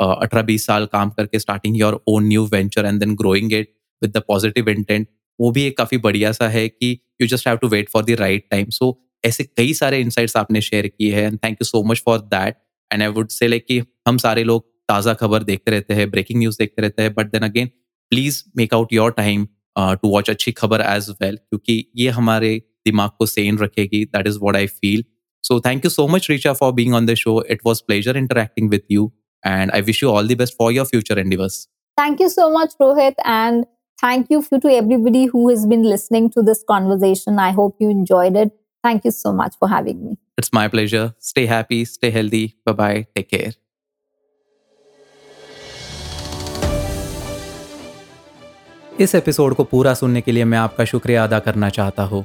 अठारह 0.00 0.42
बीस 0.42 0.66
साल 0.66 0.86
काम 0.92 1.10
करके 1.10 1.38
starting 1.38 1.76
your 1.76 2.00
own 2.08 2.26
new 2.26 2.44
venture 2.52 2.86
and 2.86 3.00
then 3.00 3.14
growing 3.16 3.52
it 3.52 3.72
with 4.02 4.16
the 4.16 4.22
positive 4.28 4.68
intent 4.68 5.08
वो 5.38 5.50
भी 5.50 5.62
एक 5.64 5.76
काफ़ी 5.78 5.98
बढ़िया 5.98 6.32
सा 6.32 6.48
है 6.48 6.68
कि 6.68 6.98
you 7.20 7.26
just 7.28 7.48
have 7.48 7.56
to 7.56 7.68
wait 7.68 7.88
for 7.90 8.04
the 8.04 8.16
right 8.18 8.46
time 8.50 8.70
so 8.70 8.98
ऐसे 9.24 9.44
कई 9.46 9.72
सारे 9.74 10.00
इंसाइट्स 10.00 10.36
आपने 10.36 10.60
शेयर 10.60 10.86
किए 10.88 11.14
हैं 11.14 11.26
and 11.26 11.38
thank 11.44 11.56
you 11.60 11.64
so 11.64 11.82
much 11.82 12.02
for 12.06 12.18
that 12.34 12.56
and 12.90 13.02
I 13.02 13.08
would 13.10 13.28
say 13.30 13.48
like 13.48 13.66
कि 13.66 13.82
हम 14.08 14.18
सारे 14.18 14.44
लोग 14.44 14.66
ताज़ा 14.88 15.14
खबर 15.14 15.42
देखते 15.42 15.70
रहते 15.70 15.94
हैं 15.94 16.10
ब्रेकिंग 16.10 16.38
न्यूज़ 16.38 16.56
देखते 16.58 16.82
रहते 16.82 17.02
हैं 17.02 17.14
but 17.14 17.30
then 17.32 17.42
again 17.42 17.70
please 18.12 18.42
make 18.56 18.74
out 18.74 18.92
your 18.92 19.10
time 19.12 19.46
to 19.76 20.08
watch 20.08 20.30
अच्छी 20.30 20.52
खबर 20.52 20.80
एज 20.80 21.10
वेल 21.22 21.36
क्योंकि 21.36 21.84
ये 21.96 22.08
हमारे 22.10 22.56
दिमाग 22.86 23.10
को 23.18 23.26
सेन 23.26 23.58
रखेगी 23.58 24.04
that 24.06 24.26
is 24.26 24.38
what 24.38 24.56
I 24.56 24.66
feel 24.74 25.04
so 25.44 25.60
thank 25.60 25.84
you 25.84 25.90
so 25.90 26.06
much 26.08 26.30
Richa 26.30 26.52
for 26.52 26.72
being 26.72 26.94
on 26.94 27.06
the 27.06 27.14
show 27.16 27.42
it 27.50 27.60
was 27.66 27.82
pleasure 27.86 28.16
interacting 28.16 28.70
with 28.70 28.80
you 28.90 29.10
and 29.44 29.70
I 29.70 29.80
wish 29.82 30.02
you 30.02 30.10
all 30.10 30.28
the 30.28 30.38
best 30.38 30.54
for 30.58 30.72
your 30.72 30.86
future 30.86 31.18
endeavours 31.18 31.66
Thank 31.98 32.20
you 32.22 32.26
so 32.30 32.44
much, 32.50 32.70
Rohit, 32.80 33.18
and 33.30 33.64
thank 33.98 34.30
you 34.30 34.38
to 34.54 34.68
everybody 34.70 35.26
who 35.26 35.40
has 35.48 35.64
been 35.66 35.82
listening 35.84 36.28
to 36.30 36.42
this 36.42 36.62
conversation. 36.70 37.38
I 37.38 37.50
hope 37.52 37.84
you 37.84 37.90
enjoyed 37.90 38.36
it. 38.36 38.52
Thank 38.84 39.04
you 39.04 39.10
so 39.12 39.32
much 39.32 39.56
for 39.58 39.68
having 39.68 39.98
me. 40.04 40.16
It's 40.38 40.52
my 40.52 40.68
pleasure. 40.68 41.02
Stay 41.20 41.44
happy, 41.46 41.84
stay 41.86 42.10
healthy. 42.10 42.44
Bye 42.66 42.74
bye. 42.74 43.06
Take 43.14 43.28
care. 43.30 43.52
इस 49.00 49.14
episode 49.14 49.54
को 49.54 49.64
पूरा 49.64 49.92
सुनने 49.94 50.20
के 50.20 50.32
लिए 50.32 50.44
मैं 50.44 50.58
आपका 50.58 50.84
शुक्रिया 50.84 51.24
अदा 51.24 51.38
करना 51.38 51.68
चाहता 51.70 52.02
हूँ 52.04 52.24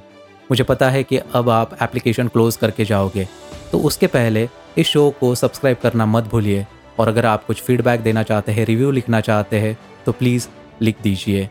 मुझे 0.51 0.63
पता 0.63 0.89
है 0.89 1.03
कि 1.03 1.17
अब 1.35 1.49
आप 1.49 1.77
एप्लीकेशन 1.81 2.27
क्लोज 2.27 2.55
करके 2.55 2.85
जाओगे 2.85 3.27
तो 3.71 3.79
उसके 3.89 4.07
पहले 4.15 4.47
इस 4.77 4.87
शो 4.87 5.09
को 5.19 5.33
सब्सक्राइब 5.35 5.77
करना 5.83 6.05
मत 6.05 6.23
भूलिए 6.31 6.65
और 6.99 7.07
अगर 7.07 7.25
आप 7.25 7.45
कुछ 7.45 7.61
फीडबैक 7.61 8.01
देना 8.01 8.23
चाहते 8.23 8.51
हैं 8.51 8.65
रिव्यू 8.65 8.91
लिखना 8.91 9.21
चाहते 9.21 9.59
हैं 9.59 9.77
तो 10.05 10.11
प्लीज़ 10.11 10.47
लिख 10.81 11.01
दीजिए 11.03 11.49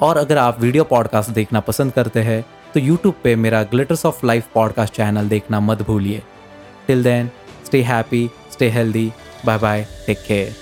और 0.00 0.16
अगर 0.16 0.38
आप 0.38 0.60
वीडियो 0.60 0.84
पॉडकास्ट 0.84 1.30
देखना 1.30 1.60
पसंद 1.60 1.92
करते 1.92 2.22
हैं 2.22 2.44
तो 2.74 2.80
यूट्यूब 2.80 3.14
पे 3.24 3.34
मेरा 3.36 3.62
glitters 3.72 4.06
of 4.06 4.26
life 4.26 4.48
podcast 4.54 4.94
channel 4.94 5.28
देखना 5.28 5.60
मत 5.60 5.82
भूलिए 5.82 6.22
till 6.86 7.02
then 7.04 7.30
stay 7.66 7.82
happy 7.82 8.30
stay 8.52 8.68
healthy 8.70 9.12
bye 9.46 9.58
bye 9.58 9.86
take 10.06 10.18
care 10.28 10.54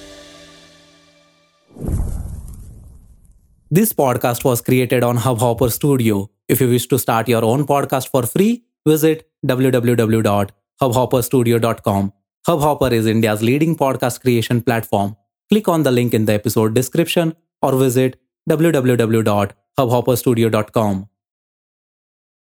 This 3.71 3.93
podcast 3.93 4.45
was 4.45 4.63
created 4.63 5.05
on 5.05 5.19
Hubhopper 5.19 5.71
Studio. 5.71 6.31
If 6.49 6.63
you 6.63 6.71
wish 6.71 6.87
to 6.87 6.99
start 6.99 7.29
your 7.29 7.45
own 7.45 7.67
podcast 7.67 8.09
for 8.09 8.23
free, 8.25 8.65
visit 8.87 9.29
www.hubhopperstudio.com. 9.47 12.18
Hubhopper 12.47 12.93
is 12.93 13.07
India's 13.07 13.43
leading 13.43 13.75
podcast 13.77 14.21
creation 14.21 14.63
platform. 14.63 15.17
Click 15.51 15.67
on 15.69 15.83
the 15.83 15.91
link 15.91 16.15
in 16.15 16.27
the 16.27 16.35
episode 16.35 16.75
description 16.75 17.35
or 17.63 17.77
visit 17.77 18.21
www.hubhopperstudio.com. 18.49 21.09